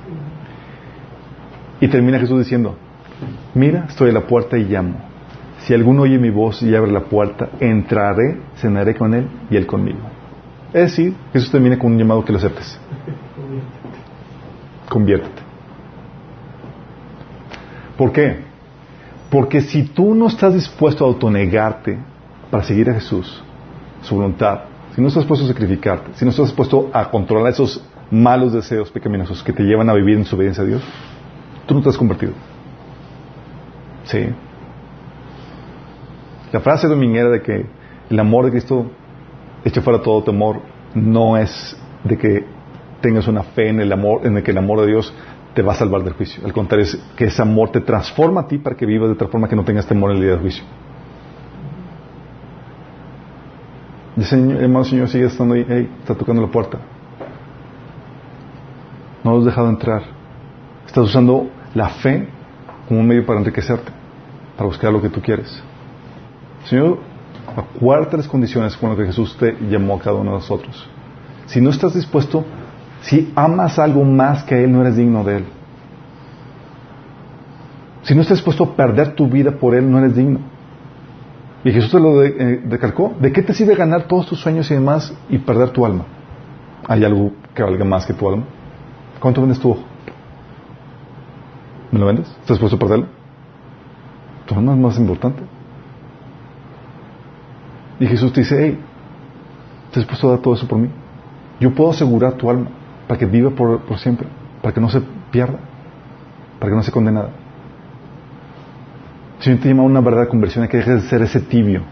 Y 1.81 1.89
termina 1.89 2.19
Jesús 2.19 2.39
diciendo, 2.39 2.77
mira, 3.55 3.87
estoy 3.89 4.11
a 4.11 4.13
la 4.13 4.27
puerta 4.27 4.59
y 4.59 4.65
llamo. 4.65 4.97
Si 5.61 5.73
alguno 5.73 6.03
oye 6.03 6.19
mi 6.19 6.29
voz 6.29 6.63
y 6.63 6.75
abre 6.75 6.93
la 6.93 7.05
puerta, 7.05 7.49
entraré, 7.61 8.41
cenaré 8.57 8.95
con 8.95 9.15
él 9.15 9.27
y 9.49 9.57
él 9.57 9.67
conmigo. 9.67 10.01
Es 10.75 10.91
decir, 10.91 11.15
Jesús 11.33 11.51
termina 11.51 11.79
con 11.79 11.93
un 11.93 11.99
llamado 11.99 12.23
que 12.23 12.33
lo 12.33 12.37
aceptes. 12.37 12.79
Conviértete. 14.91 15.44
¿Por 17.97 18.13
qué? 18.13 18.39
Porque 19.31 19.61
si 19.61 19.85
tú 19.85 20.15
no 20.15 20.29
estás 20.29 20.55
dispuesto 20.55 21.05
a 21.05 21.09
autonegarte 21.09 21.99
para 22.51 22.63
seguir 22.63 22.91
a 22.91 22.95
Jesús, 22.95 23.43
su 24.03 24.15
voluntad, 24.15 24.61
si 24.95 25.01
no 25.01 25.09
estás 25.09 25.23
dispuesto 25.23 25.47
a 25.47 25.49
sacrificarte, 25.49 26.13
si 26.15 26.25
no 26.25 26.31
estás 26.31 26.47
dispuesto 26.47 26.91
a 26.93 27.11
controlar 27.11 27.53
esos 27.53 27.85
malos 28.11 28.53
deseos 28.53 28.91
pecaminosos 28.91 29.43
que 29.43 29.53
te 29.53 29.63
llevan 29.63 29.89
a 29.91 29.95
vivir 29.95 30.17
en 30.17 30.25
su 30.25 30.37
obediencia 30.37 30.63
a 30.63 30.67
Dios, 30.67 30.83
tú 31.67 31.75
no 31.75 31.83
te 31.83 31.89
has 31.89 31.97
convertido. 31.97 32.33
Sí. 34.05 34.27
La 36.53 36.61
frase 36.61 36.87
dominguera 36.87 37.31
de 37.31 37.43
que 37.43 37.67
el 38.11 38.21
amor 38.21 38.45
de 38.45 38.53
Cristo 38.53 38.87
echa 39.65 39.81
fuera 39.81 40.03
todo 40.03 40.23
temor 40.23 40.61
no 40.95 41.37
es 41.37 41.77
de 42.05 42.17
que 42.17 42.45
tengas 43.01 43.27
una 43.27 43.43
fe 43.43 43.69
en 43.69 43.81
el 43.81 43.93
amor, 43.93 44.27
en 44.27 44.37
el 44.37 44.43
que 44.43 44.53
el 44.53 44.59
amor 44.59 44.81
de 44.83 44.87
Dios 44.87 45.13
te 45.55 45.63
va 45.63 45.73
a 45.73 45.77
salvar 45.77 46.03
del 46.03 46.15
juicio. 46.15 46.45
Al 46.45 46.53
contrario, 46.53 46.85
es 46.85 46.97
que 47.17 47.27
ese 47.27 47.41
amor 47.41 47.71
te 47.71 47.81
transforma 47.81 48.43
a 48.43 48.49
ti 48.49 48.59
para 48.59 48.77
que 48.77 48.85
vivas 48.85 49.09
de 49.09 49.15
tal 49.15 49.29
forma 49.29 49.49
que 49.49 49.57
no 49.57 49.65
tengas 49.65 49.87
temor 49.87 50.11
en 50.11 50.17
el 50.17 50.23
día 50.23 50.33
del 50.33 50.41
juicio. 50.41 50.65
Y 54.17 54.23
señor, 54.23 54.63
hermano 54.63 54.85
Señor 54.85 55.09
sigue 55.09 55.27
estando 55.27 55.55
ahí, 55.55 55.65
hey, 55.69 55.91
está 56.01 56.15
tocando 56.15 56.43
la 56.43 56.49
puerta. 56.49 56.79
No 59.23 59.33
lo 59.33 59.39
has 59.39 59.45
dejado 59.45 59.69
entrar. 59.69 60.03
Estás 60.87 61.05
usando 61.05 61.49
la 61.75 61.89
fe 61.89 62.29
como 62.87 63.01
un 63.01 63.09
medio 63.09 63.25
para 63.25 63.41
enriquecerte, 63.41 63.91
para 64.57 64.67
buscar 64.67 64.93
lo 64.93 65.01
que 65.01 65.09
tú 65.09 65.21
quieres. 65.21 65.63
Señor, 66.67 66.99
acuérdate 67.57 68.17
las 68.17 68.29
condiciones 68.29 68.77
con 68.77 68.91
las 68.91 68.99
que 68.99 69.07
Jesús 69.07 69.37
te 69.39 69.57
llamó 69.69 69.97
a 69.97 69.99
cada 69.99 70.17
uno 70.17 70.33
de 70.33 70.39
nosotros. 70.39 70.89
Si 71.47 71.61
no 71.61 71.71
estás 71.71 71.95
dispuesto, 71.95 72.45
si 73.05 73.33
amas 73.37 73.79
algo 73.79 74.03
más 74.03 74.45
que 74.45 74.65
Él, 74.65 74.73
no 74.73 74.81
eres 74.81 74.97
digno 74.97 75.25
de 75.25 75.37
Él. 75.39 75.45
Si 78.03 78.15
no 78.15 78.23
estás 78.23 78.39
dispuesto 78.39 78.65
a 78.65 78.77
perder 78.77 79.15
tu 79.15 79.29
vida 79.29 79.53
por 79.53 79.75
Él, 79.75 79.91
no 79.91 79.99
eres 79.99 80.17
digno. 80.17 80.41
Y 81.65 81.71
Jesús 81.71 81.91
te 81.91 82.01
lo 82.01 82.21
de, 82.21 82.63
recalcó. 82.67 83.15
¿De 83.21 83.31
qué 83.31 83.43
te 83.43 83.53
sirve 83.53 83.75
ganar 83.75 84.05
todos 84.05 84.27
tus 84.27 84.41
sueños 84.41 84.71
y 84.71 84.75
demás 84.75 85.15
y 85.29 85.37
perder 85.37 85.71
tu 85.71 85.85
alma? 85.85 86.05
¿Hay 86.87 87.05
algo 87.05 87.33
que 87.55 87.63
valga 87.63 87.85
más 87.85 88.07
que 88.07 88.15
tu 88.15 88.27
alma? 88.29 88.45
¿Cuánto 89.21 89.43
vendes 89.43 89.61
tu 89.61 89.71
ojo? 89.71 89.83
¿Me 91.91 91.99
lo 91.99 92.07
vendes? 92.07 92.27
¿Estás 92.27 92.59
dispuesto 92.59 92.77
a 92.77 92.79
perderlo? 92.79 93.07
Tu 94.47 94.55
alma 94.55 94.73
es 94.73 94.79
más 94.79 94.99
importante. 94.99 95.43
Y 98.01 98.07
Jesús 98.07 98.33
te 98.33 98.41
dice, 98.41 98.57
hey, 98.59 98.79
¿estás 99.87 100.03
dispuesto 100.03 100.29
a 100.29 100.31
dar 100.33 100.41
todo 100.41 100.55
eso 100.55 100.67
por 100.67 100.79
mí? 100.79 100.89
Yo 101.61 101.75
puedo 101.75 101.91
asegurar 101.91 102.33
tu 102.33 102.49
alma 102.49 102.69
para 103.07 103.19
que 103.19 103.27
viva 103.27 103.51
por, 103.51 103.81
por 103.81 103.99
siempre, 103.99 104.29
para 104.63 104.75
que 104.75 104.81
no 104.81 104.89
se 104.89 105.01
pierda, 105.31 105.59
para 106.59 106.71
que 106.71 106.77
no 106.77 106.83
se 106.83 106.93
condenada. 106.93 107.31
Si 109.39 109.51
Señor 109.51 109.61
te 109.61 109.69
llama 109.69 109.83
a 109.83 109.87
una 109.87 110.01
verdadera 110.01 110.31
conversión, 110.31 110.63
hay 110.63 110.71
que 110.71 110.79
dejar 110.79 111.01
de 111.01 111.09
ser 111.09 111.23
ese 111.23 111.41
tibio 111.41 111.83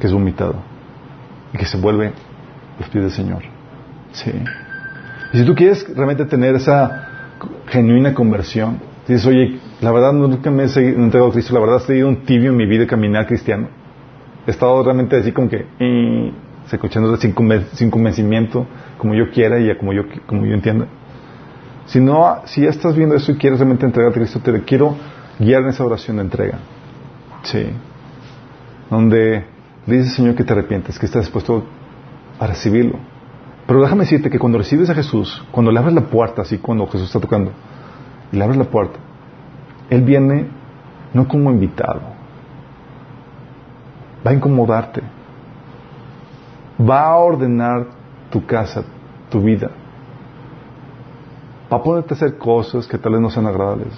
que 0.00 0.06
es 0.06 0.12
vomitado 0.12 0.56
y 1.52 1.58
que 1.58 1.66
se 1.66 1.76
vuelve 1.76 2.08
a 2.08 2.12
los 2.80 2.88
pies 2.88 3.04
del 3.04 3.12
Señor. 3.12 3.42
Sí. 4.12 4.32
Y 5.32 5.38
si 5.38 5.44
tú 5.44 5.54
quieres 5.54 5.86
realmente 5.94 6.24
tener 6.24 6.56
esa 6.56 7.06
genuina 7.68 8.14
conversión, 8.14 8.80
dices, 9.06 9.24
oye, 9.26 9.60
la 9.80 9.92
verdad 9.92 10.12
nunca 10.12 10.50
me 10.50 10.64
he 10.64 10.66
entregado 10.66 11.28
a 11.28 11.32
Cristo, 11.32 11.54
la 11.54 11.60
verdad 11.60 11.76
he 11.76 11.86
seguido 11.86 12.08
un 12.08 12.24
tibio 12.24 12.50
en 12.50 12.56
mi 12.56 12.66
vida 12.66 12.86
caminar 12.86 13.26
cristiano. 13.26 13.68
He 14.46 14.50
estado 14.50 14.82
realmente 14.82 15.16
así 15.16 15.32
como 15.32 15.48
que, 15.48 15.66
y, 15.78 16.32
escuchando 16.76 17.16
sin, 17.16 17.32
convencimiento, 17.90 18.66
como 18.98 19.14
yo 19.14 19.30
quiera 19.30 19.58
y 19.58 19.76
como 19.76 19.92
yo, 19.92 20.02
como 20.26 20.46
yo 20.46 20.54
entienda. 20.54 20.86
Si 21.86 22.00
no, 22.00 22.42
si 22.44 22.62
ya 22.62 22.70
estás 22.70 22.94
viendo 22.96 23.16
eso 23.16 23.32
y 23.32 23.36
quieres 23.36 23.58
realmente 23.58 23.84
entregar 23.84 24.12
a 24.12 24.14
Cristo, 24.14 24.40
te 24.40 24.62
quiero 24.62 24.96
guiar 25.38 25.62
en 25.62 25.68
esa 25.68 25.84
oración 25.84 26.16
de 26.16 26.22
entrega. 26.22 26.58
Sí. 27.42 27.66
Donde 28.90 29.44
dice 29.86 30.10
Señor 30.10 30.34
que 30.34 30.44
te 30.44 30.52
arrepientes, 30.52 30.98
que 30.98 31.06
estás 31.06 31.22
dispuesto 31.22 31.64
a 32.38 32.46
recibirlo. 32.46 32.98
Pero 33.66 33.82
déjame 33.82 34.02
decirte 34.04 34.30
que 34.30 34.38
cuando 34.38 34.58
recibes 34.58 34.90
a 34.90 34.94
Jesús, 34.94 35.44
cuando 35.50 35.70
le 35.70 35.78
abres 35.78 35.94
la 35.94 36.02
puerta, 36.02 36.42
así 36.42 36.58
cuando 36.58 36.86
Jesús 36.86 37.06
está 37.06 37.20
tocando, 37.20 37.52
y 38.32 38.36
le 38.36 38.44
abres 38.44 38.58
la 38.58 38.64
puerta, 38.64 38.98
Él 39.88 40.02
viene 40.02 40.48
no 41.12 41.26
como 41.26 41.50
invitado, 41.50 42.00
va 44.26 44.30
a 44.30 44.34
incomodarte, 44.34 45.02
va 46.88 47.06
a 47.06 47.16
ordenar 47.18 47.86
tu 48.30 48.44
casa, 48.46 48.84
tu 49.28 49.40
vida, 49.40 49.70
va 51.70 51.76
a 51.76 51.82
ponerte 51.82 52.14
hacer 52.14 52.36
cosas 52.38 52.86
que 52.86 52.98
tal 52.98 53.12
vez 53.12 53.20
no 53.20 53.30
sean 53.30 53.46
agradables, 53.46 53.92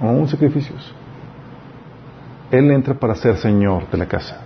aún 0.00 0.28
sacrificios. 0.28 0.94
Él 2.50 2.70
entra 2.70 2.94
para 2.94 3.14
ser 3.14 3.36
Señor 3.36 3.88
de 3.90 3.98
la 3.98 4.06
casa, 4.06 4.42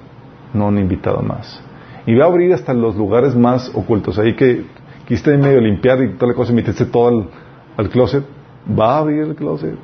no 0.54 0.68
un 0.68 0.78
invitado 0.78 1.20
más. 1.22 1.62
Y 2.06 2.14
va 2.14 2.24
a 2.24 2.28
abrir 2.28 2.52
hasta 2.54 2.72
los 2.72 2.96
lugares 2.96 3.36
más 3.36 3.70
ocultos. 3.74 4.18
Ahí 4.18 4.34
que 4.34 4.64
quiste 5.06 5.36
medio 5.36 5.60
limpiar 5.60 6.02
y 6.02 6.14
toda 6.14 6.28
la 6.28 6.34
cosa 6.34 6.52
y 6.52 6.54
metiste 6.54 6.86
todo 6.86 7.08
al, 7.08 7.28
al 7.76 7.90
closet. 7.90 8.24
Va 8.78 8.94
a 8.94 8.98
abrir 8.98 9.22
el 9.22 9.34
closet. 9.34 9.74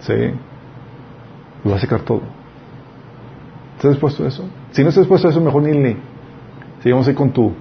Sí. 0.00 0.14
Y 1.64 1.68
va 1.68 1.76
a 1.76 1.80
secar 1.80 2.00
todo. 2.02 2.22
¿Estás 3.76 3.90
dispuesto 3.92 4.24
a 4.24 4.28
eso? 4.28 4.44
Si 4.70 4.82
no 4.82 4.88
estás 4.88 5.02
dispuesto 5.02 5.28
a 5.28 5.30
eso, 5.32 5.40
mejor 5.40 5.62
ni 5.62 5.76
ni. 5.76 5.96
Sigamos 6.86 7.08
ahí 7.08 7.14
con 7.14 7.32
tu, 7.32 7.52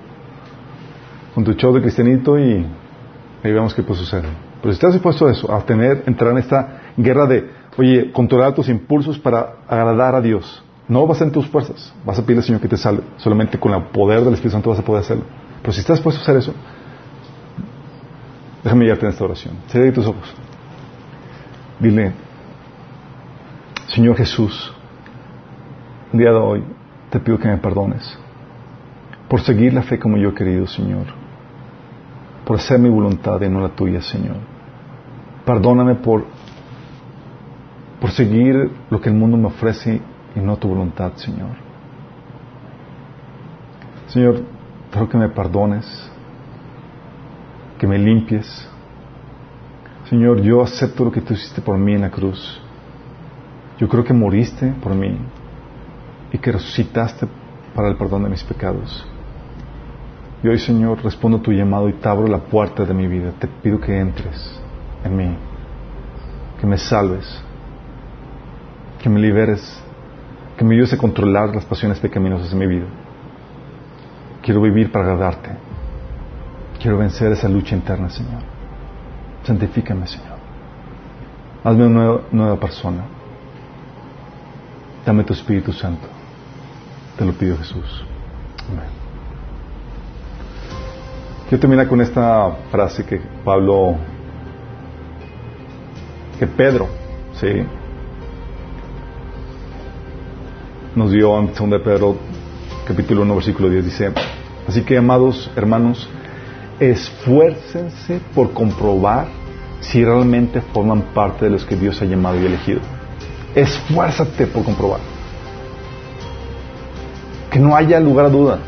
con 1.34 1.44
tu 1.44 1.54
show 1.54 1.74
de 1.74 1.82
cristianito 1.82 2.38
y 2.38 2.64
ahí 3.44 3.52
vemos 3.52 3.74
qué 3.74 3.82
puede 3.82 4.00
suceder. 4.02 4.26
Pero 4.62 4.72
si 4.72 4.76
estás 4.76 4.94
dispuesto 4.94 5.26
a 5.26 5.32
eso, 5.32 5.52
a 5.52 5.66
tener, 5.66 6.04
entrar 6.06 6.30
en 6.34 6.38
esta 6.38 6.82
guerra 6.96 7.26
de, 7.26 7.50
oye, 7.76 8.12
controlar 8.12 8.54
tus 8.54 8.70
impulsos 8.70 9.18
para 9.18 9.56
agradar 9.68 10.14
a 10.14 10.22
Dios, 10.22 10.64
no 10.88 11.08
vas 11.08 11.22
en 11.22 11.32
tus 11.32 11.48
fuerzas, 11.48 11.92
vas 12.06 12.20
a 12.20 12.22
pedirle 12.22 12.42
al 12.42 12.46
Señor 12.46 12.62
que 12.62 12.68
te 12.68 12.78
salve. 12.78 13.02
Solamente 13.18 13.58
con 13.58 13.74
el 13.74 13.86
poder 13.86 14.24
del 14.24 14.36
Espíritu 14.36 14.52
Santo 14.58 14.70
vas 14.70 14.78
a 14.78 14.86
poder 14.86 15.02
hacerlo. 15.02 15.24
Pero 15.60 15.74
si 15.74 15.80
estás 15.80 15.96
dispuesto 15.96 16.22
a 16.22 16.24
hacer 16.24 16.38
eso, 16.38 16.54
déjame 18.64 18.86
guiarte 18.86 19.08
en 19.08 19.12
esta 19.12 19.24
oración. 19.24 19.56
Cierra 19.70 19.92
tus 19.92 20.06
ojos. 20.06 20.36
Dile, 21.80 22.12
Señor 23.88 24.18
Jesús, 24.18 24.72
el 26.14 26.20
día 26.20 26.30
de 26.30 26.38
hoy 26.38 26.64
te 27.10 27.20
pido 27.20 27.40
que 27.40 27.48
me 27.48 27.58
perdones 27.58 28.20
por 29.28 29.42
seguir 29.42 29.74
la 29.74 29.84
fe 29.84 29.98
como 29.98 30.18
yo 30.18 30.30
he 30.30 30.34
querido, 30.34 30.68
Señor. 30.68 31.06
Por 32.46 32.58
hacer 32.58 32.80
mi 32.80 32.90
voluntad 32.90 33.42
y 33.42 33.50
no 33.50 33.60
la 33.60 33.70
tuya, 33.70 34.02
Señor. 34.02 34.38
Perdóname 35.46 35.96
por, 35.96 36.26
por 38.00 38.12
seguir 38.12 38.72
lo 38.90 39.02
que 39.02 39.10
el 39.10 39.16
mundo 39.16 39.38
me 39.38 39.48
ofrece 39.48 40.02
y 40.36 40.40
no 40.40 40.58
tu 40.58 40.68
voluntad, 40.68 41.14
Señor. 41.16 41.52
Señor, 44.08 44.44
quiero 44.92 45.10
que 45.10 45.18
me 45.18 45.30
perdones, 45.30 46.12
que 47.80 47.88
me 47.88 47.98
limpies. 47.98 48.70
Señor, 50.10 50.42
yo 50.42 50.62
acepto 50.62 51.06
lo 51.06 51.12
que 51.12 51.22
tú 51.22 51.34
hiciste 51.34 51.62
por 51.62 51.78
mí 51.78 51.94
en 51.94 52.02
la 52.02 52.12
cruz. 52.12 52.62
Yo 53.80 53.90
creo 53.90 54.04
que 54.04 54.14
moriste 54.14 54.72
por 54.82 54.94
mí 54.94 55.18
y 56.32 56.38
que 56.38 56.52
resucitaste 56.52 57.28
para 57.74 57.90
el 57.90 57.98
perdón 57.98 58.24
de 58.24 58.30
mis 58.30 58.44
pecados. 58.44 59.06
Y 60.44 60.48
hoy, 60.48 60.60
Señor, 60.60 61.04
respondo 61.04 61.38
a 61.38 61.42
tu 61.42 61.52
llamado 61.52 61.90
y 61.90 61.94
te 61.94 62.08
abro 62.08 62.28
la 62.28 62.40
puerta 62.40 62.86
de 62.86 62.94
mi 62.94 63.08
vida. 63.08 63.32
Te 63.40 63.48
pido 63.48 63.80
que 63.80 63.98
entres 63.98 64.60
en 65.04 65.16
mí, 65.16 65.36
que 66.60 66.68
me 66.68 66.78
salves, 66.78 67.42
que 69.02 69.10
me 69.10 69.20
liberes 69.20 69.82
que 70.58 70.64
me 70.64 70.76
ayudes 70.76 70.94
a 70.94 70.98
controlar 70.98 71.54
las 71.54 71.66
pasiones 71.66 72.00
pecaminosas 72.00 72.50
de 72.50 72.56
mi 72.56 72.68
vida. 72.68 72.86
Quiero 74.42 74.62
vivir 74.62 74.92
para 74.92 75.06
agradarte. 75.06 75.50
Quiero 76.80 76.98
vencer 76.98 77.32
esa 77.32 77.50
lucha 77.50 77.76
interna, 77.76 78.10
Señor. 78.10 78.42
Santifícame, 79.44 80.08
Señor. 80.08 80.38
Hazme 81.64 81.88
una 81.88 81.96
nueva, 81.96 82.22
nueva 82.32 82.60
persona. 82.60 83.04
Dame 85.06 85.24
tu 85.24 85.34
Espíritu 85.34 85.74
Santo. 85.74 86.08
Te 87.18 87.26
lo 87.26 87.34
pido, 87.34 87.58
Jesús. 87.58 88.06
Amén. 88.70 88.95
Quiero 91.48 91.62
terminar 91.62 91.88
con 91.88 92.02
esta 92.02 92.52
frase 92.72 93.06
que 93.06 93.22
Pablo, 93.44 93.96
que 96.40 96.48
Pedro 96.48 97.06
Sí. 97.40 97.48
Nos 100.96 101.12
dio 101.12 101.38
en 101.38 101.54
2 101.54 101.70
de 101.70 101.80
Pedro, 101.80 102.16
capítulo 102.88 103.24
1, 103.24 103.36
versículo 103.36 103.70
10, 103.70 103.84
dice, 103.84 104.12
así 104.68 104.84
que 104.84 104.98
amados 104.98 105.52
hermanos, 105.58 106.08
esfuércense 106.80 108.22
por 108.34 108.54
comprobar 108.54 109.28
si 109.82 110.06
realmente 110.06 110.62
forman 110.62 111.02
parte 111.14 111.46
de 111.46 111.52
los 111.52 111.66
que 111.66 111.76
Dios 111.76 112.02
ha 112.02 112.06
llamado 112.06 112.40
y 112.40 112.46
elegido. 112.46 112.80
Esfuérzate 113.54 114.48
por 114.48 114.64
comprobar. 114.64 115.02
Que 117.52 117.60
no 117.60 117.76
haya 117.76 118.00
lugar 118.00 118.28
a 118.28 118.30
duda. 118.30 118.60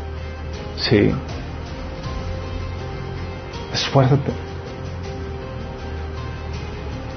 Sí. 0.76 1.10
Esfuérzate. 3.78 4.32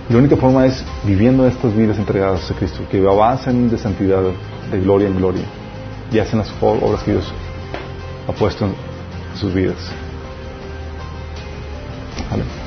La 0.09 0.17
única 0.17 0.35
forma 0.35 0.65
es 0.65 0.83
viviendo 1.03 1.47
estas 1.47 1.75
vidas 1.75 1.97
entregadas 1.97 2.51
a 2.51 2.53
Cristo, 2.53 2.81
que 2.89 2.97
avancen 2.99 3.69
de 3.69 3.77
santidad, 3.77 4.21
de 4.71 4.79
gloria 4.79 5.07
en 5.07 5.17
gloria, 5.17 5.45
y 6.11 6.19
hacen 6.19 6.39
las 6.39 6.51
obras 6.61 7.01
que 7.03 7.11
Dios 7.11 7.31
ha 8.27 8.31
puesto 8.33 8.65
en 8.65 8.75
sus 9.35 9.53
vidas. 9.53 9.77
Amén. 12.29 12.60